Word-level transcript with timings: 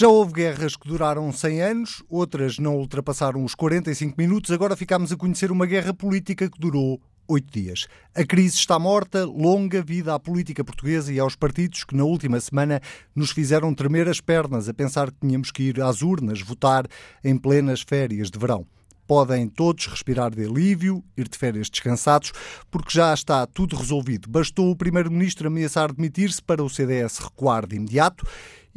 Já 0.00 0.06
houve 0.06 0.32
guerras 0.32 0.76
que 0.76 0.86
duraram 0.86 1.32
100 1.32 1.60
anos, 1.60 2.04
outras 2.08 2.56
não 2.56 2.76
ultrapassaram 2.76 3.42
os 3.42 3.52
45 3.56 4.14
minutos. 4.16 4.52
Agora 4.52 4.76
ficámos 4.76 5.10
a 5.10 5.16
conhecer 5.16 5.50
uma 5.50 5.66
guerra 5.66 5.92
política 5.92 6.48
que 6.48 6.56
durou 6.56 7.00
oito 7.26 7.52
dias. 7.52 7.88
A 8.14 8.24
crise 8.24 8.54
está 8.54 8.78
morta, 8.78 9.24
longa 9.24 9.82
vida 9.82 10.14
à 10.14 10.20
política 10.20 10.62
portuguesa 10.62 11.12
e 11.12 11.18
aos 11.18 11.34
partidos 11.34 11.82
que 11.82 11.96
na 11.96 12.04
última 12.04 12.38
semana 12.38 12.80
nos 13.12 13.32
fizeram 13.32 13.74
tremer 13.74 14.08
as 14.08 14.20
pernas 14.20 14.68
a 14.68 14.72
pensar 14.72 15.10
que 15.10 15.18
tínhamos 15.20 15.50
que 15.50 15.64
ir 15.64 15.82
às 15.82 16.00
urnas 16.00 16.42
votar 16.42 16.86
em 17.24 17.36
plenas 17.36 17.80
férias 17.80 18.30
de 18.30 18.38
verão. 18.38 18.64
Podem 19.04 19.48
todos 19.48 19.86
respirar 19.86 20.32
de 20.32 20.44
alívio, 20.44 21.02
ir 21.16 21.26
de 21.26 21.36
férias 21.36 21.68
descansados, 21.68 22.30
porque 22.70 22.92
já 22.92 23.12
está 23.12 23.44
tudo 23.46 23.74
resolvido. 23.74 24.28
Bastou 24.30 24.70
o 24.70 24.76
Primeiro-Ministro 24.76 25.48
ameaçar 25.48 25.92
demitir-se 25.92 26.40
para 26.40 26.62
o 26.62 26.70
CDS 26.70 27.18
recuar 27.18 27.66
de 27.66 27.74
imediato 27.74 28.24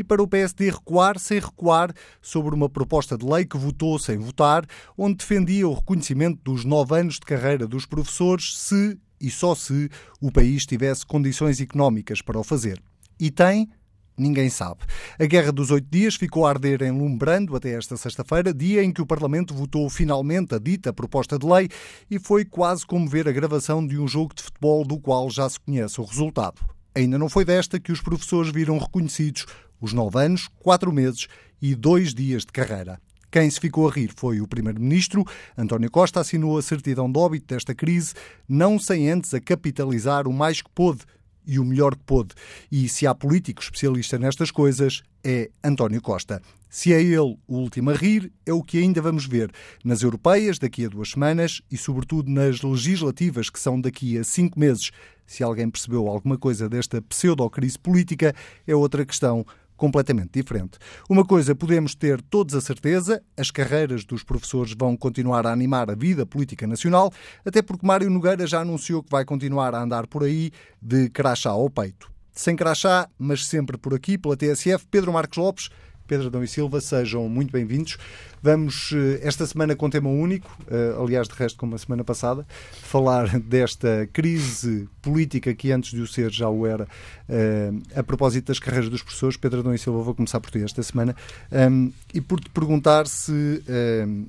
e 0.02 0.04
para 0.04 0.22
o 0.22 0.28
PSD 0.28 0.72
recuar 0.72 1.20
sem 1.20 1.40
recuar 1.40 1.94
sobre 2.22 2.56
uma 2.56 2.68
proposta 2.68 3.16
de 3.16 3.26
lei 3.26 3.46
que 3.46 3.58
votou 3.58 4.00
sem 4.00 4.18
votar, 4.18 4.66
onde 4.98 5.18
defendia 5.18 5.68
o 5.68 5.74
reconhecimento 5.74 6.40
dos 6.44 6.66
nove 6.66 7.00
anos 7.00 7.16
de 7.16 7.22
carreira 7.22 7.68
dos 7.68 7.86
professores 7.86 8.58
se 8.58 9.00
e 9.20 9.30
só 9.30 9.54
se 9.54 9.88
o 10.20 10.32
país 10.32 10.66
tivesse 10.66 11.06
condições 11.06 11.62
económicas 11.62 12.20
para 12.24 12.40
o 12.40 12.44
fazer. 12.44 12.82
E 13.20 13.30
tem, 13.30 13.70
Ninguém 14.18 14.50
sabe. 14.50 14.82
A 15.18 15.26
Guerra 15.26 15.52
dos 15.52 15.72
Oito 15.72 15.88
Dias 15.90 16.16
ficou 16.16 16.46
a 16.46 16.50
arder 16.50 16.84
em 16.84 16.92
Lumbrando 16.92 17.56
até 17.56 17.72
esta 17.72 17.96
sexta-feira, 17.96 18.54
dia 18.54 18.84
em 18.84 18.92
que 18.92 19.02
o 19.02 19.06
Parlamento 19.06 19.54
votou 19.54 19.90
finalmente 19.90 20.54
a 20.54 20.60
dita 20.60 20.92
proposta 20.92 21.40
de 21.40 21.48
lei 21.48 21.70
e 22.10 22.20
foi 22.20 22.44
quase 22.44 22.86
como 22.86 23.08
ver 23.08 23.28
a 23.28 23.32
gravação 23.32 23.86
de 23.86 23.98
um 23.98 24.08
jogo 24.08 24.36
de 24.36 24.44
futebol 24.44 24.86
do 24.86 25.00
qual 25.00 25.30
já 25.30 25.50
se 25.50 25.60
conhece 25.60 26.00
o 26.00 26.04
resultado. 26.04 26.62
Ainda 26.94 27.18
não 27.18 27.30
foi 27.30 27.46
desta 27.46 27.80
que 27.80 27.92
os 27.92 28.02
professores 28.02 28.52
viram 28.52 28.78
reconhecidos 28.78 29.46
os 29.82 29.92
nove 29.92 30.24
anos, 30.24 30.48
quatro 30.60 30.94
meses 30.94 31.28
e 31.62 31.76
dois 31.76 32.14
dias 32.14 32.46
de 32.46 32.52
carreira. 32.52 33.02
Quem 33.32 33.50
se 33.50 33.60
ficou 33.60 33.88
a 33.88 33.92
rir 33.92 34.12
foi 34.16 34.42
o 34.42 34.48
Primeiro-Ministro. 34.48 35.26
António 35.58 35.90
Costa 35.90 36.20
assinou 36.20 36.58
a 36.58 36.62
certidão 36.62 37.10
de 37.10 37.18
óbito 37.18 37.48
desta 37.48 37.74
crise, 37.74 38.14
não 38.48 38.78
sem 38.78 39.10
antes 39.10 39.34
a 39.34 39.40
capitalizar 39.40 40.28
o 40.28 40.34
mais 40.34 40.62
que 40.62 40.70
pôde 40.70 41.02
e 41.48 41.58
o 41.58 41.64
melhor 41.64 41.96
que 41.96 42.04
pôde. 42.04 42.36
E 42.72 42.88
se 42.90 43.08
há 43.08 43.16
político 43.16 43.62
especialista 43.62 44.20
nestas 44.20 44.52
coisas, 44.52 45.02
é 45.24 45.50
António 45.64 46.02
Costa. 46.02 46.42
Se 46.70 46.94
é 46.94 47.02
ele 47.02 47.38
o 47.48 47.58
último 47.58 47.90
a 47.90 47.94
rir, 47.94 48.32
é 48.46 48.54
o 48.54 48.64
que 48.64 48.78
ainda 48.78 49.02
vamos 49.02 49.26
ver 49.26 49.52
nas 49.84 50.02
europeias 50.02 50.58
daqui 50.60 50.86
a 50.86 50.90
duas 50.90 51.12
semanas 51.12 51.62
e, 51.70 51.78
sobretudo, 51.78 52.32
nas 52.32 52.62
legislativas 52.62 53.50
que 53.50 53.60
são 53.60 53.80
daqui 53.80 54.18
a 54.18 54.24
cinco 54.24 54.60
meses. 54.60 54.92
Se 55.26 55.44
alguém 55.44 55.70
percebeu 55.70 56.08
alguma 56.08 56.38
coisa 56.38 56.68
desta 56.68 57.02
pseudo-crise 57.02 57.80
política, 57.80 58.34
é 58.68 58.76
outra 58.76 59.06
questão 59.06 59.46
completamente 59.82 60.30
diferente. 60.32 60.78
Uma 61.10 61.26
coisa 61.26 61.56
podemos 61.56 61.96
ter 61.96 62.22
todos 62.22 62.54
a 62.54 62.62
certeza: 62.62 63.24
as 63.36 63.50
carreiras 63.50 64.06
dos 64.06 64.24
professores 64.24 64.76
vão 64.78 64.96
continuar 64.96 65.48
a 65.48 65.52
animar 65.52 65.90
a 65.90 65.96
vida 65.96 66.24
política 66.24 66.68
nacional, 66.68 67.12
até 67.44 67.64
porque 67.64 67.86
Mário 67.86 68.08
Nogueira 68.08 68.46
já 68.46 68.62
anunciou 68.62 69.02
que 69.02 69.10
vai 69.10 69.26
continuar 69.26 69.74
a 69.74 69.82
andar 69.82 70.06
por 70.06 70.24
aí 70.24 70.52
de 70.80 71.10
crachá 71.10 71.50
ao 71.50 71.68
peito. 71.68 72.12
Sem 72.32 72.56
crachá, 72.56 73.10
mas 73.18 73.48
sempre 73.48 73.76
por 73.76 73.96
aqui, 73.96 74.20
pela 74.20 74.38
TSF, 74.38 74.86
Pedro 74.90 75.12
Marcos 75.12 75.38
Lopes 75.38 75.70
Pedro 76.12 76.28
Adão 76.28 76.44
e 76.44 76.48
Silva, 76.50 76.82
sejam 76.82 77.30
muito 77.30 77.54
bem-vindos. 77.54 77.98
Vamos, 78.44 78.92
eh, 78.94 79.26
esta 79.26 79.46
semana, 79.46 79.78
com 79.78 79.90
tema 79.90 80.10
único, 80.10 80.52
eh, 80.70 80.94
aliás, 81.02 81.26
de 81.26 81.34
resto, 81.36 81.58
como 81.58 81.74
a 81.74 81.78
semana 81.78 82.04
passada, 82.04 82.46
falar 82.70 83.30
desta 83.40 84.10
crise 84.12 84.90
política 85.02 85.54
que 85.54 85.72
antes 85.72 85.92
de 85.92 86.02
o 86.02 86.08
ser 86.08 86.30
já 86.30 86.50
o 86.50 86.68
era, 86.68 86.86
eh, 87.30 87.72
a 87.96 88.04
propósito 88.04 88.48
das 88.48 88.60
carreiras 88.60 88.90
dos 88.90 89.02
professores. 89.02 89.38
Pedro 89.38 89.62
Adão 89.62 89.74
e 89.74 89.78
Silva, 89.78 90.04
vou 90.04 90.14
começar 90.14 90.42
por 90.42 90.52
ti 90.52 90.62
esta 90.62 90.84
semana, 90.84 91.16
ehm, 91.50 91.92
e 92.14 92.20
por 92.20 92.42
te 92.42 92.50
perguntar 92.50 93.08
se, 93.08 93.64
ehm, 93.70 94.26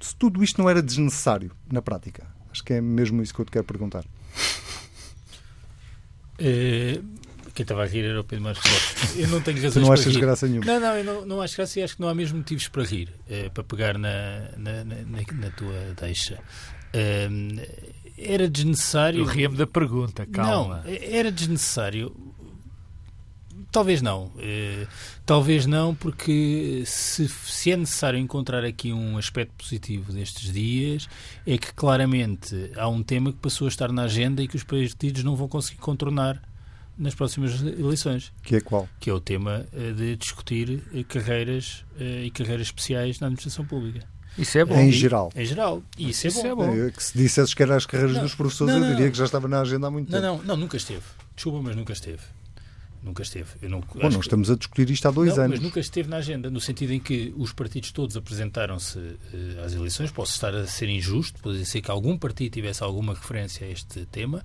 se 0.00 0.14
tudo 0.14 0.44
isto 0.44 0.62
não 0.62 0.70
era 0.70 0.80
desnecessário 0.80 1.50
na 1.68 1.82
prática. 1.82 2.24
Acho 2.52 2.62
que 2.62 2.74
é 2.74 2.80
mesmo 2.80 3.20
isso 3.20 3.34
que 3.34 3.40
eu 3.40 3.44
te 3.44 3.50
quero 3.50 3.64
perguntar. 3.64 4.04
Quem 7.58 7.64
estava 7.64 7.82
a 7.82 7.86
rir 7.86 8.04
era 8.04 8.20
o 8.20 8.22
Pedro 8.22 8.44
Marcos 8.44 8.70
Lopes. 8.70 9.18
Eu 9.18 9.28
não 9.30 9.40
tenho 9.40 9.56
razões 9.56 9.74
tu 9.74 9.80
não 9.80 9.92
achas 9.92 10.14
rir. 10.14 10.20
graça 10.20 10.46
nenhuma? 10.46 10.64
Não, 10.64 10.78
não, 10.78 10.96
eu 10.96 11.04
não, 11.04 11.26
não 11.26 11.42
acho 11.42 11.56
graça 11.56 11.80
e 11.80 11.82
acho 11.82 11.96
que 11.96 12.00
não 12.00 12.08
há 12.08 12.14
mesmo 12.14 12.38
motivos 12.38 12.68
para 12.68 12.84
rir, 12.84 13.12
eh, 13.28 13.48
para 13.48 13.64
pegar 13.64 13.98
na, 13.98 14.52
na, 14.56 14.84
na, 14.84 14.94
na 15.04 15.50
tua 15.56 15.74
deixa. 16.00 16.38
Uh, 16.94 17.60
era 18.16 18.48
desnecessário. 18.48 19.18
Eu 19.18 19.24
ria-me 19.24 19.56
da 19.56 19.66
pergunta, 19.66 20.24
calma. 20.26 20.84
Não, 20.84 20.92
era 21.02 21.32
desnecessário. 21.32 22.14
Talvez 23.72 24.00
não. 24.00 24.26
Uh, 24.26 24.86
talvez 25.26 25.66
não, 25.66 25.96
porque 25.96 26.84
se, 26.86 27.28
se 27.28 27.72
é 27.72 27.76
necessário 27.76 28.20
encontrar 28.20 28.64
aqui 28.64 28.92
um 28.92 29.18
aspecto 29.18 29.52
positivo 29.58 30.12
destes 30.12 30.52
dias, 30.52 31.08
é 31.44 31.58
que 31.58 31.74
claramente 31.74 32.70
há 32.76 32.86
um 32.88 33.02
tema 33.02 33.32
que 33.32 33.38
passou 33.38 33.64
a 33.64 33.68
estar 33.68 33.90
na 33.90 34.02
agenda 34.04 34.44
e 34.44 34.46
que 34.46 34.54
os 34.54 34.62
partidos 34.62 35.24
não 35.24 35.34
vão 35.34 35.48
conseguir 35.48 35.80
contornar 35.80 36.40
nas 36.98 37.14
próximas 37.14 37.62
eleições. 37.62 38.32
Que 38.42 38.56
é 38.56 38.60
qual? 38.60 38.88
Que 38.98 39.10
é 39.10 39.12
o 39.12 39.20
tema 39.20 39.66
eh, 39.72 39.92
de 39.92 40.16
discutir 40.16 40.82
eh, 40.92 41.04
carreiras 41.04 41.84
eh, 41.98 42.24
e 42.24 42.30
carreiras 42.30 42.66
especiais 42.66 43.20
na 43.20 43.28
administração 43.28 43.64
pública. 43.64 44.06
Isso 44.36 44.58
é 44.58 44.64
bom. 44.64 44.78
Em 44.78 44.90
geral. 44.92 45.32
Em 45.34 45.44
geral. 45.44 45.82
E 45.96 46.10
isso, 46.10 46.26
isso 46.26 46.46
é 46.46 46.54
bom. 46.54 46.72
É 46.72 46.84
bom. 46.84 46.90
que 46.90 47.02
se 47.02 47.16
dissesses 47.16 47.54
que 47.54 47.62
eram 47.62 47.74
as 47.74 47.86
carreiras 47.86 48.16
não, 48.16 48.22
dos 48.22 48.34
professores, 48.34 48.74
não, 48.74 48.80
não, 48.80 48.88
eu 48.88 48.94
diria 48.94 49.10
que 49.10 49.18
já 49.18 49.24
estava 49.24 49.48
na 49.48 49.60
agenda 49.60 49.88
há 49.88 49.90
muito 49.90 50.10
não, 50.10 50.20
tempo. 50.20 50.36
Não, 50.38 50.44
não, 50.44 50.56
nunca 50.56 50.76
esteve. 50.76 51.02
Desculpa, 51.34 51.60
mas 51.62 51.74
nunca 51.74 51.92
esteve. 51.92 52.22
Nunca 53.02 53.22
esteve. 53.22 53.48
Eu 53.62 53.70
não, 53.70 53.80
Bom, 53.80 54.02
nós 54.02 54.16
estamos 54.16 54.50
a 54.50 54.56
discutir 54.56 54.90
isto 54.90 55.06
há 55.06 55.10
dois 55.10 55.36
não, 55.36 55.44
anos. 55.44 55.58
Mas 55.58 55.64
nunca 55.64 55.78
esteve 55.78 56.08
na 56.08 56.16
agenda, 56.16 56.50
no 56.50 56.60
sentido 56.60 56.92
em 56.92 57.00
que 57.00 57.32
os 57.36 57.52
partidos 57.52 57.92
todos 57.92 58.16
apresentaram-se 58.16 58.98
uh, 58.98 59.64
às 59.64 59.72
eleições. 59.72 60.10
Posso 60.10 60.32
estar 60.32 60.54
a 60.54 60.66
ser 60.66 60.88
injusto, 60.88 61.40
pode 61.40 61.64
ser 61.64 61.80
que 61.80 61.90
algum 61.90 62.18
partido 62.18 62.52
tivesse 62.52 62.82
alguma 62.82 63.14
referência 63.14 63.66
a 63.66 63.70
este 63.70 64.04
tema, 64.06 64.44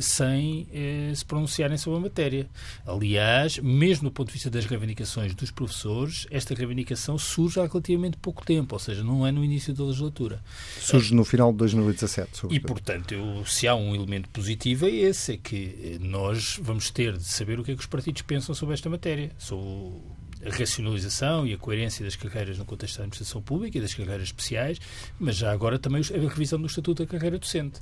sem 0.00 0.62
uh, 0.62 1.16
se 1.16 1.24
pronunciarem 1.24 1.76
sobre 1.76 1.98
a 1.98 2.02
matéria. 2.02 2.48
Aliás, 2.86 3.58
mesmo 3.58 4.08
do 4.08 4.12
ponto 4.12 4.28
de 4.28 4.34
vista 4.34 4.50
das 4.50 4.64
reivindicações 4.64 5.34
dos 5.34 5.50
professores, 5.50 6.26
esta 6.30 6.54
reivindicação 6.54 7.18
surge 7.18 7.60
há 7.60 7.66
relativamente 7.66 8.16
pouco 8.16 8.44
tempo, 8.44 8.74
ou 8.74 8.78
seja, 8.78 9.02
não 9.02 9.26
é 9.26 9.32
no 9.32 9.44
início 9.44 9.74
da 9.74 9.84
legislatura. 9.84 10.42
Surge 10.78 11.14
no 11.14 11.24
final 11.24 11.52
de 11.52 11.58
2017. 11.58 12.36
Sobretudo. 12.36 12.56
E, 12.56 12.60
portanto, 12.60 13.12
eu, 13.12 13.44
se 13.46 13.66
há 13.66 13.74
um 13.74 13.94
elemento 13.94 14.28
positivo 14.28 14.86
é 14.86 14.90
esse, 14.90 15.32
é 15.32 15.36
que 15.36 15.98
nós 16.00 16.58
vamos 16.62 16.90
ter 16.90 17.16
de 17.16 17.24
saber 17.24 17.58
o 17.58 17.64
que 17.64 17.72
é 17.72 17.74
que 17.74 17.80
os 17.80 17.86
partidos 17.86 18.22
pensam 18.22 18.54
sobre 18.54 18.74
esta 18.74 18.88
matéria, 18.88 19.30
sobre 19.38 20.00
a 20.44 20.50
racionalização 20.50 21.46
e 21.46 21.54
a 21.54 21.58
coerência 21.58 22.04
das 22.04 22.16
carreiras 22.16 22.58
no 22.58 22.64
contexto 22.64 22.98
da 22.98 23.04
administração 23.04 23.40
pública 23.40 23.78
e 23.78 23.80
das 23.80 23.94
carreiras 23.94 24.24
especiais, 24.24 24.78
mas 25.18 25.36
já 25.36 25.52
agora 25.52 25.78
também 25.78 26.02
a 26.02 26.28
revisão 26.28 26.60
do 26.60 26.66
Estatuto 26.66 27.04
da 27.04 27.10
Carreira 27.10 27.38
Docente. 27.38 27.80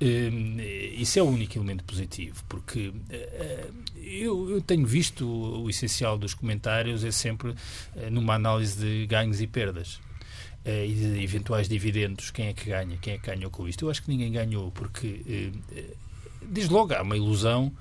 Hum, 0.00 0.56
isso 0.96 1.18
é 1.18 1.22
o 1.22 1.26
único 1.26 1.58
elemento 1.58 1.82
positivo, 1.84 2.44
porque 2.48 2.92
eh, 3.10 3.66
eu, 3.96 4.50
eu 4.50 4.60
tenho 4.60 4.86
visto 4.86 5.26
o 5.26 5.70
essencial 5.70 6.18
dos 6.18 6.34
comentários 6.34 7.02
é 7.02 7.10
sempre 7.10 7.54
eh, 7.96 8.10
numa 8.10 8.34
análise 8.34 8.78
de 8.78 9.06
ganhos 9.06 9.40
e 9.40 9.46
perdas 9.46 9.98
eh, 10.64 10.86
e 10.86 10.94
de 10.94 11.24
eventuais 11.24 11.66
dividendos, 11.68 12.30
quem 12.30 12.48
é 12.48 12.52
que 12.52 12.68
ganha, 12.68 12.96
quem 12.98 13.14
é 13.14 13.18
que 13.18 13.26
ganhou 13.26 13.50
com 13.50 13.66
isto. 13.66 13.86
Eu 13.86 13.90
acho 13.90 14.02
que 14.02 14.10
ninguém 14.10 14.30
ganhou, 14.30 14.70
porque 14.70 15.50
desde 16.42 16.72
logo 16.72 16.94
há 16.94 17.02
uma 17.02 17.16
ilusão 17.16 17.72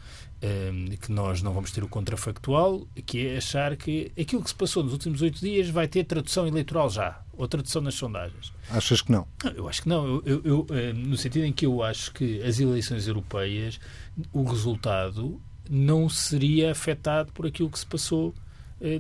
um, 0.44 0.96
que 0.98 1.12
nós 1.12 1.42
não 1.42 1.54
vamos 1.54 1.72
ter 1.72 1.84
o 1.84 1.88
contrafactual, 1.88 2.88
que 3.06 3.28
é 3.28 3.38
achar 3.38 3.76
que 3.76 4.12
aquilo 4.20 4.44
que 4.44 4.50
se 4.50 4.56
passou 4.56 4.84
nos 4.84 4.94
últimos 4.94 5.22
oito 5.22 5.40
dias 5.40 5.70
vai 5.70 5.88
ter 5.88 6.04
tradução 6.04 6.48
eleitoral 6.48 6.90
já, 6.90 7.22
ou 7.34 7.48
tradução 7.48 7.82
nas 7.82 7.96
sondagens. 7.96 8.54
Achas 8.70 9.02
que 9.02 9.12
não? 9.12 9.28
Eu 9.56 9.68
acho 9.68 9.84
que 9.84 9.90
não. 9.90 10.06
Eu, 10.26 10.42
eu, 10.44 10.68
eu, 10.70 10.94
no 10.94 11.18
sentido 11.18 11.46
em 11.46 11.54
que 11.54 11.66
eu 11.66 11.82
acho 11.82 12.12
que 12.14 12.42
as 12.44 12.60
eleições 12.60 13.08
europeias, 13.08 13.80
o 14.32 14.44
resultado 14.44 15.42
não 15.70 16.08
seria 16.08 16.72
afetado 16.72 17.32
por 17.32 17.48
aquilo 17.48 17.70
que 17.70 17.80
se 17.80 17.86
passou 17.86 18.34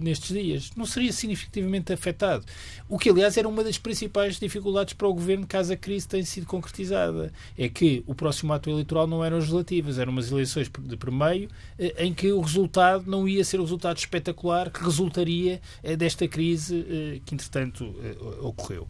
nestes 0.02 0.36
dias. 0.36 0.72
Não 0.76 0.86
seria 0.86 1.12
significativamente 1.12 1.92
afetado. 1.92 2.46
O 2.88 2.98
que, 2.98 3.10
aliás, 3.10 3.38
era 3.38 3.48
uma 3.48 3.64
das 3.64 3.78
principais 3.78 4.40
dificuldades 4.40 4.94
para 4.94 5.08
o 5.08 5.14
governo 5.14 5.46
caso 5.46 5.74
a 5.74 5.78
crise 5.78 6.08
tenha 6.08 6.26
sido 6.26 6.46
concretizada. 6.46 7.32
É 7.58 7.68
que 7.68 8.04
o 8.08 8.16
próximo 8.16 8.54
ato 8.54 8.70
eleitoral 8.70 9.08
não 9.08 9.24
eram 9.24 9.38
as 9.38 9.48
relativas, 9.48 10.00
eram 10.00 10.12
umas 10.12 10.32
eleições 10.32 10.70
de 10.78 10.98
primeiro 10.98 11.50
eh, 11.78 12.06
em 12.06 12.14
que 12.14 12.32
o 12.32 12.42
resultado 12.42 13.10
não 13.10 13.28
ia 13.28 13.44
ser 13.44 13.60
o 13.60 13.64
resultado 13.64 13.98
espetacular 13.98 14.70
que 14.70 14.84
resultaria 14.84 15.62
eh, 15.84 15.96
desta 15.96 16.28
crise 16.28 17.22
que, 17.26 17.34
entretanto, 17.34 17.94
ocorreu. 18.42 18.88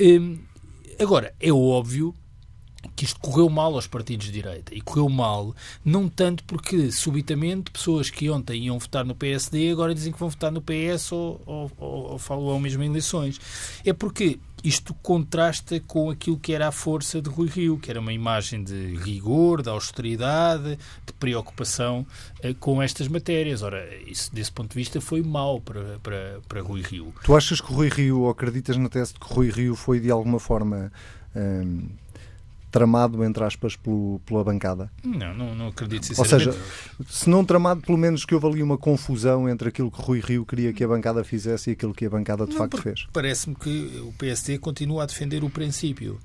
Hum, 0.00 0.38
agora, 0.98 1.34
é 1.40 1.52
óbvio 1.52 2.14
que 2.94 3.04
isto 3.04 3.18
correu 3.20 3.48
mal 3.48 3.74
aos 3.74 3.86
partidos 3.86 4.26
de 4.26 4.32
direita. 4.32 4.74
E 4.74 4.80
correu 4.80 5.08
mal 5.08 5.54
não 5.84 6.08
tanto 6.08 6.44
porque, 6.44 6.90
subitamente, 6.90 7.70
pessoas 7.70 8.10
que 8.10 8.30
ontem 8.30 8.64
iam 8.64 8.78
votar 8.78 9.04
no 9.04 9.14
PSD 9.14 9.70
agora 9.70 9.94
dizem 9.94 10.12
que 10.12 10.18
vão 10.18 10.28
votar 10.28 10.50
no 10.50 10.62
PS 10.62 11.12
ou, 11.12 11.40
ou, 11.46 11.72
ou, 11.76 12.12
ou 12.12 12.18
falam 12.18 12.58
mesmo 12.60 12.82
em 12.82 12.86
eleições. 12.86 13.40
É 13.84 13.92
porque 13.92 14.38
isto 14.62 14.92
contrasta 14.94 15.80
com 15.80 16.10
aquilo 16.10 16.38
que 16.38 16.52
era 16.52 16.68
a 16.68 16.72
força 16.72 17.22
de 17.22 17.28
Rui 17.28 17.48
Rio, 17.48 17.78
que 17.78 17.90
era 17.90 18.00
uma 18.00 18.12
imagem 18.12 18.62
de 18.62 18.96
rigor, 18.96 19.62
de 19.62 19.68
austeridade, 19.68 20.76
de 21.06 21.12
preocupação 21.12 22.06
uh, 22.44 22.54
com 22.56 22.82
estas 22.82 23.08
matérias. 23.08 23.62
Ora, 23.62 23.86
isso, 24.06 24.34
desse 24.34 24.50
ponto 24.50 24.70
de 24.70 24.76
vista, 24.76 25.00
foi 25.00 25.22
mau 25.22 25.60
para, 25.60 25.98
para, 26.02 26.40
para 26.48 26.60
Rui 26.60 26.82
Rio. 26.82 27.14
Tu 27.22 27.36
achas 27.36 27.60
que 27.60 27.72
Rui 27.72 27.88
Rio, 27.88 28.20
ou 28.22 28.30
acreditas 28.30 28.76
na 28.76 28.88
tese 28.88 29.14
de 29.14 29.20
que 29.20 29.32
Rui 29.32 29.50
Rio 29.50 29.74
foi 29.74 30.00
de 30.00 30.10
alguma 30.10 30.40
forma. 30.40 30.92
Hum, 31.36 31.88
tramado, 32.70 33.24
entre 33.24 33.42
aspas, 33.44 33.76
pelo, 33.76 34.20
pela 34.24 34.44
bancada? 34.44 34.90
Não, 35.02 35.34
não, 35.34 35.54
não 35.54 35.68
acredito 35.68 36.06
sinceramente. 36.06 36.48
Ou 36.48 36.54
seja, 36.54 37.08
se 37.08 37.28
não 37.28 37.44
tramado, 37.44 37.80
pelo 37.80 37.98
menos 37.98 38.24
que 38.24 38.34
houve 38.34 38.46
ali 38.46 38.62
uma 38.62 38.78
confusão 38.78 39.48
entre 39.48 39.68
aquilo 39.68 39.90
que 39.90 40.00
Rui 40.00 40.20
Rio 40.20 40.44
queria 40.44 40.72
que 40.72 40.84
a 40.84 40.88
bancada 40.88 41.24
fizesse 41.24 41.70
e 41.70 41.72
aquilo 41.72 41.94
que 41.94 42.06
a 42.06 42.10
bancada 42.10 42.44
de 42.44 42.52
não, 42.52 42.58
facto 42.58 42.80
fez. 42.80 43.06
Parece-me 43.12 43.54
que 43.56 44.02
o 44.04 44.12
PSD 44.18 44.58
continua 44.58 45.04
a 45.04 45.06
defender 45.06 45.42
o 45.44 45.50
princípio. 45.50 46.18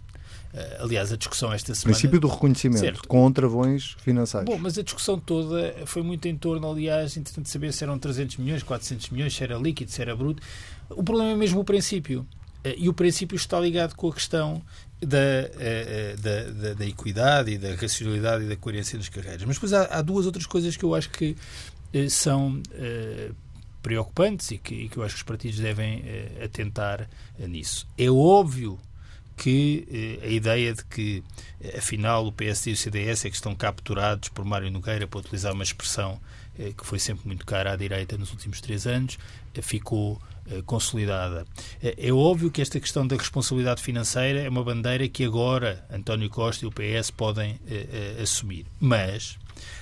Eh, 0.54 0.78
aliás, 0.80 1.12
a 1.12 1.18
discussão 1.18 1.52
esta 1.52 1.74
semana. 1.74 1.96
Princípio 1.96 2.20
do 2.20 2.28
reconhecimento, 2.28 2.80
certo. 2.80 3.08
com 3.08 3.32
travões 3.32 3.96
financeiros. 4.00 4.48
Bom, 4.48 4.60
mas 4.60 4.78
a 4.78 4.84
discussão 4.84 5.20
toda 5.20 5.76
foi 5.86 6.04
muito 6.04 6.28
em 6.28 6.38
torno, 6.38 6.70
aliás, 6.70 7.14
de 7.14 7.50
saber 7.50 7.74
se 7.74 7.84
eram 7.84 7.98
300 7.98 8.38
milhões, 8.38 8.62
400 8.62 9.10
milhões, 9.10 9.36
se 9.36 9.44
era 9.44 9.58
líquido, 9.58 9.90
se 9.90 10.02
era 10.02 10.16
bruto. 10.16 10.44
O 10.92 11.04
problema 11.04 11.32
é 11.32 11.36
mesmo 11.36 11.60
o 11.60 11.64
princípio. 11.64 12.28
Eh, 12.64 12.76
e 12.78 12.90
o 12.90 12.94
princípio 12.94 13.36
está 13.36 13.60
ligado 13.60 13.96
com 13.96 14.10
a 14.10 14.14
questão 14.14 14.62
da, 15.06 15.18
eh, 15.60 16.16
da, 16.20 16.44
da, 16.52 16.74
da, 16.74 16.86
equidade 16.86 17.52
e 17.52 17.58
da 17.58 17.76
racionalidade 17.76 18.46
e 18.46 18.48
da 18.48 18.56
coerência 18.56 18.98
das 18.98 19.10
carreiras. 19.10 19.44
Mas 19.44 19.56
depois 19.56 19.74
há, 19.74 19.86
há 19.86 20.02
duas 20.02 20.26
outras 20.26 20.46
coisas 20.46 20.76
que 20.76 20.84
eu 20.84 20.96
acho 20.96 21.10
que 21.10 21.36
eh, 21.94 22.10
são 22.10 22.62
preocupantes 23.82 24.52
e 24.52 24.58
que, 24.58 24.74
e 24.74 24.90
que, 24.90 24.98
eu 24.98 25.04
acho 25.04 25.16
que 25.16 25.20
os 25.20 25.24
partidos 25.24 25.60
devem 25.60 26.04
atentar 26.44 27.10
nisso. 27.38 27.86
É 27.98 28.10
óbvio 28.10 28.80
que 29.36 30.20
a 30.24 30.28
ideia 30.28 30.74
de 30.74 30.86
que, 30.86 31.24
afinal, 31.78 32.26
o 32.26 32.32
PSD 32.32 32.72
e 32.72 32.74
o 32.74 32.78
CDS 32.78 33.26
é 33.26 33.30
que 33.30 33.36
estão 33.36 33.56
capturados 33.56 34.30
por 34.30 34.46
Mário 34.46 34.72
Nogueira, 34.72 35.08
para 35.08 35.20
utilizar 35.20 35.54
uma 35.54 35.64
expressão 35.64 36.20
que 36.78 36.86
foi 36.86 37.00
sempre 37.00 37.26
muito 37.26 37.46
cara 37.46 37.74
à 37.74 37.76
direita 37.76 38.16
nos 38.18 38.32
últimos 38.32 38.62
três 38.62 38.86
anos, 38.86 39.18
ficou 39.62 40.22
eh, 40.46 40.62
consolidada. 40.66 41.46
É, 41.82 42.10
é 42.10 42.12
óbvio 42.12 42.52
que 42.52 42.62
esta 42.62 42.78
questão 42.78 43.08
da 43.08 43.16
responsabilidade 43.16 43.82
financeira 43.82 44.42
é 44.42 44.50
uma 44.50 44.62
bandeira 44.62 45.08
que 45.08 45.24
agora 45.24 45.86
António 45.90 46.30
Costa 46.30 46.66
e 46.66 46.68
o 46.68 46.72
PS 46.72 47.12
podem 47.12 47.58
eh, 47.66 48.16
eh, 48.18 48.22
assumir. 48.22 48.66
Mas 48.78 49.38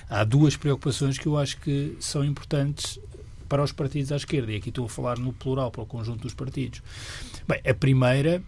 há 0.08 0.22
duas 0.22 0.56
preocupações 0.56 1.18
que 1.18 1.26
eu 1.26 1.36
acho 1.36 1.56
que 1.58 1.96
são 1.98 2.24
importantes 2.24 3.00
para 3.48 3.60
os 3.62 3.72
partidos 3.72 4.12
à 4.12 4.16
esquerda, 4.16 4.52
e 4.52 4.56
aqui 4.56 4.68
estou 4.68 4.86
a 4.86 4.88
falar 4.88 5.18
no 5.18 5.32
plural, 5.32 5.70
para 5.70 5.82
o 5.82 5.86
conjunto 5.86 6.22
dos 6.22 6.32
partidos. 6.32 6.80
Bem, 7.46 7.60
a 7.68 7.74
primeira 7.74 8.40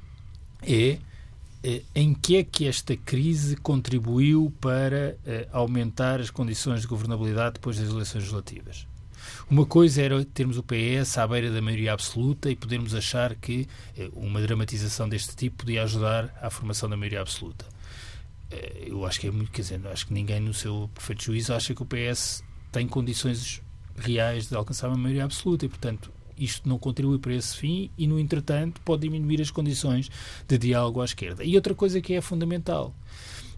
é 0.67 0.99
em 1.95 2.13
que 2.13 2.37
é 2.37 2.45
que 2.45 2.67
esta 2.67 2.95
crise 2.95 3.57
contribuiu 3.57 4.53
para 4.61 5.17
aumentar 5.51 6.21
as 6.21 6.31
condições 6.31 6.83
de 6.83 6.87
governabilidade 6.87 7.55
depois 7.55 7.79
das 7.79 7.89
eleições 7.89 8.21
legislativas? 8.21 8.87
Uma 9.51 9.67
coisa 9.67 10.03
era 10.03 10.25
termos 10.25 10.57
o 10.57 10.63
PS 10.63 11.19
à 11.19 11.27
beira 11.27 11.51
da 11.51 11.61
maioria 11.61 11.93
absoluta 11.93 12.51
e 12.51 12.57
podermos 12.57 12.95
achar 12.95 13.35
que 13.35 13.69
eh, 13.97 14.11
uma 14.15 14.41
dramatização 14.41 15.09
deste 15.09 15.37
tipo 15.37 15.59
podia 15.59 15.83
ajudar 15.83 16.35
à 16.41 16.51
formação 16.51 16.89
da 16.89 16.97
maioria 16.97 17.21
absoluta. 17.21 17.65
Eh, 18.51 18.85
eu 18.87 19.05
acho 19.05 19.21
que 19.21 19.27
é 19.27 19.31
muito, 19.31 19.51
quer 19.51 19.63
dizer, 19.63 19.87
acho 19.87 20.07
que 20.07 20.15
ninguém 20.15 20.41
no 20.41 20.55
seu 20.55 20.91
perfeito 20.95 21.25
juízo 21.25 21.53
acha 21.53 21.75
que 21.75 21.83
o 21.83 21.87
PS 21.87 22.43
tem 22.73 22.87
condições 22.89 23.63
reais 23.97 24.49
de 24.49 24.57
alcançar 24.57 24.89
uma 24.89 24.97
maioria 24.97 25.25
absoluta 25.25 25.67
e, 25.67 25.69
portanto, 25.69 26.11
isto 26.39 26.69
não 26.69 26.79
contribui 26.79 27.19
para 27.19 27.35
esse 27.35 27.57
fim 27.57 27.91
e, 27.97 28.07
no 28.07 28.19
entretanto, 28.19 28.81
pode 28.85 29.03
diminuir 29.03 29.41
as 29.41 29.51
condições 29.51 30.11
de 30.47 30.59
diálogo 30.59 31.01
à 31.01 31.05
esquerda. 31.05 31.45
E 31.45 31.57
outra 31.57 31.75
coisa 31.75 32.01
que 32.01 32.15
é 32.15 32.21
fundamental 32.21 32.95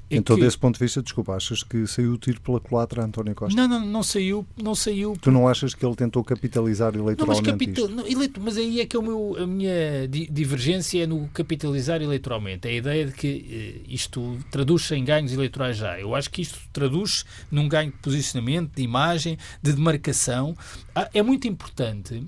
é 0.08 0.17
então, 0.17 0.37
que... 0.37 0.43
desse 0.43 0.56
ponto 0.56 0.78
de 0.78 0.84
vista, 0.84 1.02
desculpa, 1.02 1.34
achas 1.34 1.64
que 1.64 1.84
saiu 1.87 2.12
o 2.12 2.19
tiro 2.19 2.40
pela 2.40 2.61
culatra 2.61 3.05
António 3.05 3.34
Costa? 3.34 3.61
Não, 3.61 3.67
não, 3.67 3.84
não 3.84 4.02
saiu, 4.05 4.46
não 4.62 4.75
saiu. 4.75 5.17
Tu 5.20 5.32
não 5.32 5.49
achas 5.49 5.75
que 5.75 5.84
ele 5.84 5.96
tentou 5.96 6.23
capitalizar 6.23 6.94
eleitoralmente 6.94 7.43
não, 7.43 7.56
mas, 7.56 7.67
capital... 7.67 7.88
não, 7.88 8.06
eleito, 8.06 8.40
mas 8.40 8.56
aí 8.56 8.81
é 8.81 8.87
que 8.87 8.96
é 8.96 8.99
o 8.99 9.02
meu, 9.02 9.37
a 9.38 9.46
minha 9.46 10.06
divergência 10.06 11.02
é 11.02 11.06
no 11.06 11.26
capitalizar 11.28 12.00
eleitoralmente. 12.00 12.69
É 12.69 12.70
a 12.70 12.75
ideia 12.75 13.06
de 13.06 13.12
que 13.12 13.82
eh, 13.87 13.93
isto 13.93 14.38
traduz-se 14.50 14.94
em 14.94 15.05
ganhos 15.05 15.32
eleitorais 15.32 15.76
já. 15.76 15.99
Eu 15.99 16.14
acho 16.14 16.31
que 16.31 16.40
isto 16.40 16.58
traduz 16.73 17.25
num 17.50 17.69
ganho 17.69 17.90
de 17.90 17.99
posicionamento, 17.99 18.76
de 18.76 18.82
imagem, 18.82 19.37
de 19.61 19.73
demarcação. 19.73 20.56
Ah, 20.94 21.11
é 21.12 21.23
muito 21.23 21.49
importante, 21.49 22.25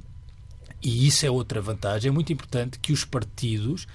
e 0.83 1.07
isso 1.07 1.27
é 1.27 1.31
outra 1.31 1.61
vantagem, 1.61 2.09
é 2.09 2.13
muito 2.13 2.33
importante 2.33 2.79
que 2.79 2.93
os 2.93 3.05
partidos 3.05 3.87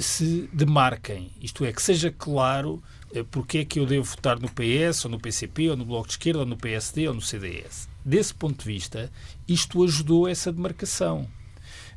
se 0.00 0.48
demarquem. 0.52 1.30
Isto 1.40 1.64
é, 1.64 1.72
que 1.72 1.80
seja 1.80 2.10
claro 2.10 2.82
eh, 3.14 3.24
porque 3.30 3.58
é 3.58 3.64
que 3.64 3.80
eu 3.80 3.86
devo 3.86 4.04
votar 4.04 4.38
no 4.38 4.48
PS, 4.48 5.04
ou 5.04 5.10
no 5.10 5.18
PCP, 5.18 5.70
ou 5.70 5.76
no 5.76 5.84
Bloco 5.84 6.06
de 6.06 6.12
Esquerda, 6.14 6.40
ou 6.40 6.46
no 6.46 6.56
PSD, 6.56 7.08
ou 7.08 7.14
no 7.14 7.22
CDS. 7.22 7.88
Desse 8.04 8.34
ponto 8.34 8.58
de 8.58 8.64
vista, 8.64 9.10
isto 9.46 9.82
ajudou 9.82 10.28
essa 10.28 10.52
demarcação. 10.52 11.26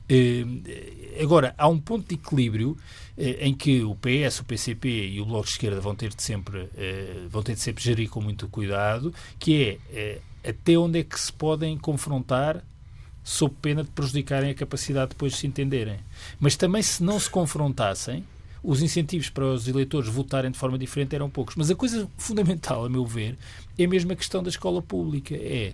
Eh, 0.07 0.45
agora, 1.21 1.53
há 1.57 1.68
um 1.68 1.79
ponto 1.79 2.07
de 2.07 2.15
equilíbrio 2.15 2.77
eh, 3.18 3.45
em 3.45 3.53
que 3.53 3.83
o 3.83 3.95
PS, 3.95 4.39
o 4.39 4.45
PCP 4.45 5.09
e 5.09 5.21
o 5.21 5.25
Bloco 5.25 5.45
de 5.45 5.51
Esquerda 5.51 5.81
vão 5.81 5.95
ter 5.95 6.13
de 6.13 6.23
sempre, 6.23 6.69
vão 7.29 7.44
ter 7.44 7.56
de 7.56 7.62
sempre 7.62 7.83
gerir 7.83 8.09
com 8.09 8.21
muito 8.21 8.47
cuidado, 8.47 9.13
que 9.39 9.79
é 9.94 10.21
até 10.44 10.77
onde 10.77 11.00
é 11.00 11.03
que 11.03 11.19
se 11.19 11.31
podem 11.31 11.77
confrontar 11.77 12.63
sob 13.23 13.53
pena 13.62 13.83
de 13.83 13.89
prejudicarem 13.89 14.50
a 14.50 14.56
capacidade 14.56 15.09
depois 15.09 15.33
de 15.33 15.39
se 15.39 15.47
entenderem. 15.47 16.00
Mas 16.39 16.56
também, 16.56 16.81
se 16.81 17.03
não 17.03 17.19
se 17.19 17.29
confrontassem, 17.29 18.25
os 18.63 18.81
incentivos 18.81 19.29
para 19.29 19.45
os 19.45 19.68
eleitores 19.68 20.09
votarem 20.09 20.51
de 20.51 20.57
forma 20.57 20.77
diferente 20.77 21.15
eram 21.15 21.29
poucos. 21.29 21.56
Mas 21.56 21.69
a 21.71 21.75
coisa 21.75 22.09
fundamental, 22.18 22.85
a 22.85 22.89
meu 22.89 23.06
ver, 23.06 23.38
é 23.77 23.88
mesmo 23.88 24.12
a 24.12 24.15
questão 24.15 24.44
da 24.44 24.50
escola 24.50 24.81
pública. 24.81 25.35
É 25.35 25.73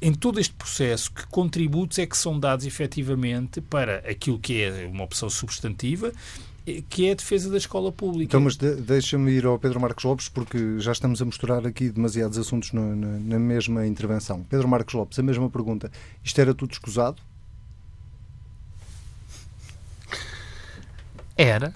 em 0.00 0.12
todo 0.12 0.38
este 0.38 0.52
processo, 0.54 1.10
que 1.10 1.26
contributos 1.28 1.98
é 1.98 2.06
que 2.06 2.16
são 2.16 2.38
dados 2.38 2.66
efetivamente 2.66 3.60
para 3.62 3.98
aquilo 4.08 4.38
que 4.38 4.62
é 4.62 4.86
uma 4.86 5.04
opção 5.04 5.30
substantiva 5.30 6.12
que 6.88 7.08
é 7.08 7.12
a 7.12 7.14
defesa 7.14 7.48
da 7.48 7.56
escola 7.56 7.92
pública. 7.92 8.24
Então, 8.24 8.40
mas 8.40 8.56
de, 8.56 8.74
deixa-me 8.76 9.30
ir 9.30 9.46
ao 9.46 9.58
Pedro 9.58 9.80
Marcos 9.80 10.02
Lopes, 10.02 10.28
porque 10.28 10.78
já 10.80 10.90
estamos 10.90 11.22
a 11.22 11.24
misturar 11.24 11.64
aqui 11.64 11.90
demasiados 11.90 12.36
assuntos 12.36 12.72
no, 12.72 12.96
na, 12.96 13.18
na 13.18 13.38
mesma 13.38 13.86
intervenção. 13.86 14.42
Pedro 14.42 14.66
Marcos 14.66 14.92
Lopes, 14.94 15.18
a 15.18 15.22
mesma 15.22 15.48
pergunta. 15.48 15.90
Isto 16.24 16.40
era 16.40 16.52
tudo 16.52 16.72
escusado? 16.72 17.22
Era. 21.36 21.74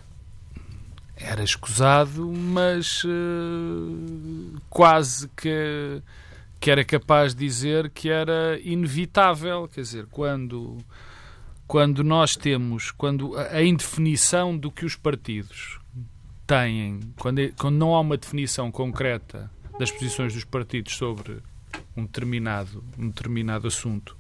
Era 1.17 1.45
escusado, 1.45 2.33
mas 2.33 3.05
uh, 3.05 4.59
quase 4.71 5.29
que, 5.37 6.03
que 6.59 6.71
era 6.71 6.83
capaz 6.83 7.35
de 7.35 7.47
dizer 7.47 7.91
que 7.91 8.09
era 8.09 8.59
inevitável. 8.61 9.69
Quer 9.69 9.83
dizer, 9.83 10.07
quando, 10.11 10.79
quando 11.71 12.03
nós 12.03 12.35
temos 12.35 12.91
quando 12.91 13.39
a, 13.39 13.62
indefinição 13.62 14.57
do 14.59 14.73
que 14.73 14.85
os 14.85 14.97
partidos 14.97 15.79
têm, 16.45 16.99
quando, 17.17 17.39
é, 17.39 17.53
quando 17.57 17.77
não 17.77 17.95
há 17.95 18.00
uma 18.00 18.17
definição 18.17 18.73
concreta 18.73 19.49
das 19.79 19.89
posições 19.89 20.35
dos 20.35 20.43
partidos 20.43 20.97
sobre 20.97 21.39
um 21.97 22.05
determinado, 22.05 22.83
um 22.99 23.07
determinado 23.07 23.69
assunto, 23.69 24.17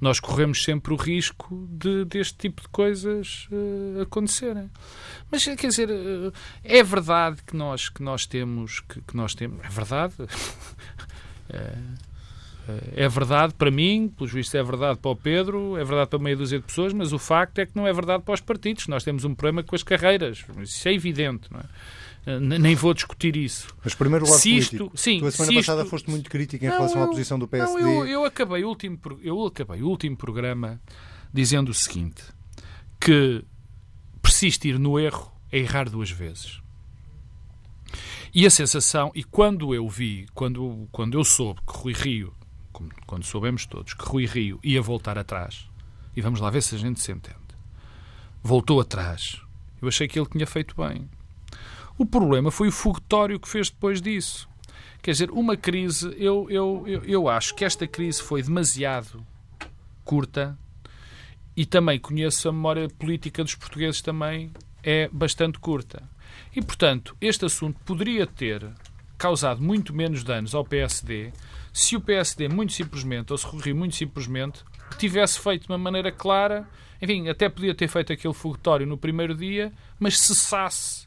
nós 0.00 0.18
corremos 0.18 0.64
sempre 0.64 0.92
o 0.92 0.96
risco 0.96 1.68
de 1.70 2.04
deste 2.04 2.36
tipo 2.36 2.62
de 2.62 2.68
coisas 2.70 3.46
uh, 3.52 4.02
acontecerem. 4.02 4.68
Mas 5.30 5.44
quer 5.44 5.68
dizer, 5.68 5.88
uh, 5.88 6.32
é 6.64 6.82
verdade 6.82 7.44
que 7.46 7.54
nós 7.54 7.88
que 7.88 8.02
nós 8.02 8.26
temos 8.26 8.80
que, 8.80 9.00
que 9.02 9.16
nós 9.16 9.36
temos 9.36 9.64
é 9.64 9.68
verdade. 9.68 10.14
é, 11.48 11.76
é 12.94 13.08
verdade 13.08 13.54
para 13.54 13.70
mim, 13.70 14.12
pelo 14.16 14.28
juízo 14.28 14.56
é 14.56 14.62
verdade 14.62 14.98
para 14.98 15.10
o 15.10 15.16
Pedro, 15.16 15.76
é 15.76 15.84
verdade 15.84 16.10
para 16.10 16.18
meia 16.18 16.36
dúzia 16.36 16.58
de 16.58 16.64
pessoas, 16.64 16.92
mas 16.92 17.12
o 17.12 17.18
facto 17.18 17.58
é 17.58 17.66
que 17.66 17.74
não 17.74 17.86
é 17.86 17.92
verdade 17.92 18.22
para 18.22 18.34
os 18.34 18.40
partidos. 18.40 18.86
Nós 18.86 19.02
temos 19.02 19.24
um 19.24 19.34
problema 19.34 19.62
com 19.62 19.74
as 19.74 19.82
carreiras. 19.82 20.44
Isso 20.60 20.88
é 20.88 20.94
evidente, 20.94 21.48
não 21.50 21.60
é? 21.60 21.64
nem 22.24 22.74
vou 22.76 22.94
discutir 22.94 23.36
isso. 23.36 23.74
Mas 23.82 23.94
primeiro 23.94 24.24
o 24.24 24.28
lado 24.28 24.38
se 24.38 24.56
isto, 24.56 24.76
político. 24.76 24.96
Sim, 24.96 25.18
tu 25.18 25.26
a 25.26 25.30
semana 25.32 25.54
passada 25.54 25.80
isto... 25.80 25.90
foste 25.90 26.08
muito 26.08 26.30
crítico 26.30 26.64
em 26.64 26.68
não, 26.68 26.76
relação 26.76 27.00
eu, 27.00 27.04
à 27.04 27.08
posição 27.08 27.38
do 27.38 27.48
PSD. 27.48 27.80
Não, 27.80 27.90
eu, 27.90 28.06
eu, 28.06 28.24
acabei 28.24 28.62
o 28.62 28.68
último, 28.68 28.98
eu 29.22 29.44
acabei 29.44 29.82
o 29.82 29.88
último 29.88 30.16
programa 30.16 30.80
dizendo 31.32 31.70
o 31.70 31.74
seguinte, 31.74 32.22
que 33.00 33.44
persistir 34.20 34.78
no 34.78 35.00
erro 35.00 35.32
é 35.50 35.58
errar 35.58 35.88
duas 35.88 36.10
vezes. 36.10 36.60
E 38.34 38.46
a 38.46 38.50
sensação, 38.50 39.10
e 39.14 39.24
quando 39.24 39.74
eu 39.74 39.88
vi, 39.88 40.26
quando, 40.32 40.88
quando 40.92 41.18
eu 41.18 41.24
soube 41.24 41.60
que 41.66 41.76
Rui 41.76 41.92
Rio, 41.92 42.32
quando 43.06 43.24
soubemos 43.24 43.66
todos, 43.66 43.94
que 43.94 44.04
Rui 44.04 44.26
Rio 44.26 44.58
ia 44.62 44.82
voltar 44.82 45.18
atrás, 45.18 45.68
e 46.16 46.20
vamos 46.20 46.40
lá 46.40 46.50
ver 46.50 46.62
se 46.62 46.74
a 46.74 46.78
gente 46.78 47.00
se 47.00 47.12
entende, 47.12 47.36
voltou 48.42 48.80
atrás, 48.80 49.40
eu 49.80 49.88
achei 49.88 50.06
que 50.06 50.18
ele 50.18 50.28
tinha 50.28 50.46
feito 50.46 50.74
bem. 50.76 51.08
O 51.98 52.06
problema 52.06 52.50
foi 52.50 52.68
o 52.68 52.72
foguetório 52.72 53.38
que 53.38 53.48
fez 53.48 53.68
depois 53.68 54.00
disso. 54.00 54.48
Quer 55.02 55.10
dizer, 55.10 55.30
uma 55.30 55.56
crise, 55.56 56.14
eu, 56.16 56.46
eu, 56.48 56.84
eu, 56.86 57.04
eu 57.04 57.28
acho 57.28 57.54
que 57.54 57.64
esta 57.64 57.86
crise 57.86 58.22
foi 58.22 58.42
demasiado 58.42 59.26
curta 60.04 60.56
e 61.56 61.66
também 61.66 61.98
conheço 61.98 62.48
a 62.48 62.52
memória 62.52 62.88
política 62.88 63.42
dos 63.42 63.56
portugueses 63.56 64.00
também 64.00 64.52
é 64.82 65.08
bastante 65.12 65.58
curta. 65.58 66.08
E, 66.54 66.62
portanto, 66.62 67.16
este 67.20 67.44
assunto 67.44 67.78
poderia 67.84 68.26
ter 68.26 68.70
causado 69.22 69.62
muito 69.62 69.94
menos 69.94 70.24
danos 70.24 70.52
ao 70.52 70.64
PSD 70.64 71.30
se 71.72 71.94
o 71.94 72.00
PSD, 72.00 72.48
muito 72.48 72.72
simplesmente, 72.72 73.30
ou 73.30 73.38
se 73.38 73.46
Rui 73.46 73.62
Rio, 73.62 73.76
muito 73.76 73.94
simplesmente, 73.94 74.64
tivesse 74.98 75.38
feito 75.38 75.62
de 75.62 75.72
uma 75.72 75.78
maneira 75.78 76.10
clara, 76.10 76.68
enfim, 77.00 77.28
até 77.28 77.48
podia 77.48 77.72
ter 77.72 77.86
feito 77.86 78.12
aquele 78.12 78.34
fogatório 78.34 78.84
no 78.84 78.98
primeiro 78.98 79.32
dia, 79.32 79.72
mas 79.98 80.18
cessasse 80.18 81.06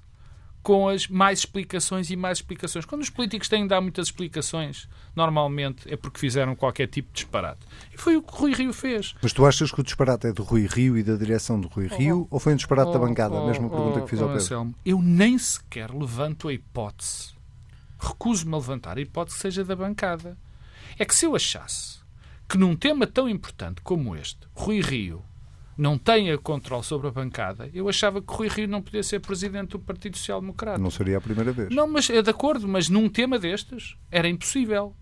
com 0.64 0.88
as 0.88 1.08
mais 1.08 1.40
explicações 1.40 2.10
e 2.10 2.16
mais 2.16 2.38
explicações. 2.38 2.86
Quando 2.86 3.02
os 3.02 3.10
políticos 3.10 3.50
têm 3.50 3.64
de 3.64 3.68
dar 3.68 3.82
muitas 3.82 4.08
explicações, 4.08 4.88
normalmente 5.14 5.84
é 5.94 5.98
porque 5.98 6.18
fizeram 6.18 6.56
qualquer 6.56 6.88
tipo 6.88 7.10
de 7.10 7.16
disparate. 7.16 7.60
E 7.94 7.98
foi 7.98 8.16
o 8.16 8.22
que 8.24 8.34
Rui 8.34 8.54
Rio 8.54 8.74
fez. 8.74 9.14
Mas 9.22 9.34
tu 9.34 9.46
achas 9.46 9.72
que 9.72 9.80
o 9.82 9.84
disparate 9.84 10.28
é 10.28 10.34
do 10.34 10.42
Rui 10.42 10.66
Rio 10.66 10.98
e 10.98 11.04
da 11.04 11.16
direção 11.16 11.60
do 11.60 11.68
Rui 11.68 11.88
Rio 11.88 12.28
oh, 12.32 12.36
ou 12.36 12.40
foi 12.40 12.54
um 12.54 12.56
disparate 12.56 12.90
oh, 12.90 12.94
da 12.94 13.00
bancada? 13.00 13.36
Oh, 13.36 13.44
a 13.44 13.48
mesma 13.48 13.70
pergunta 13.70 14.02
que 14.02 14.10
fiz 14.10 14.20
ao 14.20 14.30
oh, 14.30 14.32
Pedro. 14.32 14.44
Anselmo, 14.44 14.76
eu 14.84 15.00
nem 15.02 15.38
sequer 15.38 15.94
levanto 15.94 16.48
a 16.48 16.54
hipótese, 16.54 17.35
recuso-me 18.00 18.54
a 18.54 18.58
levantar 18.58 18.98
a 18.98 19.02
hipótese 19.02 19.38
que 19.38 19.42
seja 19.42 19.64
da 19.64 19.76
bancada. 19.76 20.38
É 20.98 21.06
que 21.06 21.16
se 21.16 21.26
eu 21.26 21.36
achasse 21.36 22.00
que 22.48 22.58
num 22.58 22.76
tema 22.76 23.08
tão 23.08 23.28
importante 23.28 23.82
como 23.82 24.16
este, 24.16 24.40
Rui 24.54 24.80
Rio 24.80 25.24
não 25.78 25.98
tenha 25.98 26.38
controle 26.38 26.84
sobre 26.84 27.08
a 27.08 27.12
bancada, 27.12 27.70
eu 27.74 27.90
achava 27.90 28.22
que 28.22 28.34
Rui 28.34 28.48
Rio 28.48 28.68
não 28.68 28.82
podia 28.82 29.04
ser 29.04 29.20
presidente 29.20 29.72
do 29.72 29.80
Partido 29.80 30.18
Social 30.18 30.40
Democrata. 30.40 30.78
Não 30.78 30.92
seria 30.92 31.18
a 31.18 31.22
primeira 31.22 31.52
vez. 31.52 31.70
Não, 31.70 31.88
mas 31.88 32.10
é 32.10 32.22
de 32.22 32.30
acordo, 32.30 32.68
mas 32.68 32.88
num 32.88 33.10
tema 33.10 33.38
destes 33.38 33.98
era 34.10 34.28
impossível. 34.30 34.96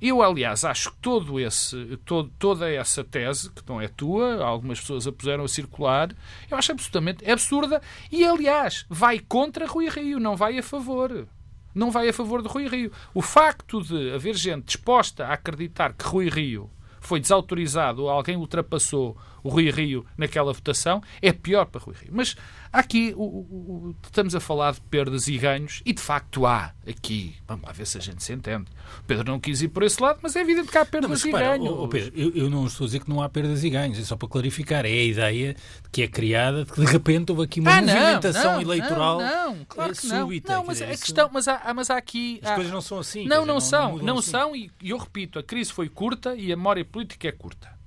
Eu, 0.00 0.22
aliás, 0.22 0.64
acho 0.64 0.92
que 0.92 0.96
todo 0.96 1.38
esse, 1.38 1.98
todo, 2.06 2.32
toda 2.38 2.70
essa 2.70 3.04
tese, 3.04 3.50
que 3.50 3.62
não 3.68 3.80
é 3.80 3.86
tua, 3.86 4.42
algumas 4.42 4.80
pessoas 4.80 5.06
a 5.06 5.12
puseram 5.12 5.44
a 5.44 5.48
circular, 5.48 6.16
eu 6.50 6.56
acho 6.56 6.72
absolutamente 6.72 7.30
absurda 7.30 7.82
e, 8.10 8.24
aliás, 8.24 8.86
vai 8.88 9.18
contra 9.18 9.66
Rui 9.66 9.90
Rio, 9.90 10.18
não 10.18 10.34
vai 10.34 10.58
a 10.58 10.62
favor. 10.62 11.28
Não 11.74 11.90
vai 11.90 12.08
a 12.08 12.12
favor 12.12 12.42
de 12.42 12.48
Rui 12.48 12.66
Rio. 12.68 12.92
O 13.14 13.22
facto 13.22 13.82
de 13.82 14.12
haver 14.12 14.34
gente 14.34 14.66
disposta 14.66 15.26
a 15.26 15.34
acreditar 15.34 15.92
que 15.92 16.04
Rui 16.04 16.28
Rio 16.28 16.70
foi 17.00 17.20
desautorizado 17.20 18.02
ou 18.02 18.10
alguém 18.10 18.36
ultrapassou 18.36 19.16
o 19.42 19.48
Rui 19.48 19.70
Rio 19.70 20.04
naquela 20.16 20.52
votação, 20.52 21.02
é 21.20 21.32
pior 21.32 21.66
para 21.66 21.80
Rui 21.80 21.94
Rio. 21.94 22.10
Mas 22.12 22.36
aqui 22.72 23.12
o, 23.16 23.22
o, 23.22 23.96
estamos 24.02 24.34
a 24.34 24.40
falar 24.40 24.72
de 24.72 24.80
perdas 24.82 25.28
e 25.28 25.36
ganhos, 25.38 25.82
e 25.84 25.92
de 25.92 26.00
facto 26.00 26.46
há 26.46 26.72
aqui. 26.88 27.34
Vamos 27.46 27.64
lá 27.64 27.72
ver 27.72 27.86
se 27.86 27.98
a 27.98 28.00
gente 28.00 28.22
se 28.22 28.32
entende. 28.32 28.66
O 29.00 29.04
Pedro 29.04 29.24
não 29.24 29.40
quis 29.40 29.62
ir 29.62 29.68
por 29.68 29.82
esse 29.82 30.00
lado, 30.02 30.20
mas 30.22 30.36
é 30.36 30.40
evidente 30.40 30.68
que 30.68 30.78
há 30.78 30.84
perdas 30.84 31.02
não, 31.02 31.10
mas, 31.10 31.24
e 31.24 31.26
repara, 31.26 31.58
ganhos. 31.58 31.70
Oh, 31.70 31.84
oh 31.84 31.88
Pedro, 31.88 32.12
eu, 32.14 32.30
eu, 32.34 32.50
não 32.50 32.66
estou 32.66 32.84
a 32.84 32.86
dizer 32.86 33.00
que 33.00 33.10
não 33.10 33.22
há 33.22 33.28
perdas 33.28 33.64
e 33.64 33.70
ganhos, 33.70 33.98
é 33.98 34.02
só 34.02 34.16
para 34.16 34.28
clarificar. 34.28 34.84
É 34.84 34.88
a 34.88 35.04
ideia 35.04 35.56
que 35.90 36.02
é 36.02 36.08
criada 36.08 36.64
de 36.64 36.72
que 36.72 36.80
de 36.80 36.86
repente 36.86 37.30
houve 37.30 37.44
aqui 37.44 37.60
uma 37.60 37.76
ah, 37.76 37.80
movimentação 37.80 38.54
não, 38.54 38.60
eleitoral 38.62 39.18
não, 39.18 39.54
não, 39.56 39.64
claro 39.64 39.94
que 39.94 40.06
não. 40.06 40.20
súbita. 40.20 40.52
Não, 40.52 40.64
mas 40.64 40.82
a 40.82 40.86
questão, 40.86 41.30
mas 41.32 41.48
há, 41.48 41.72
mas 41.74 41.90
há 41.90 41.96
aqui. 41.96 42.40
As 42.42 42.54
coisas 42.54 42.72
não 42.72 42.80
são 42.80 42.98
assim. 42.98 43.26
Não, 43.26 43.44
não, 43.44 43.58
dizer, 43.58 43.70
são. 43.70 43.96
Não, 43.96 44.04
não 44.04 44.18
assim. 44.18 44.30
são, 44.30 44.56
e 44.56 44.70
eu 44.82 44.96
repito, 44.96 45.38
a 45.38 45.42
crise 45.42 45.72
foi 45.72 45.88
curta 45.88 46.34
e 46.34 46.52
a 46.52 46.56
memória 46.56 46.84
política 46.84 47.28
é 47.28 47.32
curta. 47.32 47.79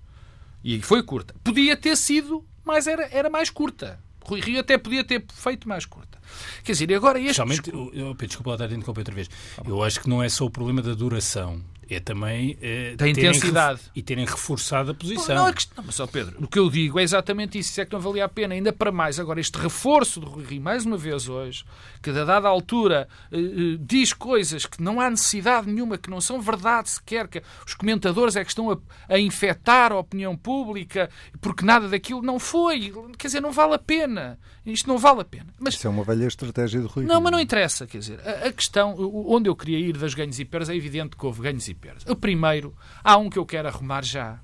E 0.63 0.81
foi 0.81 1.03
curta. 1.03 1.35
Podia 1.43 1.75
ter 1.75 1.95
sido, 1.97 2.45
mas 2.63 2.87
era, 2.87 3.07
era 3.11 3.29
mais 3.29 3.49
curta. 3.49 3.99
Rui 4.25 4.39
Rio 4.39 4.59
até 4.59 4.77
podia 4.77 5.03
ter 5.03 5.23
feito 5.33 5.67
mais 5.67 5.85
curta. 5.85 6.17
Quer 6.63 6.71
dizer, 6.71 6.89
e 6.89 6.95
agora 6.95 7.19
este. 7.19 7.41
Especialmente, 7.41 7.69
eu, 7.93 8.13
desculpa 8.13 8.51
lá 8.51 8.55
estar 8.55 8.73
a 8.73 8.77
interromper 8.77 9.01
outra 9.01 9.13
vez. 9.13 9.29
Eu 9.65 9.83
acho 9.83 9.99
que 9.99 10.09
não 10.09 10.23
é 10.23 10.29
só 10.29 10.45
o 10.45 10.49
problema 10.49 10.81
da 10.81 10.93
duração 10.93 11.61
é 11.89 11.99
também 11.99 12.57
eh, 12.61 12.95
da 12.95 13.07
intensidade 13.07 13.81
e 13.95 14.01
terem 14.01 14.25
reforçado 14.25 14.91
a 14.91 14.93
posição. 14.93 15.35
Não, 15.35 15.43
não 15.43 15.49
é 15.49 15.53
questão, 15.53 15.83
mas, 15.85 15.99
ó 15.99 16.07
Pedro, 16.07 16.35
o 16.43 16.47
que 16.47 16.59
eu 16.59 16.69
digo 16.69 16.99
é 16.99 17.03
exatamente 17.03 17.57
isso, 17.57 17.71
isso 17.71 17.81
é 17.81 17.85
que 17.85 17.93
não 17.93 17.99
valia 17.99 18.25
a 18.25 18.29
pena, 18.29 18.53
ainda 18.53 18.71
para 18.71 18.91
mais. 18.91 19.19
Agora, 19.19 19.39
este 19.39 19.57
reforço 19.57 20.19
do 20.19 20.27
Rui 20.27 20.43
Rio, 20.43 20.61
mais 20.61 20.85
uma 20.85 20.97
vez 20.97 21.27
hoje, 21.27 21.65
que 22.01 22.09
a 22.09 22.23
dada 22.23 22.47
altura 22.47 23.07
eh, 23.31 23.37
eh, 23.37 23.77
diz 23.79 24.13
coisas 24.13 24.65
que 24.65 24.81
não 24.81 24.99
há 24.99 25.09
necessidade 25.09 25.69
nenhuma, 25.69 25.97
que 25.97 26.09
não 26.09 26.21
são 26.21 26.41
verdade 26.41 26.89
sequer, 26.89 27.27
que 27.27 27.41
os 27.65 27.73
comentadores 27.73 28.35
é 28.35 28.43
que 28.43 28.49
estão 28.49 28.71
a, 28.71 28.77
a 29.07 29.19
infectar 29.19 29.91
a 29.91 29.97
opinião 29.97 30.35
pública, 30.35 31.09
porque 31.41 31.65
nada 31.65 31.87
daquilo 31.87 32.21
não 32.21 32.39
foi. 32.39 32.93
Quer 33.17 33.27
dizer, 33.27 33.41
não 33.41 33.51
vale 33.51 33.75
a 33.75 33.79
pena. 33.79 34.39
Isto 34.65 34.87
não 34.87 34.97
vale 34.97 35.21
a 35.21 35.25
pena. 35.25 35.47
Mas, 35.59 35.73
Isso 35.73 35.87
é 35.87 35.89
uma 35.89 36.03
velha 36.03 36.25
estratégia 36.25 36.79
de 36.79 36.87
Rui 36.87 37.05
Não, 37.05 37.19
mas 37.19 37.31
não 37.31 37.39
interessa. 37.39 37.85
Quer 37.85 37.97
dizer, 37.97 38.19
a, 38.21 38.47
a, 38.47 38.53
questão, 38.53 38.95
onde 39.27 39.49
eu 39.49 39.55
queria 39.55 39.77
ir 39.77 39.97
das 39.97 40.13
ganhos 40.13 40.39
e 40.39 40.45
perdas, 40.45 40.69
é 40.69 40.75
evidente 40.75 41.17
que 41.17 41.25
houve 41.25 41.41
ganhos 41.41 41.67
e 41.67 41.72
perdas. 41.73 42.05
O 42.07 42.15
primeiro, 42.15 42.75
há 43.03 43.17
um 43.17 43.29
que 43.29 43.37
eu 43.37 43.45
quero 43.45 43.67
arrumar 43.67 44.03
já. 44.03 44.39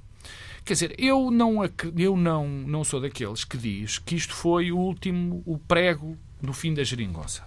Quer 0.64 0.74
dizer, 0.74 0.96
eu 0.98 1.32
não, 1.32 1.64
eu 1.98 2.16
não, 2.16 2.48
não 2.48 2.84
sou 2.84 3.02
daqueles 3.02 3.44
que 3.44 3.58
diz 3.58 3.98
que 3.98 4.16
isto 4.16 4.34
foi 4.34 4.72
o 4.72 4.78
último, 4.78 5.42
o 5.46 5.58
prego 5.58 6.18
no 6.42 6.54
fim 6.54 6.74
da 6.74 6.84
geringonça. 6.84 7.44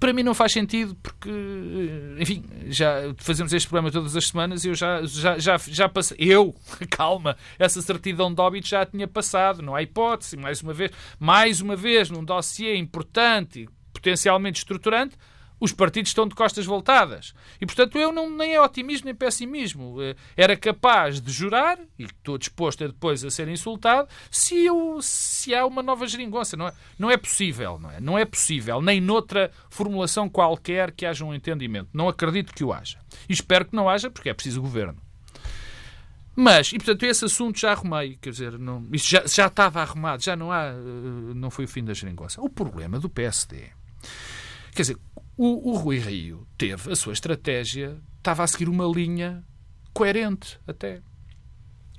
Para 0.00 0.12
mim 0.12 0.24
não 0.24 0.34
faz 0.34 0.52
sentido 0.52 0.96
porque, 0.96 1.30
eh, 1.30 2.22
enfim, 2.22 2.44
já 2.66 3.14
fazemos 3.18 3.52
este 3.52 3.68
programa 3.68 3.92
todas 3.92 4.16
as 4.16 4.26
semanas 4.26 4.64
e 4.64 4.68
eu 4.68 4.74
já, 4.74 5.02
já, 5.04 5.38
já, 5.38 5.56
já 5.58 5.88
passei. 5.88 6.16
Eu, 6.20 6.54
calma, 6.90 7.36
essa 7.56 7.80
certidão 7.80 8.34
de 8.34 8.40
óbito 8.40 8.66
já 8.66 8.84
tinha 8.84 9.06
passado, 9.06 9.62
não 9.62 9.76
há 9.76 9.82
hipótese. 9.82 10.36
Mais 10.36 10.60
uma 10.60 10.74
vez, 10.74 10.90
mais 11.20 11.60
uma 11.60 11.76
vez, 11.76 12.10
num 12.10 12.24
dossiê 12.24 12.76
importante, 12.76 13.68
potencialmente 13.92 14.58
estruturante, 14.58 15.16
os 15.60 15.72
partidos 15.72 16.10
estão 16.10 16.26
de 16.26 16.34
costas 16.34 16.64
voltadas. 16.64 17.34
E, 17.60 17.66
portanto, 17.66 17.98
eu 17.98 18.10
não, 18.10 18.30
nem 18.30 18.54
é 18.54 18.60
otimismo 18.60 19.04
nem 19.04 19.14
pessimismo. 19.14 20.02
Eh, 20.02 20.16
era 20.36 20.56
capaz 20.56 21.20
de 21.20 21.30
jurar, 21.30 21.78
e 21.98 22.04
estou 22.04 22.38
disposto 22.38 22.82
a 22.82 22.86
depois 22.86 23.22
a 23.24 23.30
ser 23.30 23.46
insultado, 23.48 24.08
se, 24.30 24.64
eu, 24.64 24.98
se 25.02 25.54
há 25.54 25.66
uma 25.66 25.82
nova 25.82 26.06
geringonça. 26.06 26.56
Não 26.56 26.68
é, 26.68 26.72
não 26.98 27.10
é 27.10 27.16
possível, 27.16 27.78
não 27.78 27.90
é? 27.90 28.00
Não 28.00 28.18
é 28.18 28.24
possível, 28.24 28.80
nem 28.80 29.00
noutra 29.00 29.50
formulação 29.68 30.28
qualquer 30.28 30.90
que 30.92 31.04
haja 31.04 31.24
um 31.24 31.34
entendimento. 31.34 31.90
Não 31.92 32.08
acredito 32.08 32.54
que 32.54 32.64
o 32.64 32.72
haja. 32.72 32.98
E 33.28 33.32
espero 33.32 33.66
que 33.66 33.76
não 33.76 33.88
haja, 33.88 34.10
porque 34.10 34.30
é 34.30 34.34
preciso 34.34 34.62
governo. 34.62 34.96
Mas, 36.34 36.72
e 36.72 36.76
portanto, 36.78 37.02
esse 37.02 37.24
assunto 37.24 37.58
já 37.58 37.72
arrumei, 37.72 38.16
quer 38.20 38.30
dizer, 38.30 38.58
não, 38.58 38.86
isso 38.92 39.10
já, 39.10 39.26
já 39.26 39.46
estava 39.46 39.82
arrumado, 39.82 40.22
já 40.22 40.34
não 40.34 40.50
há, 40.50 40.68
eh, 40.68 41.34
não 41.34 41.50
foi 41.50 41.66
o 41.66 41.68
fim 41.68 41.84
da 41.84 41.92
geringonça. 41.92 42.40
O 42.40 42.48
problema 42.48 42.98
do 42.98 43.10
PSD, 43.10 43.70
quer 44.72 44.82
dizer, 44.82 44.98
o, 45.36 45.70
o 45.70 45.76
Rui 45.76 45.98
Rio 45.98 46.46
teve 46.56 46.92
a 46.92 46.96
sua 46.96 47.12
estratégia, 47.12 47.98
estava 48.18 48.42
a 48.44 48.46
seguir 48.46 48.68
uma 48.68 48.86
linha 48.86 49.44
coerente 49.92 50.58
até. 50.66 51.02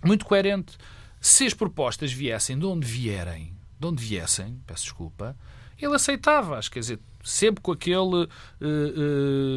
Muito 0.03 0.25
coerente. 0.25 0.77
Se 1.19 1.45
as 1.45 1.53
propostas 1.53 2.11
viessem 2.11 2.57
de 2.57 2.65
onde 2.65 2.85
vierem, 2.87 3.55
de 3.79 3.87
onde 3.87 4.03
viessem, 4.03 4.61
peço 4.65 4.83
desculpa, 4.83 5.37
ele 5.79 5.95
aceitava-as, 5.95 6.69
quer 6.69 6.79
dizer, 6.79 6.99
sempre 7.23 7.61
com 7.61 7.71
aquele 7.71 8.25
uh, 8.25 8.27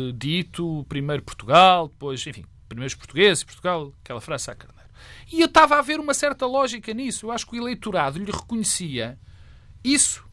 uh, 0.09 0.13
dito 0.15 0.85
primeiro 0.89 1.23
Portugal, 1.23 1.89
depois, 1.89 2.27
enfim, 2.27 2.45
primeiros 2.69 2.95
portugueses, 2.95 3.45
Portugal, 3.45 3.93
aquela 4.03 4.21
frase 4.21 4.51
a 4.51 4.55
carneiro. 4.55 4.91
E 5.31 5.41
eu 5.41 5.47
estava 5.47 5.79
a 5.79 5.83
ver 5.83 6.01
uma 6.01 6.15
certa 6.15 6.47
lógica 6.47 6.93
nisso. 6.93 7.27
Eu 7.27 7.33
acho 7.33 7.47
que 7.47 7.59
o 7.59 7.61
eleitorado 7.61 8.19
lhe 8.19 8.31
reconhecia 8.31 9.19
isso. 9.83 10.25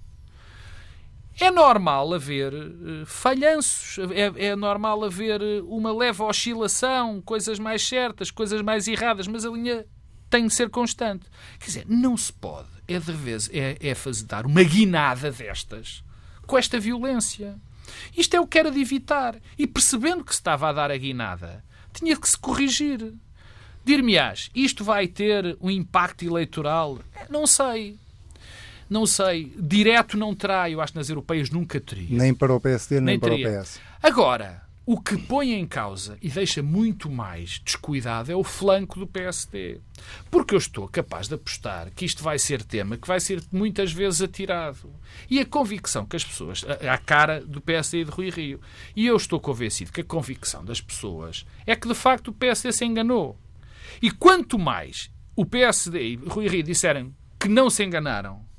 É 1.39 1.49
normal 1.49 2.13
haver 2.13 2.53
uh, 2.53 3.05
falhanços, 3.05 3.97
é, 4.11 4.47
é, 4.47 4.55
normal 4.55 5.03
haver 5.03 5.41
eh, 5.41 5.61
uma 5.63 5.91
leve 5.93 6.21
oscilação, 6.21 7.21
coisas 7.21 7.57
mais 7.57 7.87
certas, 7.87 8.29
coisas 8.29 8.61
mais 8.61 8.87
erradas, 8.87 9.27
mas 9.27 9.45
a 9.45 9.49
linha 9.49 9.85
tem 10.29 10.47
de 10.47 10.53
ser 10.53 10.69
constante. 10.69 11.25
Quer 11.59 11.65
dizer, 11.65 11.85
não 11.87 12.15
se 12.15 12.31
pode, 12.31 12.69
é 12.87 12.99
de 12.99 13.11
vez, 13.11 13.49
é, 13.53 13.77
é 13.79 13.95
fazer 13.95 14.25
dar 14.25 14.45
uma 14.45 14.63
guinada 14.63 15.31
destas 15.31 16.03
com 16.45 16.57
esta 16.57 16.79
violência. 16.79 17.57
Isto 18.15 18.35
é 18.35 18.39
o 18.39 18.47
que 18.47 18.59
era 18.59 18.69
de 18.69 18.79
evitar. 18.79 19.35
E 19.57 19.65
percebendo 19.65 20.23
que 20.23 20.33
se 20.33 20.39
estava 20.39 20.69
a 20.69 20.73
dar 20.73 20.91
a 20.91 20.97
guinada, 20.97 21.63
tinha 21.93 22.15
que 22.15 22.29
se 22.29 22.37
corrigir. 22.37 23.13
Dir-me-ás, 23.83 24.51
isto 24.53 24.83
vai 24.83 25.07
ter 25.07 25.57
um 25.59 25.71
impacto 25.71 26.23
eleitoral? 26.23 26.99
Não 27.29 27.47
sei 27.47 27.97
não 28.91 29.05
sei, 29.05 29.53
direto 29.57 30.17
não 30.17 30.35
terá, 30.35 30.69
eu 30.69 30.81
acho 30.81 30.91
que 30.91 30.99
nas 30.99 31.07
europeias 31.07 31.49
nunca 31.49 31.79
teria. 31.79 32.17
Nem 32.17 32.33
para 32.33 32.53
o 32.53 32.59
PSD, 32.59 32.95
nem, 32.95 33.05
nem 33.05 33.19
para 33.19 33.29
teria. 33.29 33.59
o 33.59 33.63
PS. 33.63 33.79
Agora, 34.03 34.63
o 34.85 34.99
que 34.99 35.15
põe 35.15 35.53
em 35.53 35.65
causa 35.65 36.17
e 36.21 36.27
deixa 36.27 36.61
muito 36.61 37.09
mais 37.09 37.61
descuidado 37.63 38.29
é 38.29 38.35
o 38.35 38.43
flanco 38.43 38.99
do 38.99 39.07
PSD. 39.07 39.79
Porque 40.29 40.53
eu 40.53 40.57
estou 40.57 40.89
capaz 40.89 41.29
de 41.29 41.35
apostar 41.35 41.89
que 41.95 42.03
isto 42.03 42.21
vai 42.21 42.37
ser 42.37 42.63
tema 42.63 42.97
que 42.97 43.07
vai 43.07 43.21
ser 43.21 43.41
muitas 43.49 43.93
vezes 43.93 44.21
atirado. 44.21 44.93
E 45.29 45.39
a 45.39 45.45
convicção 45.45 46.05
que 46.05 46.17
as 46.17 46.25
pessoas. 46.25 46.65
a 46.67 46.97
cara 46.97 47.39
do 47.39 47.61
PSD 47.61 48.01
e 48.01 48.03
de 48.03 48.11
Rui 48.11 48.29
Rio. 48.29 48.59
E 48.93 49.07
eu 49.07 49.15
estou 49.15 49.39
convencido 49.39 49.93
que 49.93 50.01
a 50.01 50.03
convicção 50.03 50.65
das 50.65 50.81
pessoas 50.81 51.45
é 51.65 51.77
que 51.77 51.87
de 51.87 51.95
facto 51.95 52.27
o 52.27 52.33
PSD 52.33 52.73
se 52.73 52.83
enganou. 52.83 53.39
E 54.01 54.11
quanto 54.11 54.59
mais 54.59 55.09
o 55.33 55.45
PSD 55.45 56.01
e 56.01 56.15
Rui 56.17 56.49
Rio 56.49 56.63
disserem 56.63 57.15
que 57.39 57.47
não 57.47 57.69
se 57.69 57.85
enganaram 57.85 58.50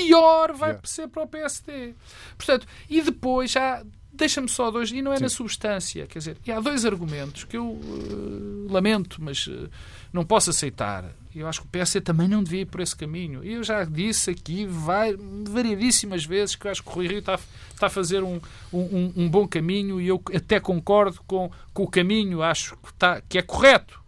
pior 0.00 0.52
vai 0.52 0.70
yeah. 0.70 0.86
ser 0.86 1.08
para 1.08 1.22
o 1.22 1.26
PSD. 1.26 1.94
Portanto, 2.36 2.66
e 2.88 3.00
depois 3.02 3.50
já 3.50 3.82
Deixa-me 4.16 4.48
só 4.48 4.70
dois, 4.70 4.90
e 4.90 5.02
não 5.02 5.12
é 5.12 5.18
Sim. 5.18 5.24
na 5.24 5.28
substância, 5.28 6.06
quer 6.06 6.18
dizer, 6.18 6.36
e 6.46 6.50
há 6.50 6.58
dois 6.58 6.86
argumentos 6.86 7.44
que 7.44 7.56
eu 7.56 7.66
uh, 7.66 8.66
lamento, 8.70 9.22
mas 9.22 9.46
uh, 9.46 9.68
não 10.10 10.24
posso 10.24 10.48
aceitar. 10.48 11.04
Eu 11.34 11.46
acho 11.46 11.60
que 11.60 11.66
o 11.66 11.70
PS 11.70 11.98
também 12.02 12.26
não 12.26 12.42
devia 12.42 12.62
ir 12.62 12.64
por 12.64 12.80
esse 12.80 12.96
caminho. 12.96 13.44
E 13.44 13.52
eu 13.52 13.62
já 13.62 13.84
disse 13.84 14.30
aqui 14.30 14.64
vai, 14.64 15.14
variedíssimas 15.46 16.24
vezes 16.24 16.56
que 16.56 16.66
eu 16.66 16.70
acho 16.70 16.82
que 16.82 16.88
o 16.88 16.92
Rui 16.92 17.08
Rio 17.08 17.18
está, 17.18 17.38
está 17.74 17.88
a 17.88 17.90
fazer 17.90 18.22
um, 18.22 18.40
um, 18.72 19.12
um, 19.14 19.28
bom 19.28 19.46
caminho 19.46 20.00
e 20.00 20.08
eu 20.08 20.22
até 20.34 20.58
concordo 20.58 21.20
com, 21.26 21.50
com 21.74 21.82
o 21.82 21.88
caminho, 21.88 22.42
acho 22.42 22.74
que, 22.78 22.88
está, 22.88 23.20
que 23.20 23.36
é 23.36 23.42
correto. 23.42 24.00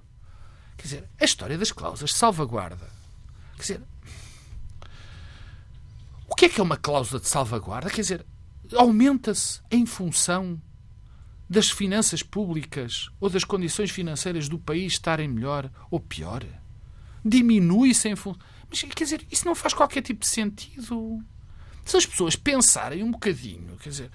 Quer 0.79 0.83
dizer, 0.85 1.05
a 1.21 1.25
história 1.25 1.59
das 1.59 1.71
cláusulas 1.71 2.11
de 2.11 2.17
salvaguarda. 2.17 2.89
Quer 3.57 3.61
dizer, 3.61 3.81
o 6.29 6.35
que 6.35 6.45
é 6.47 6.49
que 6.49 6.61
é 6.61 6.63
uma 6.63 6.77
cláusula 6.77 7.21
de 7.21 7.29
salvaguarda? 7.29 7.91
Quer 7.91 8.03
dizer, 8.03 8.27
aumenta-se 8.75 9.61
em 9.71 9.87
função 9.87 10.61
das 11.49 11.71
finanças 11.71 12.23
públicas 12.23 13.09
ou 13.19 13.31
das 13.31 13.45
condições 13.45 13.91
financeiras 13.91 14.49
do 14.49 14.59
país 14.59 14.93
estarem 14.93 15.27
melhor 15.27 15.71
ou 15.91 15.99
pior? 15.99 16.45
Diminui-se 17.25 18.09
em 18.09 18.17
função. 18.17 18.41
Mas 18.69 18.83
quer 18.83 19.05
dizer, 19.05 19.27
isso 19.31 19.47
não 19.47 19.55
faz 19.55 19.73
qualquer 19.73 20.03
tipo 20.03 20.21
de 20.21 20.29
sentido. 20.29 21.25
Se 21.85 21.97
as 21.97 22.05
pessoas 22.05 22.37
pensarem 22.37 23.03
um 23.03 23.11
bocadinho, 23.11 23.77
quer 23.79 23.89
dizer, 23.89 24.11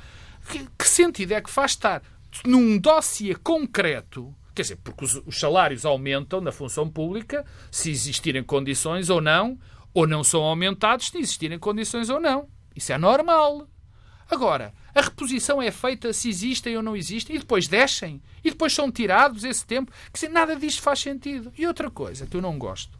que, 0.48 0.68
que 0.78 0.88
sentido 0.88 1.32
é 1.32 1.42
que 1.42 1.50
faz 1.50 1.72
estar 1.72 2.04
num 2.46 2.78
dossiê 2.78 3.34
concreto 3.36 4.34
Quer 4.54 4.62
dizer, 4.62 4.78
porque 4.84 5.04
os, 5.04 5.16
os, 5.26 5.40
salários 5.40 5.84
aumentam 5.84 6.40
na 6.40 6.52
função 6.52 6.88
pública 6.88 7.44
se 7.72 7.90
existirem 7.90 8.44
condições 8.44 9.10
ou 9.10 9.20
não, 9.20 9.58
ou 9.94 10.08
não 10.08 10.24
são 10.24 10.42
aumentados 10.44 11.08
se 11.08 11.18
existirem 11.18 11.60
condições 11.60 12.10
ou 12.10 12.20
não. 12.20 12.48
Isso 12.76 12.92
é 12.92 12.98
normal. 12.98 13.68
Agora, 14.30 14.74
a 14.96 15.02
reposição 15.02 15.62
é 15.62 15.70
feita 15.70 16.12
se 16.14 16.30
existem 16.30 16.76
ou 16.76 16.84
não 16.84 16.96
existem 16.96 17.36
e 17.36 17.40
depois 17.40 17.68
descem 17.68 18.22
e 18.44 18.50
depois 18.50 18.74
são 18.74 18.92
tirados 18.92 19.44
esse 19.44 19.66
tempo. 19.66 19.92
Quer 20.12 20.14
dizer, 20.14 20.30
nada 20.30 20.56
disto 20.56 20.82
faz 20.82 21.00
sentido. 21.00 21.52
E 21.58 21.68
outra 21.68 21.90
coisa 21.92 22.26
que 22.26 22.36
eu 22.36 22.42
não 22.42 22.58
gosto. 22.58 22.98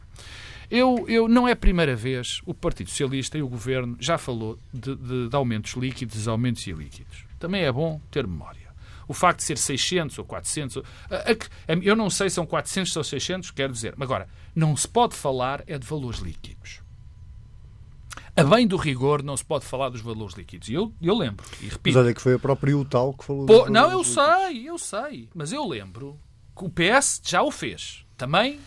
Eu, 0.70 1.04
eu 1.08 1.28
não 1.28 1.46
é 1.46 1.52
a 1.52 1.56
primeira 1.56 1.94
vez 1.94 2.40
o 2.46 2.54
Partido 2.54 2.90
Socialista 2.90 3.36
e 3.36 3.42
o 3.42 3.48
Governo 3.48 3.96
já 4.00 4.16
falou 4.16 4.58
de, 4.72 4.94
de, 4.96 5.28
de 5.28 5.36
aumentos 5.36 5.72
líquidos 5.74 6.26
aumentos 6.26 6.66
ilíquidos. 6.66 7.24
Também 7.38 7.62
é 7.62 7.72
bom 7.72 8.00
ter 8.10 8.26
memória. 8.26 8.64
O 9.06 9.12
facto 9.12 9.40
de 9.40 9.44
ser 9.44 9.58
600 9.58 10.18
ou 10.18 10.24
400, 10.24 10.82
eu 11.82 11.94
não 11.94 12.08
sei 12.08 12.30
se 12.30 12.36
são 12.36 12.46
400 12.46 12.96
ou 12.96 13.04
600, 13.04 13.50
quero 13.50 13.72
dizer. 13.72 13.94
Agora, 14.00 14.28
não 14.54 14.76
se 14.76 14.88
pode 14.88 15.14
falar 15.14 15.62
é 15.66 15.76
de 15.78 15.86
valores 15.86 16.20
líquidos. 16.20 16.83
A 18.36 18.42
bem 18.42 18.66
do 18.66 18.76
rigor, 18.76 19.22
não 19.22 19.36
se 19.36 19.44
pode 19.44 19.64
falar 19.64 19.90
dos 19.90 20.00
valores 20.00 20.34
líquidos. 20.34 20.68
E 20.68 20.74
eu, 20.74 20.92
eu 21.00 21.16
lembro, 21.16 21.46
e 21.60 21.66
repito. 21.66 21.96
Mas 21.96 21.96
olha 21.96 22.14
que 22.14 22.20
foi 22.20 22.34
a 22.34 22.38
própria 22.38 22.76
UTAL 22.76 23.14
que 23.14 23.24
falou 23.24 23.46
Pô, 23.46 23.68
Não, 23.70 23.90
eu 23.92 23.98
líquidos. 24.02 24.14
sei, 24.14 24.68
eu 24.68 24.78
sei. 24.78 25.28
Mas 25.34 25.52
eu 25.52 25.66
lembro 25.66 26.18
que 26.56 26.64
o 26.64 26.70
PS 26.70 27.20
já 27.24 27.42
o 27.42 27.50
fez. 27.50 28.04
Também 28.16 28.60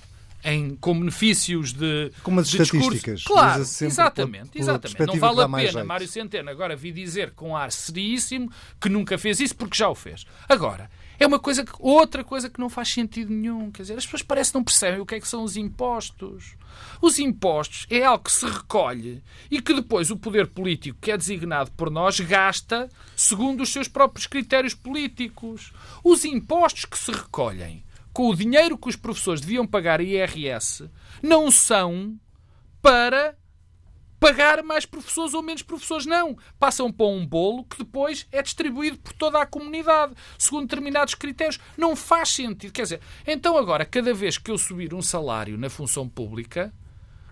em, 0.43 0.75
com 0.75 0.97
benefícios 0.97 1.73
de. 1.73 2.11
Com 2.23 2.31
umas 2.31 2.47
de 2.47 2.61
estatísticas. 2.61 3.23
Claro, 3.23 3.61
exatamente. 3.61 4.49
Pela, 4.51 4.63
exatamente. 4.63 5.05
Não 5.05 5.19
vale 5.19 5.41
a 5.41 5.49
pena 5.49 5.83
Mário 5.83 6.07
Centeno 6.07 6.49
agora 6.49 6.75
vir 6.75 6.93
dizer 6.93 7.31
com 7.31 7.55
ar 7.55 7.71
seríssimo 7.71 8.49
que 8.79 8.87
nunca 8.87 9.17
fez 9.17 9.39
isso 9.39 9.55
porque 9.55 9.77
já 9.77 9.89
o 9.89 9.95
fez. 9.95 10.25
Agora, 10.47 10.89
é 11.19 11.25
uma 11.25 11.39
coisa 11.39 11.65
que, 11.65 11.71
outra 11.79 12.23
coisa 12.23 12.49
que 12.49 12.59
não 12.59 12.69
faz 12.69 12.89
sentido 12.89 13.33
nenhum. 13.33 13.71
Quer 13.71 13.83
dizer, 13.83 13.97
as 13.97 14.05
pessoas 14.05 14.21
parecem 14.21 14.53
não 14.55 14.63
percebem 14.63 14.99
o 14.99 15.05
que 15.05 15.15
é 15.15 15.19
que 15.19 15.27
são 15.27 15.43
os 15.43 15.57
impostos. 15.57 16.55
Os 17.01 17.17
impostos 17.19 17.87
é 17.89 18.03
algo 18.03 18.23
que 18.23 18.31
se 18.31 18.45
recolhe 18.45 19.23
e 19.49 19.61
que 19.61 19.73
depois 19.73 20.11
o 20.11 20.17
poder 20.17 20.47
político, 20.47 20.99
que 21.01 21.11
é 21.11 21.17
designado 21.17 21.71
por 21.71 21.89
nós, 21.89 22.19
gasta 22.19 22.89
segundo 23.15 23.61
os 23.61 23.69
seus 23.69 23.87
próprios 23.87 24.27
critérios 24.27 24.73
políticos. 24.73 25.73
Os 26.03 26.23
impostos 26.23 26.85
que 26.85 26.97
se 26.97 27.11
recolhem 27.11 27.83
com 28.13 28.29
o 28.29 28.35
dinheiro 28.35 28.77
que 28.77 28.89
os 28.89 28.95
professores 28.95 29.41
deviam 29.41 29.65
pagar 29.65 30.01
IRS 30.01 30.89
não 31.21 31.51
são 31.51 32.19
para 32.81 33.35
pagar 34.19 34.63
mais 34.63 34.85
professores 34.85 35.33
ou 35.33 35.41
menos 35.41 35.61
professores. 35.61 36.05
Não. 36.05 36.37
Passam 36.59 36.91
para 36.91 37.05
um 37.05 37.25
bolo 37.25 37.63
que 37.63 37.77
depois 37.79 38.27
é 38.31 38.41
distribuído 38.41 38.97
por 38.97 39.13
toda 39.13 39.41
a 39.41 39.45
comunidade, 39.45 40.13
segundo 40.37 40.67
determinados 40.67 41.15
critérios. 41.15 41.59
Não 41.77 41.95
faz 41.95 42.29
sentido. 42.29 42.71
Quer 42.71 42.83
dizer, 42.83 43.01
então 43.25 43.57
agora, 43.57 43.85
cada 43.85 44.13
vez 44.13 44.37
que 44.37 44.51
eu 44.51 44.57
subir 44.57 44.93
um 44.93 45.01
salário 45.01 45.57
na 45.57 45.69
função 45.69 46.07
pública, 46.07 46.73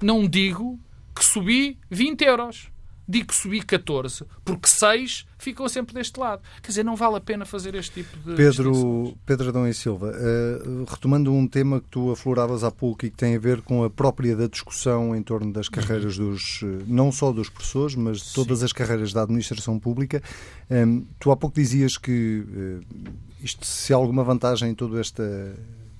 não 0.01 0.27
digo 0.27 0.79
que 1.15 1.23
subi 1.23 1.79
20 1.89 2.21
euros 2.23 2.74
digo 3.07 3.27
que 3.27 3.35
subi 3.35 3.61
14, 3.61 4.25
porque 4.43 4.67
6 4.67 5.25
ficam 5.37 5.67
sempre 5.69 5.93
deste 5.93 6.19
lado. 6.19 6.41
Quer 6.61 6.69
dizer, 6.69 6.83
não 6.83 6.95
vale 6.95 7.17
a 7.17 7.21
pena 7.21 7.45
fazer 7.45 7.75
este 7.75 8.03
tipo 8.03 8.17
de. 8.17 8.35
Pedro, 8.35 9.15
Pedro 9.25 9.49
Adão 9.49 9.67
e 9.67 9.73
Silva, 9.73 10.11
uh, 10.11 10.85
retomando 10.85 11.31
um 11.31 11.47
tema 11.47 11.79
que 11.79 11.87
tu 11.89 12.11
afloravas 12.11 12.63
há 12.63 12.71
pouco 12.71 13.05
e 13.05 13.09
que 13.09 13.17
tem 13.17 13.35
a 13.35 13.39
ver 13.39 13.61
com 13.61 13.83
a 13.83 13.89
própria 13.89 14.35
da 14.35 14.47
discussão 14.47 15.15
em 15.15 15.21
torno 15.21 15.53
das 15.53 15.69
carreiras 15.69 16.17
uhum. 16.17 16.31
dos, 16.31 16.61
eh, 16.63 16.83
não 16.87 17.11
só 17.11 17.31
dos 17.31 17.49
professores, 17.49 17.95
mas 17.95 18.21
de 18.21 18.33
todas 18.33 18.59
Sim. 18.59 18.65
as 18.65 18.73
carreiras 18.73 19.13
da 19.13 19.21
administração 19.21 19.79
pública. 19.79 20.21
Um, 20.69 20.75
ehm, 20.75 21.03
tu 21.19 21.31
há 21.31 21.37
pouco 21.37 21.55
dizias 21.55 21.97
que 21.97 22.43
uh, 22.47 23.11
isto, 23.41 23.65
se 23.65 23.93
alguma 23.93 24.23
vantagem 24.23 24.71
em 24.71 24.75
toda 24.75 24.99
esta 24.99 25.23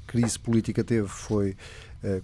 crise 0.08 0.40
política 0.40 0.84
teve, 0.84 1.08
foi 1.08 1.56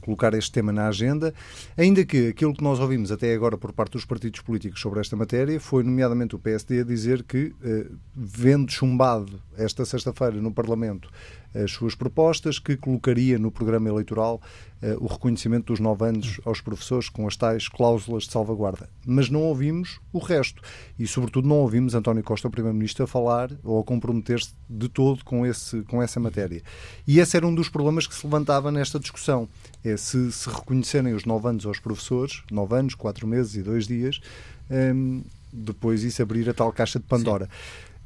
colocar 0.02 0.34
este 0.34 0.52
tema 0.52 0.72
na 0.72 0.88
agenda, 0.88 1.34
ainda 1.78 2.06
que 2.06 2.30
aquilo 2.30 2.54
que 2.54 2.64
nós 2.64 2.80
ouvimos 2.80 3.12
até 3.12 3.34
agora 3.34 3.58
por 3.58 3.74
parte 3.74 3.94
dos 3.94 4.06
partidos 4.06 4.42
políticos 4.42 4.80
sobre 4.82 5.00
esta 5.00 5.16
matéria 5.16 5.60
foi, 5.60 5.84
nomeadamente, 5.84 6.36
o 6.36 6.40
PSD 6.40 6.84
dizer 6.84 7.24
que, 7.24 7.54
eh, 7.64 7.88
vendo 8.16 8.72
chumbado 8.72 9.42
esta 9.58 9.86
sexta-feira 9.86 10.42
no 10.42 10.52
Parlamento 10.52 11.10
as 11.54 11.72
suas 11.72 11.96
propostas, 11.96 12.60
que 12.60 12.78
colocaria 12.78 13.38
no 13.38 13.52
programa 13.52 13.90
eleitoral 13.90 14.42
uh, 14.82 15.04
o 15.04 15.08
reconhecimento 15.08 15.68
dos 15.68 15.80
nove 15.80 16.06
anos 16.06 16.40
aos 16.46 16.62
professores 16.62 17.10
com 17.10 17.28
as 17.28 17.36
tais 17.36 17.68
cláusulas 17.68 18.24
de 18.24 18.32
salvaguarda. 18.32 18.90
Mas 19.06 19.30
não 19.30 19.42
ouvimos 19.42 20.00
o 20.14 20.20
resto. 20.20 20.62
E, 20.98 21.06
sobretudo, 21.06 21.48
não 21.48 21.58
ouvimos 21.58 21.94
António 21.94 22.24
Costa, 22.24 22.48
o 22.48 22.52
Primeiro-Ministro, 22.52 23.04
a 23.04 23.08
falar 23.08 23.52
ou 23.64 23.80
a 23.80 23.84
comprometer-se 23.84 24.54
de 24.70 24.88
todo 24.88 25.24
com, 25.24 25.46
esse, 25.46 25.82
com 25.84 26.02
essa 26.02 26.20
matéria. 26.20 26.62
E 27.08 27.20
esse 27.20 27.36
era 27.36 27.46
um 27.46 27.54
dos 27.54 27.70
problemas 27.70 28.08
que 28.08 28.16
se 28.16 28.26
levantava 28.26 28.72
nesta 28.72 29.00
discussão. 29.00 29.48
É 29.84 29.98
se, 29.98 30.32
se 30.32 30.50
reconhecerem 30.50 31.14
os 31.14 31.26
nove 31.26 31.48
anos 31.48 31.66
aos 31.66 31.80
professores, 31.80 32.44
nove 32.52 32.76
anos, 32.76 32.96
quatro 32.96 33.28
meses 33.28 33.56
e 33.56 33.64
dois 33.64 33.88
dias, 33.88 34.22
um, 34.70 34.76
ehm, 34.76 35.22
depois 35.52 36.04
isso 36.04 36.22
abrir 36.22 36.50
a 36.50 36.54
tal 36.54 36.72
caixa 36.72 36.98
de 36.98 37.06
Pandora. 37.06 37.50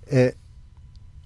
É, 0.08 0.36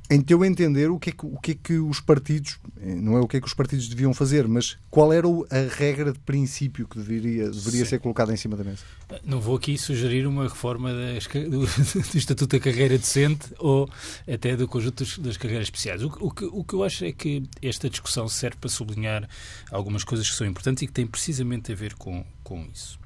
em 0.10 0.22
teu 0.22 0.44
entender, 0.44 0.90
o 0.90 0.98
que, 0.98 1.12
é 1.12 1.14
que, 1.14 1.26
o 1.26 1.38
que 1.38 1.52
é 1.52 1.56
que 1.56 1.74
os 1.78 2.00
partidos, 2.00 2.60
não 2.76 3.16
é 3.16 3.20
o 3.20 3.28
que 3.28 3.38
é 3.38 3.40
que 3.40 3.46
os 3.46 3.54
partidos 3.54 3.88
deviam 3.88 4.12
fazer, 4.12 4.48
mas 4.48 4.76
qual 4.90 5.14
era 5.14 5.28
a 5.28 5.76
regra 5.76 6.12
de 6.12 6.18
princípio 6.18 6.88
que 6.88 6.98
deveria, 6.98 7.52
deveria 7.52 7.86
ser 7.86 8.00
colocada 8.00 8.34
em 8.34 8.36
cima 8.36 8.58
da 8.58 8.64
mesa? 8.64 8.80
Não 9.24 9.40
vou 9.40 9.56
aqui 9.56 9.78
sugerir 9.78 10.26
uma 10.26 10.44
reforma 10.44 10.92
das, 10.92 11.28
do, 11.28 11.60
do, 12.12 12.18
Estatuto 12.18 12.58
da 12.58 12.60
Carreira 12.60 12.98
Decente 12.98 13.54
ou 13.60 13.88
até 14.28 14.58
do 14.58 14.68
conjunto 14.68 15.06
das 15.22 15.38
carreiras 15.38 15.68
especiais. 15.68 16.02
O, 16.02 16.08
o, 16.20 16.32
que, 16.32 16.46
o 16.46 16.64
que 16.64 16.74
eu 16.74 16.84
acho 16.84 17.06
é 17.06 17.12
que 17.12 17.44
esta 17.62 17.88
discussão 17.88 18.28
serve 18.28 18.58
para 18.58 18.70
sublinhar 18.70 19.30
algumas 19.72 20.04
coisas 20.04 20.28
que 20.28 20.36
são 20.36 20.48
importantes 20.48 20.82
e 20.82 20.88
que 20.88 20.94
têm 20.94 21.06
precisamente 21.06 21.72
a 21.72 21.76
ver 21.76 21.94
com, 21.94 22.26
com 22.44 22.68
isso. 22.74 23.00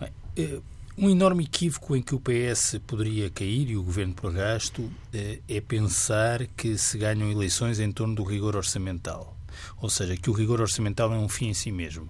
Bem, 0.00 0.10
eh, 0.36 0.60
um 0.98 1.10
enorme 1.10 1.44
equívoco 1.44 1.94
em 1.94 2.00
que 2.00 2.14
o 2.14 2.20
PS 2.20 2.80
poderia 2.86 3.28
cair 3.28 3.70
e 3.70 3.76
o 3.76 3.82
governo 3.82 4.14
por 4.14 4.32
gasto 4.32 4.90
eh, 5.12 5.40
é 5.46 5.60
pensar 5.60 6.46
que 6.56 6.78
se 6.78 6.96
ganham 6.96 7.30
eleições 7.30 7.78
em 7.78 7.92
torno 7.92 8.14
do 8.14 8.24
rigor 8.24 8.56
orçamental. 8.56 9.36
Ou 9.78 9.90
seja, 9.90 10.16
que 10.16 10.30
o 10.30 10.32
rigor 10.32 10.60
orçamental 10.60 11.12
é 11.12 11.18
um 11.18 11.28
fim 11.28 11.48
em 11.48 11.54
si 11.54 11.70
mesmo. 11.70 12.08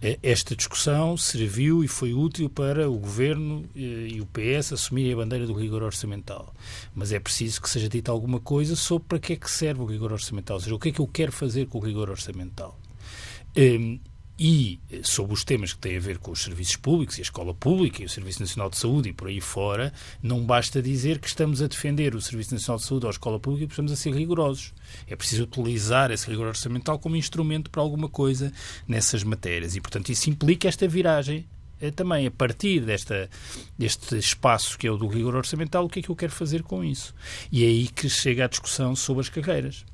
Eh, 0.00 0.18
esta 0.20 0.56
discussão 0.56 1.16
serviu 1.16 1.84
e 1.84 1.88
foi 1.88 2.12
útil 2.12 2.50
para 2.50 2.90
o 2.90 2.98
governo 2.98 3.64
eh, 3.76 4.08
e 4.14 4.20
o 4.20 4.26
PS 4.26 4.72
assumirem 4.72 5.12
a 5.12 5.16
bandeira 5.16 5.46
do 5.46 5.52
rigor 5.52 5.84
orçamental. 5.84 6.52
Mas 6.92 7.12
é 7.12 7.20
preciso 7.20 7.62
que 7.62 7.70
seja 7.70 7.88
dita 7.88 8.10
alguma 8.10 8.40
coisa 8.40 8.74
sobre 8.74 9.06
para 9.06 9.18
que 9.20 9.34
é 9.34 9.36
que 9.36 9.48
serve 9.48 9.80
o 9.80 9.86
rigor 9.86 10.12
orçamental, 10.12 10.56
ou 10.56 10.60
seja, 10.60 10.74
o 10.74 10.78
que 10.78 10.88
é 10.88 10.92
que 10.92 11.00
eu 11.00 11.06
quero 11.06 11.30
fazer 11.30 11.66
com 11.68 11.78
o 11.78 11.80
rigor 11.80 12.10
orçamental. 12.10 12.76
E 14.44 14.80
eh, 14.90 15.02
sobre 15.04 15.34
os 15.34 15.44
temas 15.44 15.72
que 15.72 15.78
têm 15.78 15.96
a 15.96 16.00
ver 16.00 16.18
com 16.18 16.32
os 16.32 16.42
serviços 16.42 16.74
públicos 16.74 17.16
e 17.16 17.20
a 17.20 17.22
escola 17.22 17.54
pública 17.54 18.02
e 18.02 18.06
o 18.06 18.08
Serviço 18.08 18.40
Nacional 18.40 18.68
de 18.70 18.76
Saúde 18.76 19.10
e 19.10 19.12
por 19.12 19.28
aí 19.28 19.40
fora, 19.40 19.92
não 20.20 20.44
basta 20.44 20.82
dizer 20.82 21.20
que 21.20 21.28
estamos 21.28 21.62
a 21.62 21.68
defender 21.68 22.12
o 22.16 22.20
Serviço 22.20 22.52
Nacional 22.52 22.80
de 22.80 22.84
Saúde 22.84 23.06
ou 23.06 23.10
a 23.10 23.12
escola 23.12 23.38
pública 23.38 23.66
porque 23.68 23.74
estamos 23.74 23.92
a 23.92 23.94
ser 23.94 24.12
rigorosos. 24.12 24.74
É 25.06 25.14
preciso 25.14 25.44
utilizar 25.44 26.10
esse 26.10 26.28
rigor 26.28 26.48
orçamental 26.48 26.98
como 26.98 27.14
instrumento 27.14 27.70
para 27.70 27.82
alguma 27.82 28.08
coisa 28.08 28.52
nessas 28.88 29.22
matérias 29.22 29.76
e, 29.76 29.80
portanto, 29.80 30.08
isso 30.08 30.28
implica 30.28 30.66
esta 30.66 30.88
viragem 30.88 31.46
eh, 31.80 31.92
também 31.92 32.26
a 32.26 32.30
partir 32.32 32.80
desta, 32.80 33.30
deste 33.78 34.16
espaço 34.16 34.76
que 34.76 34.88
é 34.88 34.90
o 34.90 34.96
do 34.96 35.06
rigor 35.06 35.36
orçamental, 35.36 35.84
o 35.84 35.88
que 35.88 36.00
é 36.00 36.02
que 36.02 36.08
eu 36.08 36.16
quero 36.16 36.32
fazer 36.32 36.64
com 36.64 36.82
isso? 36.82 37.14
E 37.52 37.62
é 37.62 37.66
aí 37.68 37.86
que 37.86 38.08
chega 38.08 38.46
a 38.46 38.48
discussão 38.48 38.96
sobre 38.96 39.20
as 39.20 39.28
carreiras. 39.28 39.84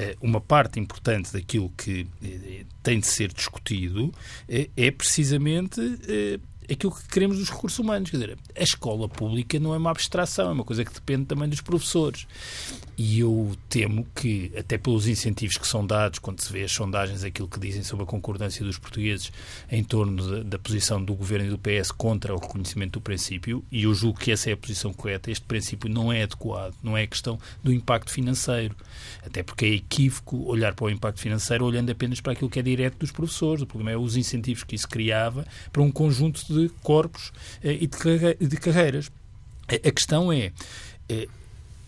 Eh, 0.00 0.16
uma 0.22 0.40
parte 0.40 0.80
importante 0.80 1.30
daquilo 1.30 1.68
que 1.76 2.06
eh, 2.24 2.64
tem 2.82 3.00
de 3.00 3.06
ser 3.06 3.30
discutido 3.30 4.10
eh, 4.48 4.70
é 4.74 4.90
precisamente 4.90 5.78
aquilo 6.70 6.94
que 6.94 7.08
queremos 7.08 7.38
dos 7.38 7.50
recursos 7.50 7.78
humanos. 7.78 8.10
Quer 8.10 8.16
dizer, 8.16 8.38
a 8.56 8.62
escola 8.62 9.08
pública 9.08 9.58
não 9.58 9.74
é 9.74 9.78
uma 9.78 9.90
abstração, 9.90 10.50
é 10.50 10.52
uma 10.52 10.64
coisa 10.64 10.84
que 10.84 10.92
depende 10.92 11.26
também 11.26 11.48
dos 11.48 11.60
professores. 11.60 12.26
E 12.96 13.20
eu 13.20 13.56
temo 13.68 14.06
que, 14.14 14.52
até 14.58 14.76
pelos 14.76 15.08
incentivos 15.08 15.56
que 15.56 15.66
são 15.66 15.86
dados, 15.86 16.18
quando 16.18 16.40
se 16.40 16.52
vê 16.52 16.64
as 16.64 16.72
sondagens, 16.72 17.24
aquilo 17.24 17.48
que 17.48 17.58
dizem 17.58 17.82
sobre 17.82 18.04
a 18.04 18.06
concordância 18.06 18.64
dos 18.64 18.78
portugueses 18.78 19.32
em 19.70 19.82
torno 19.82 20.22
da, 20.22 20.42
da 20.42 20.58
posição 20.58 21.02
do 21.02 21.14
governo 21.14 21.46
e 21.46 21.50
do 21.50 21.58
PS 21.58 21.90
contra 21.90 22.34
o 22.34 22.38
reconhecimento 22.38 22.92
do 22.92 23.00
princípio, 23.00 23.64
e 23.72 23.84
eu 23.84 23.94
julgo 23.94 24.18
que 24.18 24.30
essa 24.30 24.50
é 24.50 24.52
a 24.52 24.56
posição 24.56 24.92
correta, 24.92 25.30
este 25.30 25.46
princípio 25.46 25.88
não 25.88 26.12
é 26.12 26.24
adequado, 26.24 26.74
não 26.82 26.94
é 26.94 27.06
questão 27.06 27.38
do 27.62 27.72
impacto 27.72 28.10
financeiro. 28.10 28.76
Até 29.24 29.42
porque 29.42 29.64
é 29.64 29.68
equívoco 29.68 30.36
olhar 30.44 30.74
para 30.74 30.84
o 30.84 30.90
impacto 30.90 31.20
financeiro 31.20 31.64
olhando 31.64 31.90
apenas 31.90 32.20
para 32.20 32.32
aquilo 32.32 32.50
que 32.50 32.58
é 32.58 32.62
direto 32.62 32.98
dos 32.98 33.10
professores. 33.10 33.62
O 33.62 33.66
problema 33.66 33.92
é 33.92 33.96
os 33.96 34.16
incentivos 34.16 34.62
que 34.62 34.74
isso 34.74 34.88
criava 34.88 35.46
para 35.72 35.80
um 35.80 35.90
conjunto 35.90 36.44
de 36.46 36.59
corpos 36.68 37.32
eh, 37.62 37.78
e 37.80 38.46
de 38.46 38.56
carreiras. 38.56 39.10
A 39.68 39.90
questão 39.90 40.32
é 40.32 40.52
eh, 41.08 41.28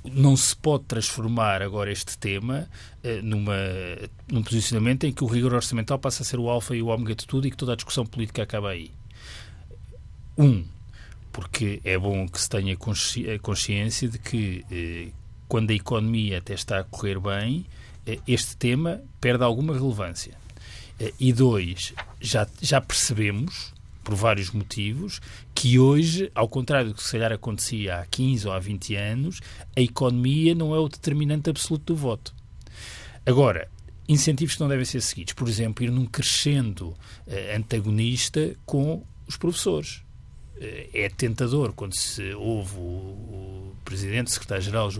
não 0.05 0.37
se 0.37 0.55
pode 0.57 0.85
transformar 0.85 1.63
agora 1.63 1.91
este 1.91 2.17
tema 2.17 2.69
eh, 3.03 3.21
numa, 3.23 3.57
num 4.31 4.43
posicionamento 4.43 5.05
em 5.05 5.13
que 5.13 5.25
o 5.25 5.27
rigor 5.27 5.53
orçamental 5.55 5.99
passa 5.99 6.23
a 6.23 6.27
ser 6.27 6.39
o 6.39 6.49
alfa 6.49 6.75
e 6.75 6.83
o 6.83 6.87
ômega 6.87 7.15
de 7.15 7.27
tudo 7.27 7.47
e 7.47 7.51
que 7.51 7.57
toda 7.57 7.73
a 7.73 7.77
discussão 7.77 8.07
política 8.07 8.43
acaba 8.43 8.71
aí. 8.71 8.91
Um, 10.39 10.65
porque 11.33 11.81
é 11.85 11.99
bom 11.99 12.27
que 12.29 12.41
se 12.41 12.49
tenha 12.49 12.77
consci 12.77 13.39
consciência 13.41 14.09
de 14.09 14.19
que 14.19 15.13
quando 15.49 15.71
a 15.71 15.75
economia 15.75 16.39
até 16.39 16.55
está 16.55 16.81
a 16.81 16.85
correr 16.85 17.19
bem, 17.19 17.67
este 18.27 18.57
tema 18.57 19.03
perde 19.21 19.45
alguma 19.45 19.75
relevância. 19.75 20.35
E 21.19 21.33
dois, 21.33 21.93
já, 22.21 22.47
já 22.61 22.81
percebemos 22.81 23.73
por 24.03 24.15
vários 24.15 24.51
motivos, 24.51 25.21
que 25.55 25.79
hoje, 25.79 26.31
ao 26.35 26.49
contrário 26.49 26.91
do 26.91 26.95
que 26.95 27.03
se 27.03 27.13
calhar 27.13 27.33
acontecia 27.33 27.99
há 27.99 28.07
15 28.07 28.47
ou 28.49 28.53
há 28.53 28.59
20 28.59 28.97
anos, 28.97 29.41
a 29.77 29.81
economia 29.81 30.55
não 30.55 30.75
é 30.75 30.79
o 30.79 30.89
determinante 30.89 31.51
absoluto 31.51 31.93
do 31.93 31.97
voto. 31.97 32.35
Agora, 33.25 33.69
incentivos 34.09 34.55
que 34.55 34.61
não 34.61 34.69
devem 34.69 34.85
ser 34.85 35.01
seguidos. 35.01 35.33
Por 35.33 35.49
exemplo, 35.49 35.85
ir 35.85 35.91
num 35.91 36.07
crescendo 36.07 36.95
eh, 37.27 37.57
antagonista 37.57 38.55
com 38.67 39.03
os 39.27 39.37
professores. 39.37 40.03
Eh, 40.61 40.89
é 40.93 41.09
tentador 41.09 41.73
quando 41.73 41.95
se 41.95 42.33
ouve 42.35 42.77
o, 42.77 42.81
o 42.81 43.77
presidente, 43.85 44.31
secretário-geral, 44.31 44.91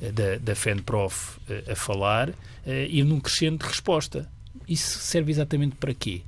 eh, 0.00 0.12
da, 0.12 0.36
da 0.38 0.54
FENPROF 0.54 1.38
a 1.70 1.74
falar, 1.74 2.34
ir 2.66 3.04
num 3.04 3.20
crescendo 3.20 3.58
de 3.58 3.66
resposta. 3.66 4.28
Isso 4.66 4.98
serve 4.98 5.30
exatamente 5.30 5.76
para 5.76 5.94
quê? 5.94 6.22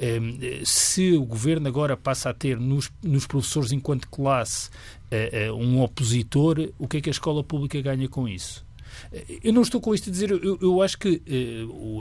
Ehm, 0.00 0.64
se 0.64 1.12
o 1.12 1.24
governo 1.26 1.68
agora 1.68 1.94
passa 1.94 2.30
a 2.30 2.34
ter 2.34 2.58
nos, 2.58 2.90
nos 3.02 3.26
professores 3.26 3.70
enquanto 3.70 4.08
classe 4.08 4.70
eh, 5.10 5.44
eh, 5.44 5.52
um 5.52 5.82
opositor, 5.82 6.70
o 6.78 6.88
que 6.88 6.96
é 6.96 7.00
que 7.02 7.10
a 7.10 7.12
escola 7.12 7.44
pública 7.44 7.78
ganha 7.82 8.08
com 8.08 8.26
isso? 8.26 8.64
Eh, 9.12 9.40
eu 9.44 9.52
não 9.52 9.60
estou 9.60 9.78
com 9.78 9.94
isto 9.94 10.08
a 10.08 10.12
dizer, 10.12 10.30
eu, 10.30 10.58
eu 10.62 10.80
acho 10.80 10.98
que 10.98 11.20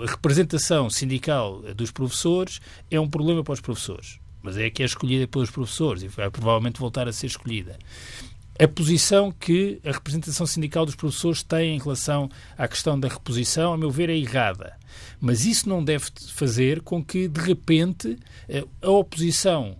a 0.01 0.09
representação 0.09 0.89
sindical 0.89 1.61
dos 1.75 1.91
professores 1.91 2.61
é 2.89 2.97
um 2.97 3.09
problema 3.09 3.43
para 3.43 3.53
os 3.53 3.59
professores, 3.59 4.17
mas 4.41 4.55
é 4.55 4.69
que 4.69 4.81
é 4.81 4.85
escolhida 4.85 5.27
pelos 5.27 5.51
professores 5.51 6.01
e 6.01 6.07
vai 6.07 6.29
provavelmente 6.29 6.79
voltar 6.79 7.05
a 7.05 7.11
ser 7.11 7.27
escolhida 7.27 7.77
a 8.59 8.67
posição 8.67 9.31
que 9.31 9.79
a 9.85 9.91
representação 9.91 10.45
sindical 10.45 10.85
dos 10.85 10.95
professores 10.95 11.41
tem 11.41 11.75
em 11.75 11.79
relação 11.79 12.29
à 12.57 12.67
questão 12.67 12.99
da 12.99 13.07
reposição, 13.07 13.71
a 13.71 13.77
meu 13.77 13.89
ver, 13.89 14.09
é 14.09 14.17
errada. 14.17 14.77
Mas 15.19 15.45
isso 15.45 15.69
não 15.69 15.81
deve 15.81 16.07
fazer 16.33 16.81
com 16.81 17.03
que, 17.03 17.29
de 17.29 17.39
repente, 17.39 18.19
eh, 18.49 18.65
a 18.81 18.89
oposição 18.89 19.77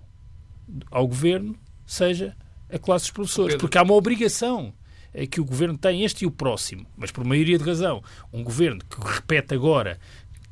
ao 0.90 1.06
governo 1.06 1.58
seja 1.86 2.34
a 2.72 2.80
classe 2.80 3.06
dos 3.06 3.12
professores. 3.12 3.56
Porque 3.58 3.78
há 3.78 3.84
uma 3.84 3.96
obrigação 3.96 4.74
eh, 5.14 5.28
que 5.28 5.42
o 5.42 5.46
governo 5.46 5.78
tem, 5.78 6.06
este 6.06 6.24
e 6.24 6.28
o 6.28 6.32
próximo, 6.32 6.86
mas 6.96 7.12
por 7.12 7.26
maioria 7.26 7.58
de 7.58 7.66
razão, 7.66 8.02
um 8.32 8.44
governo 8.44 8.80
que 8.90 8.98
repete 9.06 9.54
agora 9.54 10.00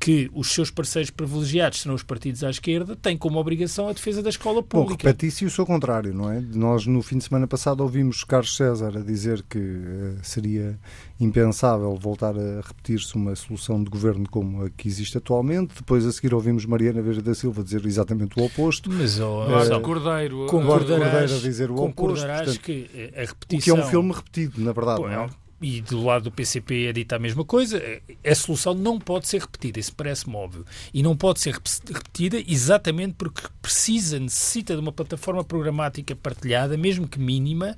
que 0.00 0.30
os 0.32 0.52
seus 0.52 0.70
parceiros 0.70 1.10
privilegiados 1.10 1.80
serão 1.80 1.94
os 1.94 2.02
partidos 2.02 2.44
à 2.44 2.50
esquerda, 2.50 2.94
tem 2.94 3.16
como 3.16 3.38
obrigação 3.38 3.88
a 3.88 3.92
defesa 3.92 4.22
da 4.22 4.28
escola 4.28 4.62
pública. 4.62 5.02
Bom, 5.02 5.08
repete-se 5.08 5.44
o 5.44 5.50
seu 5.50 5.66
contrário, 5.66 6.14
não 6.14 6.30
é? 6.30 6.40
Nós, 6.40 6.86
no 6.86 7.02
fim 7.02 7.18
de 7.18 7.24
semana 7.24 7.46
passado, 7.46 7.80
ouvimos 7.80 8.22
Carlos 8.22 8.56
César 8.56 8.96
a 8.96 9.00
dizer 9.00 9.44
que 9.48 9.58
uh, 9.58 10.18
seria 10.22 10.78
impensável 11.18 11.96
voltar 11.96 12.36
a 12.36 12.60
repetir-se 12.60 13.14
uma 13.16 13.34
solução 13.34 13.82
de 13.82 13.90
governo 13.90 14.28
como 14.30 14.64
a 14.64 14.70
que 14.70 14.86
existe 14.86 15.18
atualmente. 15.18 15.74
Depois, 15.76 16.06
a 16.06 16.12
seguir, 16.12 16.32
ouvimos 16.32 16.64
Mariana 16.64 17.02
Veja 17.02 17.20
da 17.20 17.34
Silva 17.34 17.64
dizer 17.64 17.84
exatamente 17.84 18.38
o 18.40 18.44
oposto. 18.44 18.88
Mas, 18.90 19.18
oh, 19.18 19.44
uh, 19.44 19.80
Cordeiro, 19.80 20.46
concordarás, 20.46 21.32
a 21.32 21.38
dizer 21.38 21.70
o 21.70 21.82
oposto. 21.82 22.24
Portanto, 22.24 22.60
que 22.60 23.10
a 23.16 23.20
repetição... 23.20 23.74
O 23.74 23.76
que 23.76 23.82
é 23.82 23.84
um 23.84 23.90
filme 23.90 24.12
repetido, 24.12 24.60
na 24.62 24.72
verdade, 24.72 25.00
Bom, 25.00 25.08
não 25.08 25.24
é? 25.24 25.47
E 25.60 25.80
do 25.80 26.04
lado 26.04 26.24
do 26.24 26.30
PCP 26.30 26.86
é 26.86 26.92
dita 26.92 27.16
a 27.16 27.18
mesma 27.18 27.44
coisa, 27.44 27.82
a 28.24 28.34
solução 28.34 28.74
não 28.74 28.98
pode 28.98 29.26
ser 29.26 29.40
repetida, 29.40 29.80
isso 29.80 29.92
parece-me 29.94 30.36
óbvio. 30.36 30.64
E 30.94 31.02
não 31.02 31.16
pode 31.16 31.40
ser 31.40 31.54
repetida 31.54 32.42
exatamente 32.46 33.14
porque 33.14 33.42
precisa, 33.60 34.20
necessita 34.20 34.74
de 34.74 34.80
uma 34.80 34.92
plataforma 34.92 35.42
programática 35.42 36.14
partilhada, 36.14 36.76
mesmo 36.76 37.08
que 37.08 37.18
mínima, 37.18 37.76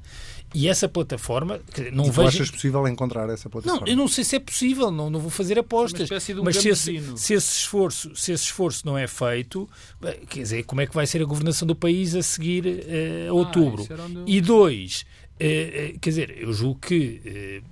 e 0.54 0.68
essa 0.68 0.88
plataforma. 0.88 1.60
Não 1.92 2.06
e 2.06 2.10
vejo... 2.10 2.28
achas 2.28 2.50
possível 2.50 2.86
encontrar 2.86 3.30
essa 3.30 3.48
plataforma? 3.48 3.86
Não, 3.86 3.90
eu 3.90 3.96
não 3.96 4.08
sei 4.08 4.24
se 4.24 4.36
é 4.36 4.40
possível, 4.40 4.90
não, 4.90 5.08
não 5.08 5.20
vou 5.20 5.30
fazer 5.30 5.58
apostas. 5.58 6.10
Um 6.10 6.44
mas 6.44 6.56
se 6.56 6.68
esse, 6.68 7.16
se 7.16 7.34
esse, 7.34 7.56
esforço, 7.56 8.14
se 8.14 8.32
esse 8.32 8.44
esforço 8.44 8.84
não 8.84 8.98
é 8.98 9.06
feito, 9.06 9.68
quer 10.28 10.42
dizer, 10.42 10.64
como 10.64 10.82
é 10.82 10.86
que 10.86 10.94
vai 10.94 11.06
ser 11.06 11.22
a 11.22 11.24
governação 11.24 11.66
do 11.66 11.74
país 11.74 12.14
a 12.14 12.22
seguir 12.22 12.66
uh, 12.66 13.30
a 13.30 13.32
outubro? 13.32 13.86
Ah, 13.90 14.24
e 14.26 14.40
dois 14.40 15.06
eh, 15.40 15.92
eh, 15.94 15.98
quer 16.00 16.10
dizer, 16.10 16.36
eu 16.38 16.52
julgo 16.52 16.78
que 16.80 17.22
eh, 17.24 17.62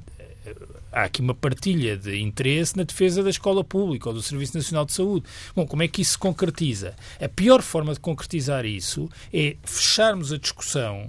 há 0.90 1.04
aqui 1.04 1.20
uma 1.20 1.34
partilha 1.34 1.96
de 1.96 2.18
interesse 2.18 2.76
na 2.76 2.82
defesa 2.82 3.22
da 3.22 3.30
escola 3.30 3.62
pública 3.62 4.08
ou 4.08 4.14
do 4.14 4.22
Serviço 4.22 4.56
Nacional 4.56 4.86
de 4.86 4.92
Saúde. 4.94 5.26
Bom, 5.54 5.66
como 5.66 5.82
é 5.82 5.88
que 5.88 6.00
isso 6.00 6.12
se 6.12 6.18
concretiza? 6.18 6.96
A 7.20 7.28
pior 7.28 7.60
forma 7.60 7.92
de 7.92 8.00
concretizar 8.00 8.64
isso 8.64 9.08
é 9.32 9.56
fecharmos 9.62 10.32
a 10.32 10.38
discussão 10.38 11.06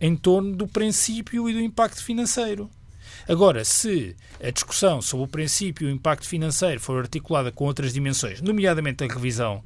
em 0.00 0.16
torno 0.16 0.56
do 0.56 0.66
princípio 0.66 1.48
e 1.48 1.52
do 1.52 1.60
impacto 1.60 2.02
financeiro. 2.02 2.70
Agora, 3.28 3.64
se 3.64 4.16
a 4.42 4.50
discussão 4.50 5.02
sobre 5.02 5.26
o 5.26 5.28
princípio 5.28 5.86
e 5.86 5.92
o 5.92 5.94
impacto 5.94 6.26
financeiro 6.26 6.80
for 6.80 6.98
articulada 6.98 7.52
com 7.52 7.64
outras 7.64 7.92
dimensões, 7.92 8.40
nomeadamente 8.40 9.04
a 9.04 9.06
revisão 9.06 9.62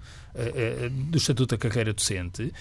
do 0.90 1.18
Estatuto 1.18 1.56
da 1.56 1.58
Carreira 1.58 1.92
Docente, 1.92 2.52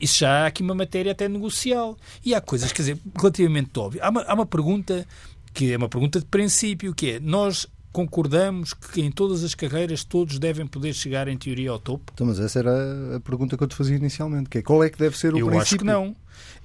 isso 0.00 0.20
já 0.20 0.44
há 0.44 0.46
aqui 0.46 0.62
uma 0.62 0.74
matéria 0.74 1.12
até 1.12 1.28
negocial. 1.28 1.96
E 2.24 2.34
há 2.34 2.40
coisas, 2.40 2.72
quer 2.72 2.82
dizer, 2.82 2.98
relativamente 3.16 3.70
óbvias. 3.78 4.04
Há 4.04 4.10
uma, 4.10 4.22
há 4.22 4.34
uma 4.34 4.46
pergunta 4.46 5.06
que 5.54 5.72
é 5.72 5.76
uma 5.76 5.88
pergunta 5.88 6.18
de 6.18 6.26
princípio, 6.26 6.94
que 6.94 7.12
é 7.12 7.20
nós 7.20 7.66
concordamos 7.92 8.72
que 8.72 9.02
em 9.02 9.10
todas 9.10 9.44
as 9.44 9.54
carreiras 9.54 10.02
todos 10.02 10.38
devem 10.38 10.66
poder 10.66 10.94
chegar 10.94 11.28
em 11.28 11.36
teoria 11.36 11.70
ao 11.70 11.78
topo? 11.78 12.12
Então, 12.14 12.26
mas 12.26 12.38
essa 12.38 12.58
era 12.58 13.16
a 13.16 13.20
pergunta 13.20 13.56
que 13.56 13.62
eu 13.62 13.68
te 13.68 13.74
fazia 13.74 13.96
inicialmente, 13.96 14.48
que 14.48 14.58
é 14.58 14.62
qual 14.62 14.82
é 14.82 14.88
que 14.88 14.98
deve 14.98 15.16
ser 15.16 15.34
o 15.34 15.38
eu 15.38 15.46
princípio? 15.46 15.56
Eu 15.56 15.60
acho 15.60 15.78
que 15.78 15.84
não. 15.84 16.16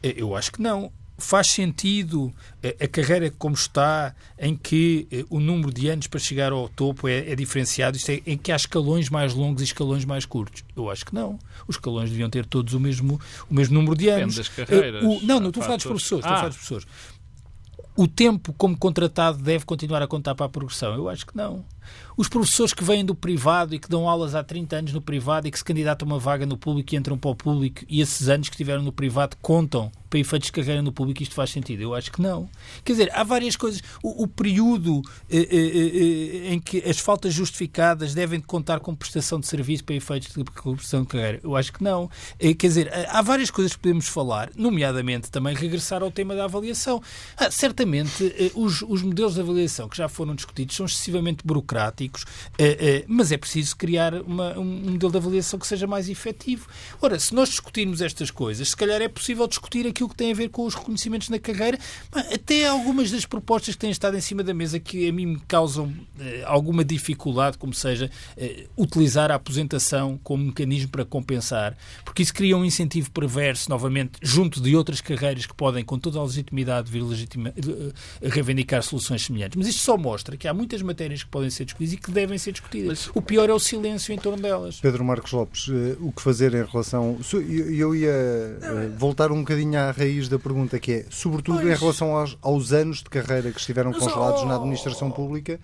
Eu 0.02 0.36
acho 0.36 0.52
que 0.52 0.62
não 0.62 0.92
faz 1.18 1.48
sentido 1.48 2.32
eh, 2.62 2.76
a 2.80 2.88
carreira 2.88 3.32
como 3.32 3.56
está, 3.56 4.16
em 4.38 4.56
que 4.56 5.08
eh, 5.12 5.26
o 5.30 5.40
número 5.40 5.74
de 5.74 5.90
anos 5.90 6.08
para 6.08 6.20
chegar 6.20 6.52
ao 6.52 6.70
topo 6.70 7.08
é, 7.08 7.32
é 7.32 7.36
diferenciado, 7.36 7.98
isto 7.98 8.12
é, 8.12 8.22
em 8.26 8.38
que 8.38 8.52
há 8.52 8.56
escalões 8.56 9.10
mais 9.10 9.34
longos 9.34 9.62
e 9.62 9.66
escalões 9.66 10.06
mais 10.06 10.26
curtos? 10.26 10.64
Eu 10.76 10.90
acho 10.90 11.06
que 11.06 11.16
não. 11.16 11.40
Os 11.68 11.76
escalões 11.76 12.10
deviam 12.10 12.30
ter 12.30 12.46
todos 12.46 12.74
o 12.74 12.80
mesmo, 12.80 13.20
o 13.50 13.54
mesmo 13.54 13.74
número 13.74 13.96
de 13.96 14.10
anos. 14.10 14.36
Depende 14.36 14.58
das 14.58 14.68
carreiras. 14.68 15.04
O, 15.04 15.26
não, 15.26 15.40
não 15.40 15.50
estou 15.50 15.62
a 15.62 15.66
falar 15.66 15.78
dos 15.78 15.86
professores. 15.86 16.26
Ah. 16.26 16.28
Estou 16.28 16.34
a 16.34 16.38
falar 16.38 16.50
dos 16.50 16.58
professores. 16.58 16.88
O 17.96 18.08
tempo 18.08 18.54
como 18.54 18.78
contratado 18.78 19.40
deve 19.40 19.66
continuar 19.66 20.04
a 20.04 20.08
contar 20.08 20.36
para 20.36 20.46
a 20.46 20.50
progressão? 20.50 20.94
Eu 20.94 21.10
acho 21.10 21.26
que 21.26 21.36
não. 21.36 21.66
Os 22.15 22.28
professores 22.28 22.73
que 22.73 22.84
vêm 22.84 23.06
do 23.06 23.13
privado 23.13 23.76
e 23.76 23.80
que 23.80 23.89
dão 23.89 24.10
aulas 24.10 24.34
há 24.34 24.43
30 24.43 24.76
anos 24.76 24.93
no 24.93 25.02
privado 25.02 25.47
e 25.47 25.52
que 25.52 25.58
se 25.58 25.63
candidatam 25.63 26.08
a 26.08 26.13
uma 26.13 26.19
vaga 26.19 26.45
no 26.45 26.58
público 26.58 26.93
e 26.93 26.97
entram 26.97 27.17
para 27.17 27.30
o 27.30 27.36
público 27.36 27.84
e 27.88 28.02
esses 28.02 28.28
anos 28.28 28.50
que 28.50 28.58
tiveram 28.58 28.82
no 28.82 28.91
privado 28.91 29.38
contam 29.41 29.91
para 30.10 30.19
efeitos 30.19 30.47
de 30.47 30.54
carreira 30.54 30.82
no 30.82 30.91
público, 30.91 31.21
isto 31.21 31.36
faz 31.36 31.50
sentido? 31.50 31.82
Eu 31.82 31.93
acho 31.93 32.12
que 32.12 32.21
não. 32.21 32.50
Quer 32.84 32.93
dizer, 32.93 33.12
há 33.13 33.23
várias 33.23 33.56
coisas. 33.56 33.82
O, 34.02 34.23
o 34.23 34.28
período 34.28 35.02
eh, 35.30 35.38
eh, 35.38 35.47
eh, 35.52 36.54
em 36.54 36.60
que 36.60 36.78
as 36.89 36.97
faltas 36.97 37.34
justificadas 37.34 38.13
devem 38.13 38.39
contar 38.39 38.80
com 38.80 38.95
prestação 38.95 39.39
de 39.39 39.47
serviço 39.47 39.84
para 39.84 39.95
efeitos 39.95 40.34
de 40.34 40.43
prestação 40.43 41.02
de 41.02 41.08
carreira, 41.08 41.39
eu 41.43 41.56
acho 41.56 41.73
que 41.73 41.84
não. 41.84 42.10
Eh, 42.39 42.54
quer 42.54 42.67
dizer, 42.67 42.91
há 43.10 43.21
várias 43.21 43.52
coisas 43.52 43.73
que 43.73 43.80
podemos 43.80 44.08
falar, 44.08 44.50
nomeadamente 44.56 45.30
também 45.30 45.54
regressar 45.54 46.02
ao 46.02 46.10
tema 46.10 46.36
da 46.36 46.45
avaliação. 46.45 47.02
Ah, 47.36 47.52
certamente, 47.52 48.34
eh, 48.38 48.52
os, 48.56 48.82
os 48.82 49.02
modelos 49.02 49.36
de 49.36 49.41
avaliação 49.41 49.89
que 49.89 49.97
já 49.97 50.08
foram 50.08 50.36
discutidos 50.36 50.76
são 50.76 50.86
excessivamente 50.86 51.45
burocráticos 51.45 51.77
democráticos, 51.78 52.26
mas 53.08 53.32
é 53.32 53.38
preciso 53.38 53.76
criar 53.76 54.13
uma, 54.16 54.58
um 54.58 54.92
modelo 54.92 55.12
de 55.12 55.18
avaliação 55.18 55.60
que 55.60 55.68
seja 55.68 55.86
mais 55.86 56.10
efetivo. 56.10 56.68
Ora, 57.02 57.20
se 57.20 57.34
nós 57.34 57.50
discutirmos 57.50 58.02
estas 58.02 58.32
coisas, 58.32 58.70
se 58.70 58.76
calhar 58.76 59.02
é 59.02 59.08
possível 59.08 59.48
discutir 59.48 59.86
aquilo 59.86 60.10
que 60.10 60.16
tem 60.16 60.32
a 60.32 60.36
ver 60.36 60.50
com 60.50 60.66
os 60.66 60.74
reconhecimentos 60.74 61.30
na 61.30 61.40
carreira, 61.40 61.78
até 62.12 62.68
algumas 62.68 63.12
das 63.12 63.26
propostas 63.26 63.76
que 63.76 63.82
têm 63.82 63.92
estado 63.92 64.18
em 64.18 64.22
cima 64.22 64.44
da 64.44 64.54
mesa 64.54 64.80
que 64.80 65.08
a 65.08 65.13
mim 65.13 65.26
me 65.26 65.40
causam 65.48 65.94
alguma 66.46 66.84
dificuldade, 66.84 67.58
como 67.58 67.74
seja 67.74 68.10
utilizar 68.76 69.32
a 69.32 69.36
aposentação 69.36 70.20
como 70.24 70.46
mecanismo 70.46 70.90
para 70.90 71.06
compensar, 71.06 71.78
porque 72.04 72.24
isso 72.24 72.34
cria 72.34 72.58
um 72.58 72.66
incentivo 72.66 73.12
perverso, 73.12 73.70
novamente, 73.70 74.13
junto 74.22 74.60
de 74.62 74.76
outras 74.76 75.02
carreiras 75.02 75.46
que 75.46 75.54
podem, 75.54 75.84
com 75.84 76.00
toda 76.00 76.20
a 76.20 76.24
legitimidade, 76.24 76.92
vir 76.92 77.04
legitima, 77.04 77.50
eh, 77.50 78.30
reivindicar 78.30 78.82
soluções 78.82 79.24
semelhantes. 79.24 79.56
Mas 79.58 79.68
isto 79.68 79.82
só 79.82 79.98
mostra 79.98 80.38
que 80.38 80.48
há 80.48 80.54
muitas 80.54 80.82
matérias 80.82 81.24
que 81.24 81.30
podem 81.30 81.50
ser 81.50 81.66
discutidas 81.68 81.94
e 81.94 81.98
que 81.98 82.12
devem 82.12 82.38
ser 82.38 82.52
discutidas. 82.52 83.08
Mas, 83.08 83.16
o 83.16 83.22
pior 83.22 83.50
é 83.50 83.54
o 83.54 83.60
silêncio 83.60 84.14
em 84.14 84.18
torno 84.18 84.42
delas. 84.42 84.80
Pedro 84.80 85.04
Marcos 85.04 85.32
Lopes, 85.32 85.68
eh, 85.70 85.96
o 86.00 86.12
que 86.12 86.22
fazer 86.22 86.54
em 86.54 86.66
relação. 86.66 87.18
Eu 87.34 87.96
ia 87.96 88.10
eh, 88.10 88.90
voltar 88.98 89.32
um 89.32 89.40
bocadinho 89.40 89.80
à 89.80 89.92
raiz 89.92 90.28
da 90.28 90.40
pergunta, 90.40 90.80
que 90.80 90.92
é, 90.92 91.06
sobretudo 91.10 91.62
pois. 91.62 91.76
em 91.76 91.80
relação 91.80 92.16
aos, 92.16 92.38
aos, 92.42 92.74
anos 92.74 92.98
de 92.98 93.10
carreira 93.10 93.52
que 93.52 93.60
estiveram 93.60 93.94
congelados 93.94 94.44
na 94.46 94.56
administração 94.56 95.12
pública 95.12 95.60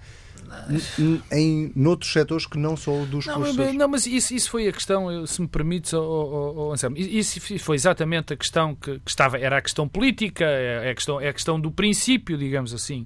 em 1.31 1.71
noutros 1.75 2.11
setores 2.11 2.45
que 2.45 2.57
não 2.57 2.75
são 2.77 3.05
dos 3.05 3.25
não, 3.25 3.35
professores. 3.35 3.75
Não, 3.75 3.87
mas 3.87 4.05
isso, 4.05 4.33
isso 4.33 4.49
foi 4.49 4.67
a 4.67 4.71
questão, 4.71 5.25
se 5.25 5.41
me 5.41 5.47
permites, 5.47 5.93
oh, 5.93 6.01
oh, 6.01 6.53
oh, 6.67 6.73
Anselmo, 6.73 6.97
isso 6.97 7.39
foi 7.59 7.75
exatamente 7.75 8.33
a 8.33 8.37
questão 8.37 8.75
que, 8.75 8.99
que, 8.99 9.09
estava, 9.09 9.37
era 9.37 9.57
a 9.57 9.61
questão 9.61 9.87
política, 9.87 10.45
é, 10.45 10.87
é, 10.87 10.91
a 10.91 10.95
questão, 10.95 11.19
é 11.19 11.29
a 11.29 11.33
questão 11.33 11.59
do 11.59 11.71
princípio, 11.71 12.37
digamos 12.37 12.73
assim. 12.73 13.05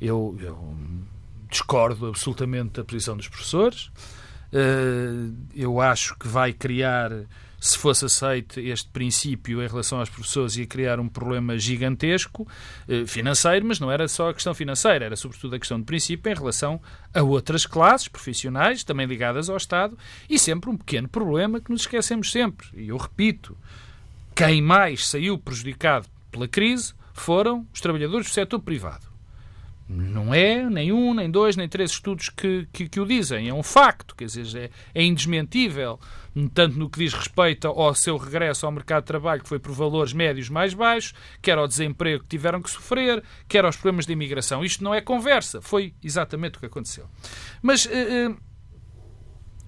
Eu, 0.00 0.36
eu 0.40 0.74
discordo 1.50 2.06
absolutamente 2.06 2.74
da 2.74 2.84
posição 2.84 3.16
dos 3.16 3.28
professores. 3.28 3.90
Uh, 4.52 5.34
eu 5.54 5.80
acho 5.80 6.16
que 6.18 6.26
vai 6.26 6.52
criar 6.52 7.10
se 7.60 7.76
fosse 7.76 8.04
aceito 8.04 8.60
este 8.60 8.88
princípio 8.90 9.62
em 9.62 9.66
relação 9.66 9.98
aos 9.98 10.08
professores, 10.08 10.56
ia 10.56 10.66
criar 10.66 11.00
um 11.00 11.08
problema 11.08 11.58
gigantesco 11.58 12.46
eh, 12.88 13.04
financeiro, 13.04 13.66
mas 13.66 13.80
não 13.80 13.90
era 13.90 14.06
só 14.06 14.30
a 14.30 14.34
questão 14.34 14.54
financeira, 14.54 15.06
era 15.06 15.16
sobretudo 15.16 15.56
a 15.56 15.58
questão 15.58 15.78
de 15.78 15.84
princípio 15.84 16.30
em 16.30 16.34
relação 16.34 16.80
a 17.12 17.22
outras 17.22 17.66
classes 17.66 18.06
profissionais, 18.06 18.84
também 18.84 19.06
ligadas 19.06 19.50
ao 19.50 19.56
Estado, 19.56 19.98
e 20.30 20.38
sempre 20.38 20.70
um 20.70 20.76
pequeno 20.76 21.08
problema 21.08 21.60
que 21.60 21.70
nos 21.70 21.80
esquecemos 21.80 22.30
sempre. 22.30 22.68
E 22.74 22.88
eu 22.88 22.96
repito, 22.96 23.56
quem 24.36 24.62
mais 24.62 25.08
saiu 25.08 25.36
prejudicado 25.36 26.06
pela 26.30 26.46
crise 26.46 26.94
foram 27.12 27.66
os 27.74 27.80
trabalhadores 27.80 28.28
do 28.28 28.32
setor 28.32 28.60
privado. 28.60 29.07
Não 29.88 30.34
é 30.34 30.68
nem 30.68 30.92
um, 30.92 31.14
nem 31.14 31.30
dois, 31.30 31.56
nem 31.56 31.66
três 31.66 31.92
estudos 31.92 32.28
que, 32.28 32.68
que, 32.70 32.86
que 32.88 33.00
o 33.00 33.06
dizem. 33.06 33.48
É 33.48 33.54
um 33.54 33.62
facto, 33.62 34.14
quer 34.14 34.26
dizer, 34.26 34.70
é, 34.94 35.00
é 35.00 35.02
indesmentível, 35.02 35.98
tanto 36.52 36.78
no 36.78 36.90
que 36.90 36.98
diz 36.98 37.14
respeito 37.14 37.68
ao 37.68 37.94
seu 37.94 38.18
regresso 38.18 38.66
ao 38.66 38.72
mercado 38.72 39.04
de 39.04 39.06
trabalho, 39.06 39.42
que 39.42 39.48
foi 39.48 39.58
por 39.58 39.72
valores 39.72 40.12
médios 40.12 40.50
mais 40.50 40.74
baixos, 40.74 41.14
quer 41.40 41.56
ao 41.56 41.66
desemprego 41.66 42.22
que 42.22 42.28
tiveram 42.28 42.60
que 42.60 42.70
sofrer, 42.70 43.24
quer 43.48 43.64
aos 43.64 43.76
problemas 43.76 44.04
de 44.04 44.12
imigração. 44.12 44.62
Isto 44.62 44.84
não 44.84 44.94
é 44.94 45.00
conversa, 45.00 45.62
foi 45.62 45.94
exatamente 46.04 46.58
o 46.58 46.60
que 46.60 46.66
aconteceu. 46.66 47.06
Mas 47.62 47.86
uh, 47.86 47.88
uh, 48.30 48.36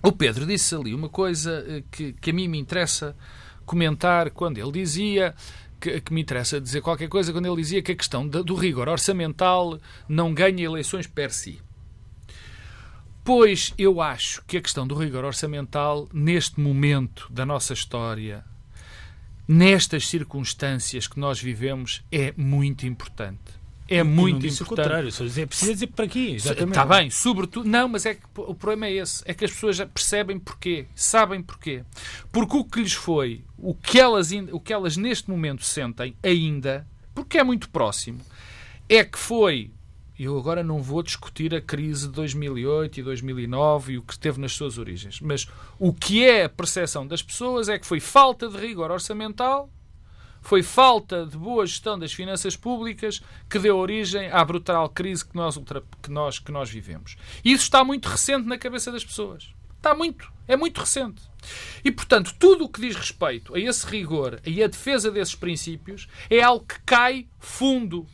o 0.02 0.12
Pedro 0.12 0.44
disse 0.44 0.74
ali 0.74 0.94
uma 0.94 1.08
coisa 1.08 1.64
uh, 1.66 1.82
que, 1.90 2.12
que 2.12 2.30
a 2.30 2.32
mim 2.34 2.46
me 2.46 2.58
interessa 2.58 3.16
comentar 3.64 4.30
quando 4.32 4.58
ele 4.58 4.72
dizia 4.72 5.34
que, 5.80 6.00
que, 6.00 6.12
me 6.12 6.20
interessa 6.20 6.60
dizer 6.60 6.80
qualquer 6.82 7.08
coisa 7.08 7.32
quando 7.32 7.46
ele 7.46 7.56
dizia 7.56 7.82
que 7.82 7.92
a 7.92 7.96
questão 7.96 8.26
do 8.26 8.54
rigor 8.54 8.88
orçamental 8.88 9.78
não 10.08 10.34
ganha 10.34 10.64
eleições 10.64 11.06
per 11.06 11.32
si. 11.32 11.60
Pois 13.24 13.72
eu 13.78 14.00
acho 14.00 14.42
que 14.46 14.56
a 14.56 14.62
questão 14.62 14.86
do 14.86 14.94
rigor 14.94 15.24
orçamental, 15.24 16.08
neste 16.12 16.58
momento 16.60 17.26
da 17.30 17.46
nossa 17.46 17.72
história, 17.72 18.44
nestas 19.46 20.08
circunstâncias 20.08 21.06
que 21.06 21.20
nós 21.20 21.40
vivemos, 21.40 22.02
é 22.10 22.32
muito 22.36 22.86
importante 22.86 23.59
é 23.90 24.04
muito 24.04 24.46
importante. 24.46 24.62
O 24.62 24.66
contrário, 24.66 25.10
só 25.10 25.24
dizer, 25.24 25.48
precisa 25.48 25.72
dizer 25.74 25.88
para 25.88 26.06
quê? 26.06 26.32
Exatamente. 26.36 26.68
Está 26.68 26.86
bem, 26.86 27.10
sobretudo. 27.10 27.68
Não, 27.68 27.88
mas 27.88 28.06
é 28.06 28.14
que 28.14 28.22
o 28.36 28.54
problema 28.54 28.86
é 28.86 28.92
esse. 28.92 29.20
É 29.26 29.34
que 29.34 29.44
as 29.44 29.50
pessoas 29.50 29.76
já 29.76 29.84
percebem 29.84 30.38
porquê, 30.38 30.86
sabem 30.94 31.42
porquê. 31.42 31.82
Porque 32.30 32.56
o 32.56 32.64
que 32.64 32.80
lhes 32.80 32.92
foi, 32.92 33.44
o 33.58 33.74
que 33.74 33.98
elas, 33.98 34.30
o 34.52 34.60
que 34.60 34.72
elas 34.72 34.96
neste 34.96 35.28
momento 35.28 35.64
sentem 35.64 36.14
ainda, 36.22 36.86
porque 37.12 37.36
é 37.36 37.42
muito 37.42 37.68
próximo, 37.68 38.20
é 38.88 39.04
que 39.04 39.18
foi. 39.18 39.72
Eu 40.16 40.38
agora 40.38 40.62
não 40.62 40.82
vou 40.82 41.02
discutir 41.02 41.54
a 41.54 41.62
crise 41.62 42.06
de 42.06 42.12
2008 42.12 43.00
e 43.00 43.02
2009 43.02 43.94
e 43.94 43.98
o 43.98 44.02
que 44.02 44.18
teve 44.18 44.38
nas 44.38 44.52
suas 44.52 44.76
origens, 44.76 45.18
mas 45.18 45.48
o 45.78 45.94
que 45.94 46.22
é 46.22 46.44
a 46.44 46.48
percepção 46.48 47.06
das 47.06 47.22
pessoas 47.22 47.70
é 47.70 47.78
que 47.78 47.86
foi 47.86 48.00
falta 48.00 48.46
de 48.46 48.58
rigor 48.58 48.90
orçamental 48.90 49.70
foi 50.40 50.62
falta 50.62 51.26
de 51.26 51.36
boa 51.36 51.66
gestão 51.66 51.98
das 51.98 52.12
finanças 52.12 52.56
públicas 52.56 53.22
que 53.48 53.58
deu 53.58 53.76
origem 53.76 54.30
à 54.30 54.44
brutal 54.44 54.88
crise 54.88 55.24
que 55.24 55.36
nós, 55.36 55.58
que 56.02 56.10
nós, 56.10 56.38
que 56.38 56.52
nós 56.52 56.70
vivemos. 56.70 57.16
E 57.44 57.52
isso 57.52 57.64
está 57.64 57.84
muito 57.84 58.08
recente 58.08 58.46
na 58.46 58.58
cabeça 58.58 58.90
das 58.90 59.04
pessoas. 59.04 59.52
Está 59.76 59.94
muito. 59.94 60.30
É 60.46 60.56
muito 60.56 60.78
recente. 60.78 61.22
E, 61.84 61.90
portanto, 61.90 62.34
tudo 62.38 62.64
o 62.64 62.68
que 62.68 62.80
diz 62.80 62.94
respeito 62.94 63.54
a 63.54 63.58
esse 63.58 63.86
rigor 63.86 64.40
e 64.44 64.62
a 64.62 64.66
defesa 64.66 65.10
desses 65.10 65.34
princípios 65.34 66.06
é 66.28 66.42
algo 66.42 66.64
que 66.66 66.78
cai 66.80 67.26
fundo 67.38 68.06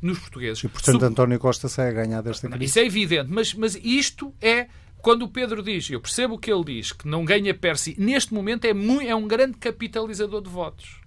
nos 0.00 0.18
portugueses. 0.18 0.64
E, 0.64 0.68
portanto, 0.68 1.00
Sub... 1.00 1.04
António 1.04 1.38
Costa 1.38 1.68
sai 1.68 1.90
a 1.90 1.92
ganhar 1.92 2.22
desta 2.22 2.48
crise. 2.48 2.64
Isso 2.64 2.78
é 2.78 2.86
evidente, 2.86 3.30
mas, 3.30 3.52
mas 3.52 3.74
isto 3.82 4.34
é 4.40 4.68
quando 5.04 5.22
o 5.22 5.28
Pedro 5.28 5.62
diz, 5.62 5.90
eu 5.90 6.00
percebo 6.00 6.36
o 6.36 6.38
que 6.38 6.50
ele 6.50 6.64
diz, 6.64 6.90
que 6.90 7.06
não 7.06 7.26
ganha 7.26 7.52
per 7.52 7.76
si, 7.76 7.94
neste 7.98 8.32
momento 8.32 8.64
é, 8.64 8.72
muito, 8.72 9.06
é 9.06 9.14
um 9.14 9.28
grande 9.28 9.58
capitalizador 9.58 10.40
de 10.40 10.48
votos. 10.48 11.03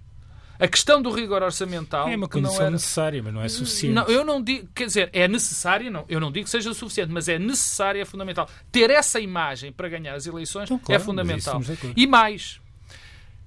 A 0.58 0.66
questão 0.66 1.00
do 1.00 1.10
rigor 1.10 1.42
orçamental. 1.42 2.08
É 2.08 2.16
uma 2.16 2.28
condição 2.28 2.62
era... 2.62 2.70
necessária, 2.70 3.22
mas 3.22 3.32
não 3.32 3.42
é 3.42 3.48
suficiente. 3.48 3.94
Não, 3.94 4.04
eu 4.06 4.24
não 4.24 4.42
digo, 4.42 4.68
quer 4.74 4.86
dizer, 4.86 5.08
é 5.12 5.28
necessária, 5.28 5.88
não, 5.88 6.04
eu 6.08 6.18
não 6.18 6.32
digo 6.32 6.44
que 6.44 6.50
seja 6.50 6.74
suficiente, 6.74 7.12
mas 7.12 7.28
é 7.28 7.38
necessária, 7.38 8.02
é 8.02 8.04
fundamental. 8.04 8.48
Ter 8.72 8.90
essa 8.90 9.20
imagem 9.20 9.72
para 9.72 9.88
ganhar 9.88 10.14
as 10.14 10.26
eleições 10.26 10.64
então, 10.64 10.78
claro, 10.78 11.00
é 11.00 11.04
fundamental. 11.04 11.60
E 11.96 12.06
mais, 12.06 12.60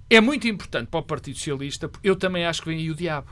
é 0.09 0.21
muito 0.21 0.47
importante 0.47 0.87
para 0.87 0.99
o 1.01 1.03
Partido 1.03 1.37
Socialista, 1.37 1.89
porque 1.89 2.09
eu 2.09 2.15
também 2.15 2.45
acho 2.45 2.61
que 2.61 2.69
vem 2.69 2.79
aí 2.79 2.89
o 2.89 2.95
diabo. 2.95 3.31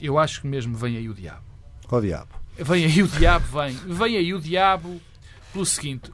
Eu 0.00 0.18
acho 0.18 0.40
que 0.40 0.46
mesmo 0.46 0.74
vem 0.76 0.96
aí 0.96 1.08
o 1.08 1.14
diabo. 1.14 1.44
Qual 1.86 2.00
diabo? 2.00 2.30
Vem 2.56 2.86
aí 2.86 3.02
o 3.02 3.08
diabo, 3.08 3.46
vem. 3.60 3.74
Vem 3.74 4.16
aí 4.16 4.32
o 4.32 4.40
diabo 4.40 5.00
pelo 5.52 5.66
seguinte: 5.66 6.10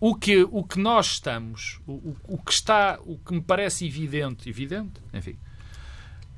o 0.00 0.14
que, 0.14 0.46
o 0.50 0.62
que 0.62 0.78
nós 0.78 1.12
estamos, 1.12 1.80
o, 1.86 1.92
o, 1.92 2.16
o, 2.24 2.38
que 2.38 2.52
está, 2.52 2.98
o 3.04 3.18
que 3.18 3.32
me 3.32 3.40
parece 3.40 3.86
evidente, 3.86 4.48
evidente, 4.48 5.00
enfim, 5.12 5.38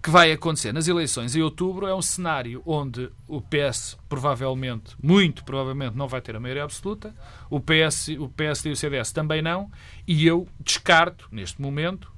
que 0.06 0.10
vai 0.10 0.30
acontecer 0.30 0.72
nas 0.72 0.86
eleições 0.86 1.34
em 1.34 1.42
outubro 1.42 1.84
é 1.84 1.92
um 1.92 2.00
cenário 2.00 2.62
onde 2.64 3.10
o 3.26 3.42
PS 3.42 3.98
provavelmente, 4.08 4.94
muito 5.02 5.44
provavelmente, 5.44 5.96
não 5.96 6.06
vai 6.06 6.20
ter 6.20 6.36
a 6.36 6.38
maioria 6.38 6.62
absoluta, 6.62 7.12
o 7.50 7.58
PS, 7.58 8.10
o 8.16 8.28
PSD 8.28 8.68
e 8.68 8.72
o 8.72 8.76
CDS 8.76 9.10
também 9.10 9.42
não, 9.42 9.68
e 10.06 10.24
eu 10.24 10.46
descarto, 10.60 11.26
neste 11.32 11.60
momento, 11.60 12.08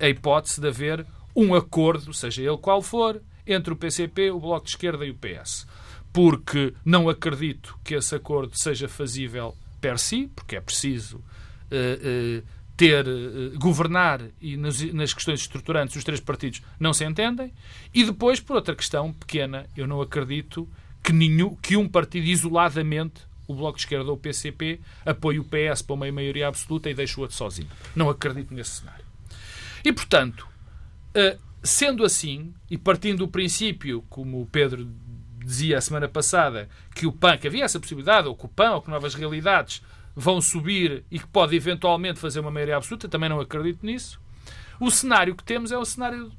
eh, 0.00 0.06
a 0.06 0.08
hipótese 0.08 0.58
de 0.58 0.68
haver 0.68 1.06
um 1.36 1.54
acordo, 1.54 2.14
seja 2.14 2.40
ele 2.40 2.56
qual 2.56 2.80
for, 2.80 3.20
entre 3.46 3.74
o 3.74 3.76
PCP, 3.76 4.30
o 4.30 4.40
Bloco 4.40 4.64
de 4.64 4.70
Esquerda 4.70 5.04
e 5.04 5.10
o 5.10 5.16
PS. 5.16 5.66
Porque 6.14 6.72
não 6.82 7.10
acredito 7.10 7.78
que 7.84 7.94
esse 7.94 8.14
acordo 8.14 8.56
seja 8.56 8.88
fazível 8.88 9.54
per 9.82 9.98
si, 9.98 10.30
porque 10.34 10.56
é 10.56 10.62
preciso. 10.62 11.18
Uh, 11.70 12.40
uh, 12.40 12.46
ter, 12.76 13.06
uh, 13.06 13.58
governar 13.58 14.20
e 14.40 14.56
nas, 14.56 14.80
nas, 14.92 15.14
questões 15.14 15.40
estruturantes 15.40 15.96
os 15.96 16.04
três 16.04 16.20
partidos 16.20 16.62
não 16.78 16.92
se 16.92 17.04
entendem. 17.04 17.52
E 17.94 18.04
depois, 18.04 18.38
por 18.38 18.56
outra 18.56 18.74
questão 18.74 19.12
pequena, 19.12 19.66
eu 19.76 19.86
não 19.86 20.00
acredito 20.00 20.68
que, 21.02 21.12
nenhum, 21.12 21.54
que 21.56 21.76
um 21.76 21.88
partido 21.88 22.26
isoladamente, 22.26 23.22
o 23.46 23.54
Bloco 23.54 23.76
de 23.76 23.84
Esquerda 23.84 24.10
ou 24.10 24.16
o 24.16 24.20
PCP, 24.20 24.80
apoie 25.04 25.38
o 25.38 25.44
PS 25.44 25.82
para 25.82 25.94
uma 25.94 26.12
maioria 26.12 26.48
absoluta 26.48 26.90
e 26.90 26.94
deixe 26.94 27.16
o 27.18 27.22
outro 27.22 27.36
sozinho. 27.36 27.68
Não 27.94 28.10
acredito 28.10 28.52
nesse 28.52 28.80
cenário. 28.80 29.04
E, 29.84 29.92
portanto, 29.92 30.46
uh, 31.16 31.38
sendo 31.62 32.04
assim, 32.04 32.52
e 32.70 32.76
partindo 32.76 33.18
do 33.18 33.28
princípio, 33.28 34.04
como 34.08 34.42
o 34.42 34.46
Pedro 34.46 34.86
dizia 35.38 35.78
a 35.78 35.80
semana 35.80 36.08
passada, 36.08 36.68
que 36.94 37.06
o 37.06 37.12
PAN, 37.12 37.38
que 37.38 37.46
havia 37.46 37.64
essa 37.64 37.78
possibilidade, 37.78 38.26
ou 38.26 38.34
que 38.34 38.44
o 38.44 38.48
PAN, 38.48 38.72
ou 38.72 38.82
que 38.82 38.90
novas 38.90 39.14
realidades 39.14 39.80
vão 40.16 40.40
subir 40.40 41.04
e 41.10 41.18
que 41.18 41.26
pode 41.26 41.54
eventualmente 41.54 42.18
fazer 42.18 42.40
uma 42.40 42.50
maioria 42.50 42.78
absoluta, 42.78 43.06
também 43.06 43.28
não 43.28 43.38
acredito 43.38 43.84
nisso. 43.84 44.18
O 44.80 44.90
cenário 44.90 45.36
que 45.36 45.44
temos 45.44 45.70
é 45.70 45.76
o 45.76 45.84
cenário 45.84 46.32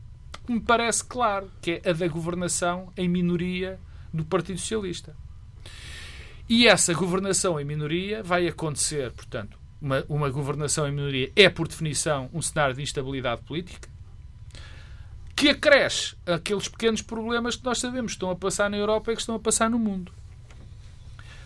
que 0.46 0.52
me 0.52 0.60
parece 0.60 1.04
claro, 1.04 1.52
que 1.62 1.82
é 1.84 1.90
a 1.92 1.94
da 1.94 2.08
governação 2.08 2.92
em 2.98 3.08
minoria 3.08 3.80
do 4.12 4.26
Partido 4.26 4.60
Socialista. 4.60 5.16
E 6.50 6.66
essa 6.66 6.94
governação 6.94 7.60
em 7.60 7.66
minoria 7.66 8.24
vai 8.24 8.48
acontecer, 8.48 9.12
portanto, 9.12 9.60
uma, 9.80 10.04
uma 10.10 10.30
governação 10.30 10.88
em 10.88 10.92
minoria 10.92 11.32
é, 11.36 11.50
por 11.50 11.68
definição, 11.68 12.30
um 12.34 12.42
cenário 12.42 12.76
de 12.76 12.82
instabilidade 12.82 13.42
política 13.44 13.90
que 15.36 15.50
acresce 15.50 16.16
aqueles 16.26 16.68
pequenos 16.68 17.04
problemas 17.04 17.56
que 17.56 17.64
nós 17.64 17.78
sabemos 17.78 18.14
que 18.14 18.16
estão 18.16 18.32
a 18.32 18.36
passar 18.36 18.72
na 18.72 18.78
Europa 18.78 19.12
e 19.12 19.16
que 19.16 19.22
estão 19.22 19.36
a 19.36 19.40
passar 19.40 19.70
no 19.70 19.78
mundo. 19.78 20.12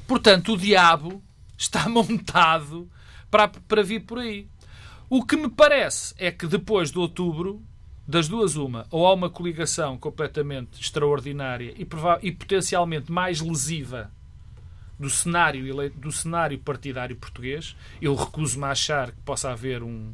Portanto, 0.07 0.53
o 0.53 0.57
diabo 0.57 1.21
está 1.61 1.87
montado 1.89 2.89
para, 3.29 3.47
para 3.47 3.83
vir 3.83 4.01
por 4.01 4.19
aí. 4.19 4.47
O 5.09 5.23
que 5.23 5.35
me 5.35 5.49
parece 5.49 6.13
é 6.17 6.31
que 6.31 6.47
depois 6.47 6.91
de 6.91 6.97
outubro, 6.97 7.61
das 8.07 8.27
duas 8.27 8.55
uma, 8.55 8.85
ou 8.89 9.05
há 9.05 9.13
uma 9.13 9.29
coligação 9.29 9.97
completamente 9.97 10.81
extraordinária 10.81 11.73
e, 11.77 11.87
e 12.21 12.31
potencialmente 12.31 13.11
mais 13.11 13.39
lesiva 13.39 14.11
do 14.99 15.09
cenário, 15.09 15.89
do 15.91 16.11
cenário 16.11 16.57
partidário 16.59 17.15
português. 17.15 17.75
Eu 18.01 18.15
recuso-me 18.15 18.65
a 18.65 18.71
achar 18.71 19.11
que 19.11 19.21
possa 19.21 19.51
haver 19.51 19.83
um. 19.83 20.13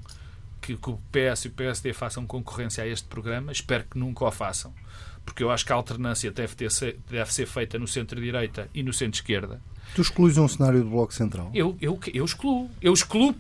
Que, 0.60 0.76
que 0.76 0.90
o 0.90 1.00
PS 1.12 1.46
e 1.46 1.48
o 1.50 1.52
PSD 1.52 1.94
façam 1.94 2.26
concorrência 2.26 2.84
a 2.84 2.88
este 2.88 3.08
programa. 3.08 3.52
Espero 3.52 3.86
que 3.86 3.98
nunca 3.98 4.26
o 4.26 4.32
façam. 4.32 4.74
Porque 5.28 5.44
eu 5.44 5.52
acho 5.52 5.66
que 5.66 5.74
a 5.74 5.76
alternância 5.76 6.32
deve, 6.32 6.56
ter, 6.56 6.70
deve 7.10 7.34
ser 7.34 7.46
feita 7.46 7.78
no 7.78 7.86
centro-direita 7.86 8.70
e 8.74 8.82
no 8.82 8.94
centro-esquerda. 8.94 9.62
Tu 9.94 10.02
excluís 10.02 10.38
um 10.38 10.48
cenário 10.48 10.82
do 10.82 10.90
Bloco 10.90 11.14
Central? 11.14 11.52
Eu, 11.54 11.78
eu, 11.82 12.00
eu 12.14 12.24
excluo. 12.24 12.72
Eu 12.82 12.94
excluo, 12.94 13.36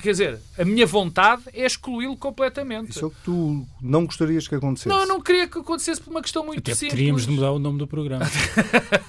quer 0.00 0.12
dizer, 0.12 0.38
a 0.56 0.64
minha 0.64 0.86
vontade 0.86 1.42
é 1.52 1.66
excluí-lo 1.66 2.16
completamente. 2.16 2.90
Isso 2.90 3.04
é 3.04 3.08
o 3.08 3.10
que 3.10 3.16
tu 3.24 3.66
não 3.82 4.06
gostarias 4.06 4.46
que 4.46 4.54
acontecesse? 4.54 4.88
Não, 4.88 5.00
eu 5.00 5.08
não 5.08 5.20
queria 5.20 5.48
que 5.48 5.58
acontecesse 5.58 6.00
por 6.00 6.12
uma 6.12 6.22
questão 6.22 6.46
muito 6.46 6.60
Até 6.60 6.72
simples. 6.72 6.92
teríamos 6.96 7.26
de 7.26 7.32
mudar 7.32 7.50
o 7.50 7.58
nome 7.58 7.78
do 7.78 7.86
programa. 7.86 8.24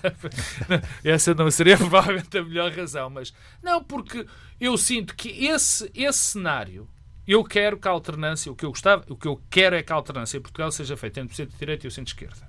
Essa 1.06 1.36
não 1.36 1.50
seria 1.52 1.78
provavelmente 1.78 2.36
a 2.38 2.44
melhor 2.44 2.72
razão, 2.72 3.10
mas 3.12 3.32
não, 3.62 3.84
porque 3.84 4.26
eu 4.60 4.76
sinto 4.80 5.16
que 5.16 5.46
esse, 5.46 5.90
esse 5.94 6.20
cenário 6.20 6.88
eu 7.28 7.44
quero 7.44 7.78
que 7.78 7.88
a 7.88 7.92
alternância, 7.92 8.52
o 8.52 8.56
que 8.56 8.66
eu 8.66 8.70
gostava, 8.70 9.04
o 9.10 9.16
que 9.16 9.28
eu 9.28 9.42
quero 9.50 9.76
é 9.76 9.82
que 9.82 9.92
a 9.92 9.96
alternância 9.96 10.38
em 10.38 10.42
Portugal 10.42 10.72
seja 10.72 10.96
feita 10.96 11.20
entre 11.20 11.34
o 11.34 11.36
centro-direita 11.36 11.86
e 11.86 11.90
o 11.90 11.92
centro-esquerda. 11.92 12.48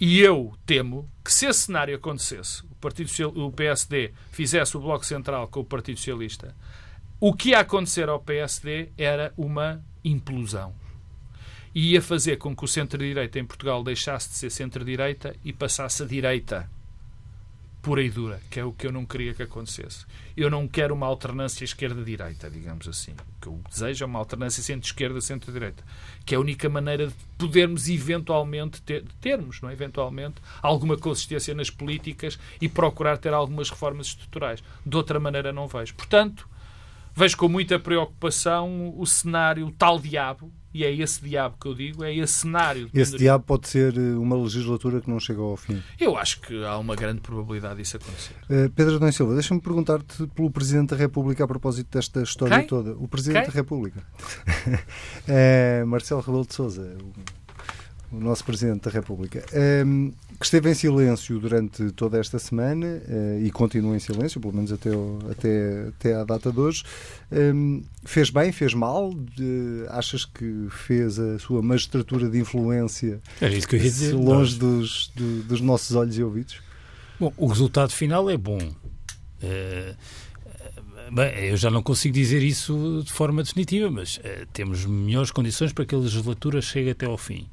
E 0.00 0.18
eu 0.18 0.54
temo 0.64 1.08
que 1.22 1.32
se 1.32 1.46
esse 1.46 1.64
cenário 1.64 1.94
acontecesse, 1.94 2.64
o, 2.64 2.74
Partido, 2.76 3.10
o 3.36 3.52
PSD 3.52 4.12
fizesse 4.32 4.76
o 4.76 4.80
Bloco 4.80 5.04
Central 5.04 5.46
com 5.48 5.60
o 5.60 5.64
Partido 5.64 5.98
Socialista, 5.98 6.56
o 7.20 7.34
que 7.34 7.50
ia 7.50 7.60
acontecer 7.60 8.08
ao 8.08 8.18
PSD 8.18 8.90
era 8.96 9.32
uma 9.36 9.84
implosão. 10.02 10.74
E 11.74 11.92
ia 11.92 12.02
fazer 12.02 12.38
com 12.38 12.56
que 12.56 12.64
o 12.64 12.68
centro-direita 12.68 13.38
em 13.38 13.44
Portugal 13.44 13.84
deixasse 13.84 14.30
de 14.30 14.36
ser 14.36 14.50
centro-direita 14.50 15.36
e 15.44 15.52
passasse 15.52 16.02
a 16.02 16.06
direita 16.06 16.68
pura 17.82 18.02
e 18.02 18.10
dura, 18.10 18.40
que 18.50 18.60
é 18.60 18.64
o 18.64 18.72
que 18.72 18.86
eu 18.86 18.92
não 18.92 19.06
queria 19.06 19.32
que 19.32 19.42
acontecesse. 19.42 20.04
Eu 20.36 20.50
não 20.50 20.68
quero 20.68 20.94
uma 20.94 21.06
alternância 21.06 21.64
esquerda-direita, 21.64 22.50
digamos 22.50 22.86
assim. 22.86 23.12
O 23.12 23.40
que 23.40 23.46
eu 23.48 23.60
desejo 23.68 24.04
é 24.04 24.06
uma 24.06 24.18
alternância 24.18 24.62
centro-esquerda, 24.62 25.20
centro-direita, 25.20 25.82
que 26.24 26.34
é 26.34 26.36
a 26.38 26.40
única 26.40 26.68
maneira 26.68 27.06
de 27.06 27.14
podermos 27.38 27.88
eventualmente 27.88 28.82
ter, 28.82 29.04
termos, 29.20 29.60
não 29.62 29.70
é? 29.70 29.72
eventualmente, 29.72 30.36
alguma 30.62 30.96
consistência 30.96 31.54
nas 31.54 31.70
políticas 31.70 32.38
e 32.60 32.68
procurar 32.68 33.16
ter 33.16 33.32
algumas 33.32 33.70
reformas 33.70 34.08
estruturais. 34.08 34.62
De 34.84 34.96
outra 34.96 35.18
maneira 35.18 35.52
não 35.52 35.66
vejo. 35.66 35.94
Portanto, 35.94 36.48
vejo 37.14 37.36
com 37.36 37.48
muita 37.48 37.78
preocupação 37.78 38.94
o 38.98 39.06
cenário 39.06 39.70
tal 39.78 39.98
diabo 39.98 40.52
e 40.72 40.84
é 40.84 40.92
esse 40.92 41.20
diabo 41.22 41.56
que 41.60 41.66
eu 41.66 41.74
digo, 41.74 42.04
é 42.04 42.14
esse 42.14 42.32
cenário. 42.32 42.88
Esse 42.94 43.16
diabo 43.16 43.44
pode 43.44 43.68
ser 43.68 43.96
eh, 43.96 44.16
uma 44.16 44.36
legislatura 44.36 45.00
que 45.00 45.10
não 45.10 45.18
chega 45.18 45.40
ao 45.40 45.56
fim. 45.56 45.82
Eu 45.98 46.16
acho 46.16 46.40
que 46.40 46.64
há 46.64 46.78
uma 46.78 46.94
grande 46.94 47.20
probabilidade 47.20 47.80
disso 47.80 47.96
acontecer. 47.96 48.34
Uh, 48.48 48.70
Pedro 48.70 48.96
Adão 48.96 49.10
Silva, 49.10 49.34
deixa-me 49.34 49.60
perguntar-te 49.60 50.26
pelo 50.28 50.50
Presidente 50.50 50.90
da 50.90 50.96
República 50.96 51.44
a 51.44 51.48
propósito 51.48 51.96
desta 51.96 52.22
história 52.22 52.58
Quem? 52.58 52.66
toda. 52.66 52.92
O 52.92 53.08
Presidente 53.08 53.44
Quem? 53.44 53.50
da 53.50 53.54
República. 53.54 54.02
é 55.26 55.82
Marcelo 55.86 56.20
Rebelo 56.20 56.46
de 56.46 56.54
Sousa, 56.54 56.96
o, 57.02 57.12
o 58.12 58.18
nosso 58.18 58.44
Presidente 58.44 58.82
da 58.82 58.90
República. 58.90 59.44
Um, 59.86 60.12
que 60.38 60.44
esteve 60.44 60.70
em 60.70 60.74
silêncio 60.74 61.38
durante 61.38 61.90
toda 61.92 62.18
esta 62.18 62.38
semana 62.38 62.86
uh, 62.86 63.44
e 63.44 63.50
continua 63.50 63.94
em 63.94 63.98
silêncio, 63.98 64.40
pelo 64.40 64.54
menos 64.54 64.72
até, 64.72 64.90
até, 65.30 65.88
até 65.88 66.14
à 66.14 66.24
data 66.24 66.50
de 66.50 66.58
hoje. 66.58 66.82
Um, 67.30 67.82
fez 68.04 68.30
bem, 68.30 68.50
fez 68.50 68.74
mal? 68.74 69.12
De, 69.14 69.84
achas 69.88 70.24
que 70.24 70.66
fez 70.70 71.18
a 71.18 71.38
sua 71.38 71.62
magistratura 71.62 72.28
de 72.28 72.38
influência 72.38 73.20
Era 73.40 73.54
isso 73.54 73.68
que 73.68 73.76
eu 73.76 73.80
ia 73.80 73.84
dizer. 73.84 74.14
longe 74.14 74.58
dos, 74.58 75.12
do, 75.14 75.42
dos 75.44 75.60
nossos 75.60 75.94
olhos 75.94 76.18
e 76.18 76.22
ouvidos? 76.22 76.60
Bom, 77.18 77.32
o 77.36 77.46
resultado 77.46 77.92
final 77.92 78.28
é 78.28 78.36
bom. 78.36 78.58
Uh, 79.42 79.94
bem, 81.10 81.46
eu 81.46 81.56
já 81.56 81.70
não 81.70 81.82
consigo 81.82 82.14
dizer 82.14 82.42
isso 82.42 83.02
de 83.04 83.12
forma 83.12 83.42
definitiva, 83.42 83.90
mas 83.90 84.16
uh, 84.16 84.46
temos 84.52 84.84
melhores 84.84 85.30
condições 85.30 85.72
para 85.72 85.84
que 85.84 85.94
a 85.94 85.98
legislatura 85.98 86.60
chegue 86.60 86.90
até 86.90 87.06
ao 87.06 87.18
fim. 87.18 87.48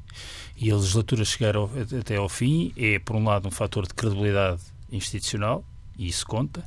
E 0.55 0.71
a 0.71 0.75
legislatura 0.75 1.23
chegar 1.25 1.55
ao, 1.55 1.69
até 1.99 2.15
ao 2.15 2.29
fim 2.29 2.71
é, 2.75 2.99
por 2.99 3.15
um 3.15 3.23
lado, 3.23 3.47
um 3.47 3.51
fator 3.51 3.87
de 3.87 3.93
credibilidade 3.93 4.61
institucional, 4.91 5.63
e 5.97 6.07
isso 6.07 6.25
conta, 6.25 6.63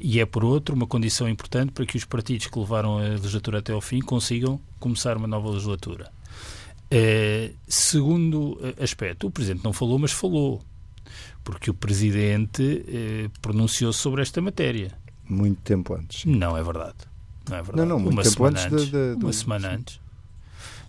e 0.00 0.20
é, 0.20 0.26
por 0.26 0.44
outro, 0.44 0.74
uma 0.74 0.86
condição 0.86 1.28
importante 1.28 1.72
para 1.72 1.86
que 1.86 1.96
os 1.96 2.04
partidos 2.04 2.46
que 2.46 2.58
levaram 2.58 2.98
a 2.98 3.02
legislatura 3.02 3.58
até 3.58 3.72
ao 3.72 3.80
fim 3.80 4.00
consigam 4.00 4.60
começar 4.78 5.16
uma 5.16 5.26
nova 5.26 5.48
legislatura. 5.48 6.12
Uh, 6.86 7.54
segundo 7.66 8.58
aspecto, 8.78 9.26
o 9.26 9.30
Presidente 9.30 9.64
não 9.64 9.72
falou, 9.72 9.98
mas 9.98 10.12
falou, 10.12 10.62
porque 11.42 11.70
o 11.70 11.74
Presidente 11.74 12.62
uh, 12.62 13.30
pronunciou-se 13.40 13.98
sobre 13.98 14.22
esta 14.22 14.40
matéria. 14.40 15.05
Muito 15.28 15.60
tempo 15.62 15.94
antes. 15.94 16.24
Não 16.24 16.56
é 16.56 16.62
verdade. 16.62 16.94
Não 17.48 17.56
é 17.56 17.62
verdade. 17.62 17.78
Não, 17.78 17.86
não, 17.86 17.98
muito 17.98 18.14
uma 18.14 18.22
tempo 18.22 18.34
semana 18.34 18.60
antes, 18.60 18.72
antes. 18.72 18.86
De, 18.86 19.16
de, 19.16 19.24
uma 19.24 19.32
semana 19.32 19.68
antes 19.70 20.05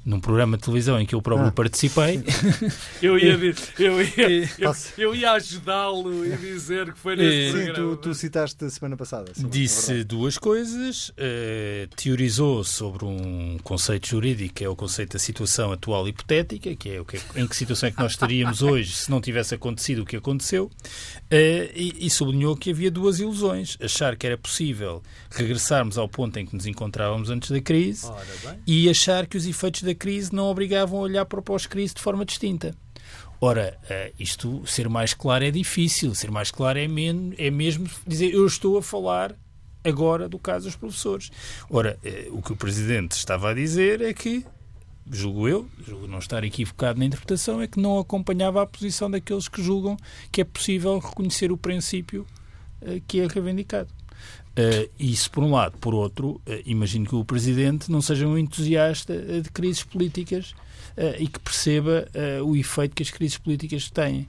num 0.07 0.21
programa 0.21 0.55
de 0.55 0.63
televisão 0.63 0.97
em 0.99 1.05
que 1.05 1.13
eu 1.13 1.21
próprio 1.21 1.49
Ah. 1.49 1.51
participei. 1.51 2.23
Eu 3.01 3.17
ia, 3.19 3.33
eu 3.77 4.01
ia, 4.01 4.49
eu, 4.57 4.75
eu 4.97 5.15
ia 5.15 5.31
ajudá-lo 5.33 6.25
e 6.25 6.35
dizer 6.37 6.93
que 6.93 6.97
foi 6.99 7.15
nesse 7.15 7.51
Sim, 7.51 7.65
programa. 7.65 7.95
tu, 7.97 8.01
tu 8.01 8.13
citaste 8.15 8.65
a 8.65 8.69
semana 8.69 8.95
passada. 8.97 9.31
é 9.37 9.43
Disse 9.47 9.87
verdade. 9.87 10.03
duas 10.07 10.37
coisas, 10.37 11.11
eh, 11.17 11.87
teorizou 11.95 12.63
sobre 12.63 13.05
um 13.05 13.57
conceito 13.63 14.07
jurídico, 14.07 14.55
que 14.55 14.63
é 14.63 14.69
o 14.69 14.75
conceito 14.75 15.13
da 15.13 15.19
situação 15.19 15.71
atual 15.71 16.07
hipotética, 16.07 16.75
que 16.75 16.89
é 16.89 17.01
o 17.01 17.05
que, 17.05 17.19
em 17.35 17.45
que 17.45 17.55
situação 17.55 17.89
é 17.89 17.91
que 17.91 17.99
nós 17.99 18.13
estaríamos 18.13 18.61
hoje 18.63 18.93
se 18.93 19.11
não 19.11 19.19
tivesse 19.21 19.53
acontecido 19.53 20.03
o 20.03 20.05
que 20.05 20.15
aconteceu, 20.15 20.71
eh, 21.29 21.69
e, 21.75 22.05
e 22.07 22.09
sublinhou 22.09 22.55
que 22.55 22.71
havia 22.71 22.89
duas 22.89 23.19
ilusões. 23.19 23.77
Achar 23.81 24.15
que 24.15 24.25
era 24.25 24.37
possível 24.37 25.03
regressarmos 25.31 25.97
ao 25.97 26.07
ponto 26.09 26.37
em 26.39 26.45
que 26.45 26.55
nos 26.55 26.65
encontrávamos 26.65 27.29
antes 27.29 27.51
da 27.51 27.59
crise 27.61 28.07
e 28.65 28.89
achar 28.89 29.27
que 29.27 29.37
os 29.37 29.45
efeitos 29.45 29.83
da 29.83 29.93
crise 29.97 30.33
não 30.33 30.45
obrigavam 30.45 30.99
a 30.99 31.01
olhar 31.03 31.25
para 31.25 31.39
o 31.39 31.43
pós-crise 31.43 31.93
de 31.93 32.01
forma 32.01 32.23
distinta. 32.23 32.73
Ora, 33.39 33.77
eh, 33.89 34.13
isto 34.19 34.65
ser 34.65 34.89
mais 34.89 35.13
claro 35.13 35.43
é 35.43 35.51
difícil, 35.51 36.15
ser 36.15 36.31
mais 36.31 36.49
claro 36.49 36.79
é, 36.79 36.87
men 36.87 37.33
é 37.37 37.51
mesmo 37.51 37.87
dizer 38.05 38.33
eu 38.33 38.45
estou 38.47 38.77
a 38.77 38.81
falar 38.81 39.35
agora 39.83 40.27
do 40.27 40.39
caso 40.39 40.65
dos 40.65 40.75
professores. 40.75 41.29
Ora, 41.69 41.99
eh, 42.03 42.27
o 42.31 42.41
que 42.41 42.51
o 42.51 42.55
Presidente 42.55 43.11
estava 43.11 43.51
a 43.51 43.53
dizer 43.53 44.01
é 44.01 44.13
que, 44.13 44.43
julgo 45.09 45.47
eu, 45.47 45.67
julgo 45.85 46.07
não 46.07 46.19
estar 46.19 46.43
equivocado 46.43 46.99
na 46.99 47.05
interpretação, 47.05 47.61
é 47.61 47.67
que 47.67 47.79
não 47.79 47.99
acompanhava 47.99 48.61
a 48.61 48.65
posição 48.65 49.09
daqueles 49.09 49.47
que 49.47 49.61
julgam 49.61 49.97
que 50.31 50.41
é 50.41 50.43
possível 50.43 50.97
reconhecer 50.97 51.51
o 51.51 51.57
princípio 51.57 52.25
eh, 52.81 53.01
que 53.07 53.19
é 53.19 53.27
reivindicado. 53.27 53.89
Uh, 54.57 54.89
isso 54.97 55.29
por 55.29 55.43
um 55.43 55.51
lado. 55.51 55.77
Por 55.77 55.93
outro, 55.93 56.29
uh, 56.29 56.41
imagino 56.65 57.05
que 57.05 57.15
o 57.15 57.23
Presidente 57.23 57.91
não 57.91 58.01
seja 58.01 58.27
um 58.27 58.35
entusiasta 58.35 59.13
uh, 59.13 59.41
de 59.41 59.51
crises 59.51 59.83
políticas 59.83 60.55
e 61.19 61.27
que 61.27 61.39
perceba 61.39 62.07
o 62.43 62.55
efeito 62.55 62.95
que 62.95 63.03
as 63.03 63.11
crises 63.11 63.37
políticas 63.37 63.87
têm. 63.87 64.27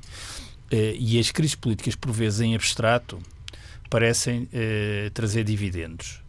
e 0.71 1.19
as 1.19 1.31
crises 1.31 1.55
políticas, 1.55 1.95
por 1.95 2.13
vezes 2.13 2.43
em 2.43 2.55
abstrato, 2.55 3.19
parecem 3.89 4.47
trazer 5.15 5.45
dividendos. 5.45 6.21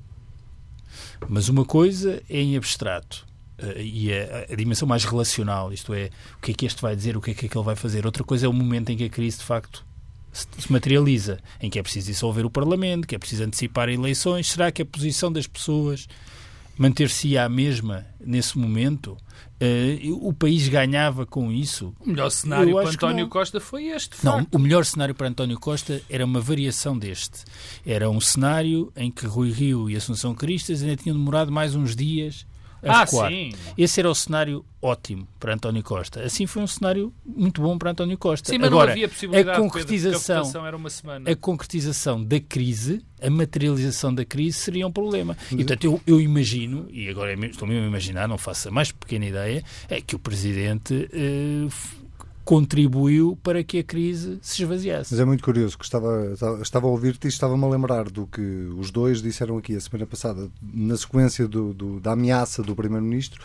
Mas 1.28 1.50
uma 1.50 1.66
coisa 1.66 2.24
é 2.30 2.40
em 2.40 2.56
abstrato. 2.56 3.28
e 3.76 4.14
a, 4.14 4.46
a, 4.50 4.56
dimensão 4.56 4.88
mais 4.88 5.04
relacional, 5.04 5.74
isto 5.74 5.94
é, 5.94 6.10
o 6.38 6.42
que 6.42 6.52
é 6.52 6.54
que 6.54 6.66
este 6.66 6.82
vai 6.82 6.96
dizer, 6.96 7.18
o 7.18 7.22
que 7.22 7.32
é 7.32 7.34
que 7.34 7.48
aquele 7.48 7.66
vai 7.66 7.76
fazer. 7.76 8.06
Outra 8.06 8.24
coisa 8.24 8.46
é 8.46 8.50
o 8.50 8.54
momento 8.54 8.94
em 8.94 8.96
que 8.96 9.04
a 9.04 9.10
crise, 9.10 9.40
de 9.40 9.44
facto, 9.44 9.86
se 10.32 10.72
materializa, 10.72 11.40
em 11.62 11.70
que 11.70 11.80
é 11.80 11.84
preciso 11.84 12.08
dissolver 12.08 12.46
o 12.46 12.50
Parlamento, 12.50 13.08
que 13.08 13.16
é 13.16 13.18
preciso 13.20 13.44
antecipar 13.44 13.90
eleições. 13.90 14.48
Será 14.48 14.72
que 14.72 14.82
a 14.82 14.86
posição 14.86 15.32
das 15.32 15.48
pessoas 15.48 16.08
manter-se 16.78 17.38
à 17.38 17.50
mesma 17.50 18.06
nesse 18.20 18.58
momento? 18.58 19.18
Uh, 19.62 20.28
o 20.28 20.34
país 20.34 20.68
ganhava 20.70 21.26
com 21.26 21.52
isso? 21.52 21.94
O 22.00 22.10
melhor 22.10 22.30
cenário 22.30 22.74
para 22.74 22.90
António. 22.90 23.28
Costa 23.28 23.60
foi 23.60 23.88
este. 23.88 24.16
Não, 24.24 24.40
facto. 24.40 24.56
o 24.56 24.60
melhor 24.60 24.86
cenário 24.86 25.14
para 25.14 25.28
António 25.28 25.60
Costa 25.60 26.02
era 26.10 26.24
uma 26.24 26.40
variação 26.40 26.98
deste. 26.98 27.44
Era 27.86 28.10
um 28.10 28.22
cenário 28.22 28.92
em 28.96 29.12
que 29.12 29.26
Rui 29.26 29.52
Rio 29.52 29.90
e 29.90 29.98
Assunção 29.98 30.34
Cristas 30.34 30.82
ainda 30.82 30.96
tinham 30.96 31.18
demorado 31.18 31.52
mais 31.52 31.76
uns 31.76 31.96
dias 31.96 32.46
a 32.84 32.92
Ah, 33.02 33.04
recuar. 33.06 33.32
sim. 33.32 33.52
Esse 33.78 34.00
era 34.00 34.10
o 34.10 34.16
cenário 34.16 34.66
ótimo 34.82 35.28
para 35.40 35.54
António 35.54 35.84
Costa. 35.84 36.22
Assim 36.24 36.46
foi 36.48 36.62
um 36.64 36.68
cenário 36.68 37.14
muito 37.26 37.62
bom 37.62 37.78
para 37.78 37.92
António 37.92 38.18
Costa. 38.18 38.50
Sim, 38.52 38.58
mas 38.60 38.68
Agora, 38.68 38.88
não 38.88 38.92
havia 38.94 39.10
possibilidade 39.10 39.50
a 39.50 39.52
Pedro, 39.54 39.64
concretização, 39.70 40.44
porque 40.44 40.58
a 40.58 40.68
era 40.68 40.78
uma 40.78 40.90
semana. 40.90 41.30
a 41.32 41.36
concretização 41.36 42.24
da 42.24 42.40
crise, 42.40 43.02
a 43.22 43.30
materialização 43.30 44.14
da 44.14 44.24
crise 44.24 44.58
seria 44.58 44.88
um 44.88 44.92
problema. 44.92 45.36
E, 45.52 45.56
portanto, 45.58 45.84
eu, 45.84 46.02
eu 46.08 46.22
imagino, 46.22 46.88
e 46.90 47.10
agora 47.10 47.34
estou 47.46 47.68
mesmo 47.68 47.84
a 47.84 47.88
imaginar, 47.88 48.28
não 48.28 48.38
faço 48.38 48.70
a 48.70 48.72
mais 48.72 48.92
pequena 48.92 49.26
ideia, 49.26 49.64
é 49.90 50.00
que 50.02 50.16
o 50.16 50.20
Presidente 50.20 51.10
eh, 51.12 51.68
contribuiu 52.50 53.38
para 53.44 53.64
que 53.64 53.78
a 53.78 53.84
crise 53.84 54.40
se 54.42 54.64
esvaziasse. 54.64 55.14
Mas 55.14 55.20
é 55.20 55.24
muito 55.24 55.44
curioso 55.44 55.78
que 55.78 55.86
estava, 55.86 56.34
estava 56.64 56.88
a 56.88 56.90
ouvir-te 56.90 57.26
e 57.26 57.28
estava-me 57.28 57.64
a 57.64 57.68
lembrar 57.68 58.10
do 58.10 58.26
que 58.26 58.42
os 58.76 58.90
dois 58.90 59.22
disseram 59.22 59.60
aqui 59.60 59.76
a 59.76 59.80
semana 59.80 60.08
passada, 60.08 60.50
na 60.60 60.98
sequência 60.98 61.48
do, 61.48 61.76
do, 61.76 62.00
da 62.00 62.14
ameaça 62.14 62.64
do 62.64 62.76
Primeiro-Ministro, 62.76 63.40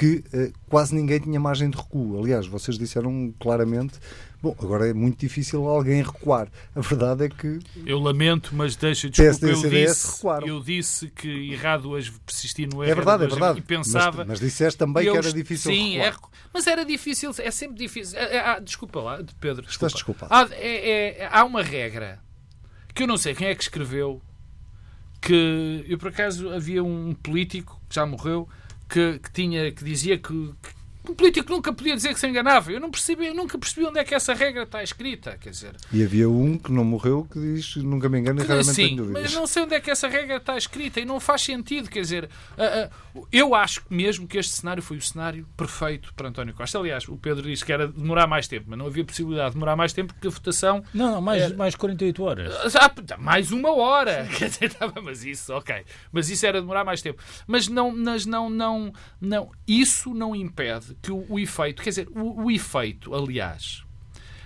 que 0.00 0.24
eh, 0.32 0.50
quase 0.66 0.94
ninguém 0.94 1.20
tinha 1.20 1.38
margem 1.38 1.68
de 1.68 1.76
recuo. 1.76 2.18
Aliás, 2.18 2.46
vocês 2.46 2.78
disseram 2.78 3.34
claramente 3.38 3.98
Bom, 4.42 4.56
agora 4.58 4.88
é 4.88 4.94
muito 4.94 5.18
difícil 5.18 5.68
alguém 5.68 6.02
recuar. 6.02 6.48
A 6.74 6.80
verdade 6.80 7.26
é 7.26 7.28
que. 7.28 7.58
Eu 7.84 7.98
lamento, 7.98 8.54
mas 8.54 8.74
deixa 8.74 9.10
desculpa. 9.10 9.38
PSD 9.38 9.52
eu, 9.52 9.70
disse, 9.70 10.16
recuaram. 10.16 10.46
eu 10.46 10.60
disse 10.62 11.08
que 11.10 11.52
errado 11.52 11.94
as 11.94 12.08
persistir 12.08 12.66
no 12.72 12.82
erro. 12.82 12.90
É 12.90 12.94
verdade, 12.94 13.24
é 13.24 13.26
verdade. 13.26 13.58
E 13.58 13.62
pensava. 13.62 14.18
Mas, 14.18 14.28
mas 14.28 14.40
disseste 14.40 14.78
também 14.78 15.04
eu, 15.04 15.12
que 15.12 15.18
era 15.18 15.30
difícil 15.30 15.70
sim, 15.70 15.98
recuar. 15.98 16.30
É, 16.32 16.38
mas 16.54 16.66
era 16.66 16.86
difícil, 16.86 17.34
é 17.36 17.50
sempre 17.50 17.76
difícil. 17.76 18.18
Ah, 18.18 18.58
desculpa 18.60 18.98
lá, 19.00 19.22
Pedro. 19.38 19.66
Desculpa. 19.66 19.70
Estás 19.70 19.92
desculpado. 19.92 20.32
Há, 20.32 20.48
é, 20.52 21.18
é, 21.18 21.28
há 21.30 21.44
uma 21.44 21.62
regra 21.62 22.18
que 22.94 23.02
eu 23.02 23.06
não 23.06 23.18
sei 23.18 23.34
quem 23.34 23.48
é 23.48 23.54
que 23.54 23.62
escreveu. 23.62 24.22
Que 25.20 25.84
eu 25.86 25.98
por 25.98 26.08
acaso 26.08 26.48
havia 26.48 26.82
um 26.82 27.12
político 27.12 27.78
que 27.90 27.94
já 27.94 28.06
morreu 28.06 28.48
que, 28.90 29.18
que 29.20 29.32
tinha 29.32 29.70
que 29.72 29.84
dizia 29.84 30.18
que, 30.18 30.52
um 31.08 31.14
político 31.14 31.50
nunca 31.50 31.72
podia 31.72 31.96
dizer 31.96 32.12
que 32.12 32.20
se 32.20 32.26
enganava. 32.26 32.70
Eu 32.70 32.80
não 32.80 32.90
percebi, 32.90 33.26
eu 33.26 33.34
nunca 33.34 33.58
percebi 33.58 33.86
onde 33.86 33.98
é 33.98 34.04
que 34.04 34.14
essa 34.14 34.34
regra 34.34 34.64
está 34.64 34.82
escrita. 34.82 35.36
Quer 35.40 35.50
dizer, 35.50 35.76
e 35.92 36.02
havia 36.02 36.28
um 36.28 36.58
que 36.58 36.70
não 36.70 36.84
morreu 36.84 37.26
que 37.30 37.38
diz 37.38 37.76
nunca 37.76 38.08
me 38.08 38.18
engano 38.18 38.40
e 38.40 38.42
raramente 38.42 38.74
sim, 38.74 38.88
tenho 38.88 38.96
dúvidas. 38.98 39.22
Mas 39.22 39.34
não 39.34 39.46
sei 39.46 39.62
onde 39.62 39.74
é 39.74 39.80
que 39.80 39.90
essa 39.90 40.08
regra 40.08 40.36
está 40.36 40.56
escrita 40.56 41.00
e 41.00 41.04
não 41.04 41.18
faz 41.18 41.42
sentido. 41.42 41.88
Quer 41.88 42.00
dizer, 42.00 42.24
uh, 42.24 43.18
uh, 43.18 43.28
eu 43.32 43.54
acho 43.54 43.82
mesmo 43.88 44.26
que 44.26 44.36
este 44.36 44.52
cenário 44.52 44.82
foi 44.82 44.98
o 44.98 45.02
cenário 45.02 45.46
perfeito 45.56 46.12
para 46.14 46.28
António 46.28 46.52
Costa. 46.52 46.78
Aliás, 46.78 47.08
o 47.08 47.16
Pedro 47.16 47.48
disse 47.48 47.64
que 47.64 47.72
era 47.72 47.88
demorar 47.88 48.26
mais 48.26 48.46
tempo, 48.46 48.66
mas 48.68 48.78
não 48.78 48.86
havia 48.86 49.04
possibilidade 49.04 49.50
de 49.50 49.54
demorar 49.54 49.76
mais 49.76 49.92
tempo 49.92 50.12
porque 50.12 50.28
a 50.28 50.30
votação. 50.30 50.84
Não, 50.92 51.12
não 51.12 51.20
mais, 51.22 51.42
era... 51.42 51.56
mais 51.56 51.74
48 51.74 52.22
horas. 52.22 52.54
Ah, 52.76 53.16
mais 53.18 53.50
uma 53.52 53.72
hora. 53.74 54.28
Quer 54.36 54.50
dizer, 54.50 54.76
mas 55.02 55.24
isso, 55.24 55.52
ok. 55.54 55.82
Mas 56.12 56.28
isso 56.28 56.44
era 56.44 56.60
demorar 56.60 56.84
mais 56.84 57.00
tempo. 57.00 57.22
Mas 57.46 57.68
não, 57.68 57.90
mas 57.90 58.26
não, 58.26 58.50
não, 58.50 58.92
não. 59.18 59.50
Isso 59.66 60.12
não 60.12 60.36
impede 60.36 60.89
que 61.00 61.10
o, 61.10 61.24
o 61.28 61.38
efeito 61.38 61.82
quer 61.82 61.90
dizer, 61.90 62.08
o, 62.10 62.44
o 62.44 62.50
efeito, 62.50 63.14
aliás, 63.14 63.84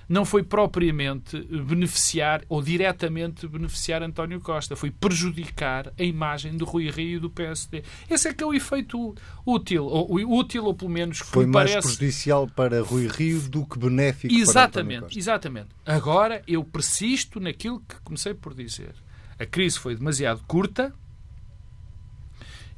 não 0.09 0.25
foi 0.25 0.43
propriamente 0.43 1.41
beneficiar 1.41 2.43
ou 2.49 2.63
diretamente 2.63 3.47
beneficiar 3.49 4.03
António 4.03 4.41
Costa, 4.41 4.77
foi 4.77 4.91
prejudicar 4.91 5.93
a 5.99 6.03
imagem 6.03 6.57
do 6.57 6.65
Rui 6.65 6.91
Rio 6.91 7.17
e 7.17 7.19
do 7.19 7.31
PSD. 7.31 7.83
Esse 8.09 8.29
é 8.29 8.35
que 8.35 8.43
é 8.43 8.47
o 8.47 8.53
efeito 8.53 9.15
útil, 9.47 9.87
ou 9.87 10.15
útil 10.39 10.65
ou 10.65 10.75
pelo 10.75 10.91
menos 10.91 11.19
foi 11.19 11.47
mais 11.47 11.71
parece... 11.71 11.89
prejudicial 11.89 12.47
para 12.49 12.83
Rui 12.83 13.09
Rio 13.09 13.41
do 13.43 13.67
que 13.67 13.79
benéfico 13.79 14.33
exatamente, 14.35 14.73
para 14.73 14.81
António 14.81 15.01
Costa. 15.03 15.19
Exatamente. 15.19 15.69
Agora 15.87 16.43
eu 16.47 16.65
persisto 16.65 17.41
naquilo 17.41 17.81
que 17.81 18.01
comecei 18.03 18.35
por 18.35 18.55
dizer. 18.55 18.95
A 19.39 19.47
crise 19.47 19.79
foi 19.79 19.97
demasiado 19.97 20.43
curta 20.47 20.93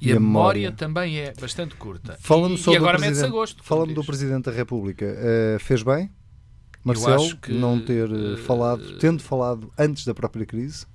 e, 0.00 0.08
e 0.08 0.12
a, 0.12 0.20
memória, 0.20 0.72
também 0.72 1.18
é 1.18 1.32
bastante 1.32 1.74
curta. 1.76 2.16
Falando 2.20 2.56
e, 2.56 2.70
e 2.70 2.76
agora 2.76 2.98
mete-se 2.98 3.24
a 3.24 3.28
gosto. 3.28 3.62
Falando 3.62 3.94
do 3.94 4.04
Presidente 4.04 4.44
da 4.44 4.52
República, 4.52 5.06
uh, 5.06 5.58
fez 5.58 5.82
bem? 5.82 6.10
Marcelo, 6.84 7.36
que, 7.38 7.52
não 7.52 7.80
ter 7.80 8.08
uh, 8.10 8.36
falado, 8.38 8.98
tendo 8.98 9.20
falado 9.20 9.72
antes 9.76 10.04
da 10.04 10.14
própria 10.14 10.46
crise? 10.46 10.86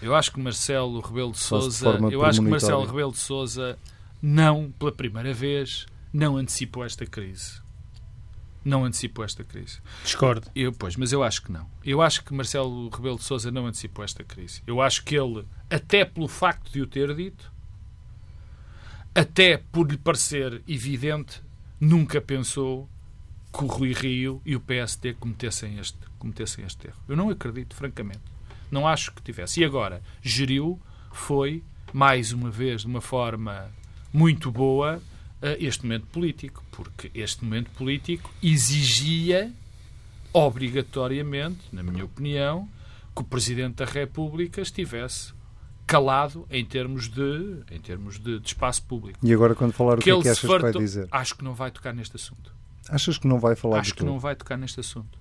Eu 0.00 0.14
acho 0.14 0.32
que 0.32 0.40
Marcelo 0.40 1.00
Rebelo 1.00 1.32
de 1.32 1.38
Sousa, 1.38 1.98
eu 2.10 2.24
acho 2.24 2.40
que 2.40 2.48
Marcelo 2.48 2.86
Rebelo 2.86 3.12
de 3.12 3.18
Sousa 3.18 3.78
não, 4.22 4.72
pela 4.78 4.92
primeira 4.92 5.34
vez, 5.34 5.86
não 6.12 6.36
antecipou 6.36 6.84
esta 6.84 7.04
crise. 7.04 7.60
Não 8.64 8.84
antecipou 8.84 9.24
esta 9.24 9.44
crise. 9.44 9.80
Discordo. 10.02 10.48
Eu, 10.54 10.72
pois, 10.72 10.96
mas 10.96 11.12
eu 11.12 11.22
acho 11.22 11.42
que 11.42 11.52
não. 11.52 11.66
Eu 11.84 12.00
acho 12.00 12.24
que 12.24 12.34
Marcelo 12.34 12.88
Rebelo 12.88 13.16
de 13.16 13.24
Sousa 13.24 13.50
não 13.50 13.66
antecipou 13.66 14.04
esta 14.04 14.24
crise. 14.24 14.62
Eu 14.66 14.80
acho 14.80 15.04
que 15.04 15.16
ele, 15.16 15.44
até 15.70 16.04
pelo 16.04 16.28
facto 16.28 16.70
de 16.70 16.80
o 16.80 16.86
ter 16.86 17.14
dito, 17.14 17.52
até 19.18 19.56
por 19.56 19.90
lhe 19.90 19.98
parecer 19.98 20.62
evidente, 20.68 21.42
nunca 21.80 22.20
pensou 22.20 22.88
que 23.52 23.64
o 23.64 23.66
Rui 23.66 23.92
Rio 23.92 24.40
e 24.46 24.54
o 24.54 24.60
PSD 24.60 25.14
cometessem 25.14 25.76
este, 25.80 25.98
cometessem 26.20 26.64
este 26.64 26.86
erro. 26.86 26.98
Eu 27.08 27.16
não 27.16 27.28
acredito, 27.28 27.74
francamente. 27.74 28.20
Não 28.70 28.86
acho 28.86 29.12
que 29.12 29.20
tivesse. 29.20 29.60
E 29.60 29.64
agora, 29.64 30.00
geriu, 30.22 30.80
foi, 31.10 31.64
mais 31.92 32.32
uma 32.32 32.48
vez, 32.48 32.82
de 32.82 32.86
uma 32.86 33.00
forma 33.00 33.68
muito 34.12 34.52
boa, 34.52 35.02
este 35.58 35.82
momento 35.82 36.06
político. 36.06 36.64
Porque 36.70 37.10
este 37.12 37.44
momento 37.44 37.70
político 37.70 38.32
exigia, 38.40 39.52
obrigatoriamente, 40.32 41.58
na 41.72 41.82
minha 41.82 42.04
opinião, 42.04 42.68
que 43.16 43.22
o 43.22 43.24
Presidente 43.24 43.76
da 43.76 43.84
República 43.84 44.60
estivesse 44.60 45.32
calado 45.88 46.46
em 46.50 46.64
termos 46.64 47.08
de, 47.08 47.62
em 47.70 47.80
termos 47.80 48.18
de, 48.18 48.38
de 48.38 48.46
espaço 48.46 48.82
público. 48.82 49.18
E 49.22 49.32
agora, 49.32 49.54
quando 49.54 49.72
falar, 49.72 49.94
o 49.94 49.96
que, 49.96 50.04
que 50.04 50.10
é 50.10 50.20
que 50.20 50.28
achas 50.28 50.40
que 50.40 50.58
vai 50.58 50.72
dizer? 50.72 51.08
Acho 51.10 51.34
que 51.34 51.42
não 51.42 51.54
vai 51.54 51.70
tocar 51.70 51.94
neste 51.94 52.14
assunto. 52.14 52.54
Achas 52.90 53.16
que 53.16 53.26
não 53.26 53.40
vai 53.40 53.56
falar 53.56 53.80
Acho 53.80 53.94
que 53.94 54.04
não 54.04 54.18
vai 54.18 54.36
tocar 54.36 54.58
neste 54.58 54.78
assunto. 54.78 55.18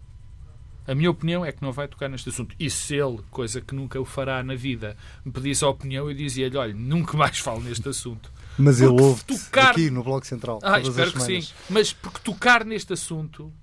A 0.86 0.94
minha 0.94 1.10
opinião 1.10 1.46
é 1.46 1.52
que 1.52 1.62
não 1.62 1.72
vai 1.72 1.88
tocar 1.88 2.10
neste 2.10 2.30
assunto. 2.30 2.56
E 2.60 2.70
se 2.70 2.96
ele, 2.96 3.20
coisa 3.32 3.60
que 3.62 3.74
nunca 3.74 4.00
o 4.00 4.06
fará 4.06 4.44
na 4.44 4.56
vida, 4.56 4.96
me 5.24 5.32
pedisse 5.32 5.64
a 5.64 5.70
opinião, 5.70 6.10
eu 6.10 6.16
dizia-lhe: 6.16 6.58
olha, 6.58 6.74
nunca 6.74 7.18
mais 7.18 7.40
falo 7.40 7.62
neste 7.62 7.88
assunto. 7.88 8.32
Mas 8.60 8.78
porque 8.80 8.94
ele 8.94 9.02
ouve 9.02 9.24
tocar... 9.24 9.72
aqui 9.72 9.90
no 9.90 10.04
Bloco 10.04 10.26
Central. 10.26 10.60
Ah, 10.64 10.80
espero 10.80 11.14
que 11.14 11.22
sim. 11.22 11.48
Mas 11.70 11.94
porque 11.94 12.20
tocar 12.20 12.66
neste 12.66 12.92
assunto 12.94 13.54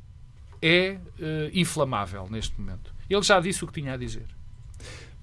é 0.62 0.98
uh, 1.18 1.50
inflamável 1.52 2.28
neste 2.30 2.59
momento. 2.59 2.94
Ele 3.11 3.22
já 3.22 3.40
disse 3.40 3.64
o 3.64 3.66
que 3.66 3.74
tinha 3.74 3.92
a 3.92 3.96
dizer. 3.96 4.26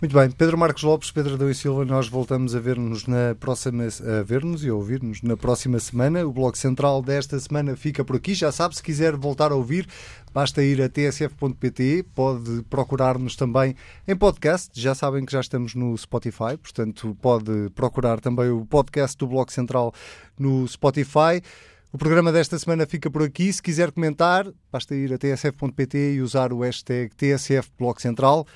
Muito 0.02 0.18
bem, 0.18 0.32
Pedro 0.32 0.58
Marcos 0.58 0.82
Lopes, 0.82 1.12
Pedro 1.12 1.36
Adão 1.36 1.48
e 1.48 1.54
Silva, 1.54 1.86
nós 1.86 2.08
voltamos 2.08 2.56
a 2.56 2.60
ver-nos 2.60 3.06
na 3.06 3.36
próxima 3.40 3.84
a 3.84 4.24
ver-nos 4.24 4.64
e 4.64 4.70
a 4.70 4.74
ouvir-nos 4.74 5.22
na 5.22 5.38
próxima 5.38 5.78
semana. 5.78 6.26
O 6.26 6.34
Bloco 6.34 6.58
Central 6.58 7.04
desta 7.04 7.40
semana 7.40 7.76
fica 7.76 8.04
por 8.04 8.16
aqui. 8.16 8.34
Já 8.34 8.52
sabe, 8.52 8.76
se 8.76 8.82
quiser 8.82 9.16
voltar 9.16 9.52
a 9.52 9.56
ouvir, 9.56 9.88
basta 10.34 10.64
ir 10.64 10.82
a 10.82 10.90
tsf.pt, 10.90 12.04
pode 12.16 12.64
procurar-nos 12.68 13.36
também 13.36 13.76
em 14.08 14.16
podcast. 14.16 14.72
Já 14.74 14.96
sabem 14.96 15.24
que 15.24 15.32
já 15.32 15.40
estamos 15.40 15.76
no 15.76 15.96
Spotify, 15.96 16.58
portanto, 16.60 17.16
pode 17.22 17.70
procurar 17.76 18.20
também 18.20 18.50
o 18.50 18.66
podcast 18.66 19.16
do 19.16 19.28
Bloco 19.28 19.54
Central 19.54 19.94
no 20.36 20.68
Spotify. 20.68 21.44
O 21.94 21.98
programa 22.00 22.32
desta 22.32 22.58
semana 22.58 22.88
fica 22.88 23.12
por 23.12 23.22
aqui. 23.22 23.54
Se 23.54 23.62
quiser 23.62 23.92
comentar, 23.92 24.48
basta 24.72 24.96
ir 24.96 25.14
a 25.14 25.18
tsf.pt 25.20 26.16
e 26.16 26.22
usar 26.22 26.52
o 26.52 26.62
hashtag 26.62 27.14
TSF 27.16 27.70
Bloco 27.78 28.02
Central. 28.02 28.48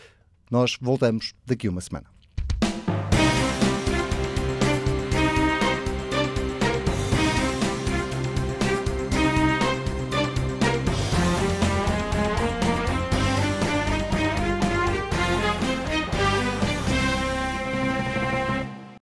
Nós 0.50 0.78
voltamos 0.80 1.34
daqui 1.46 1.68
uma 1.68 1.82
semana. 1.82 2.15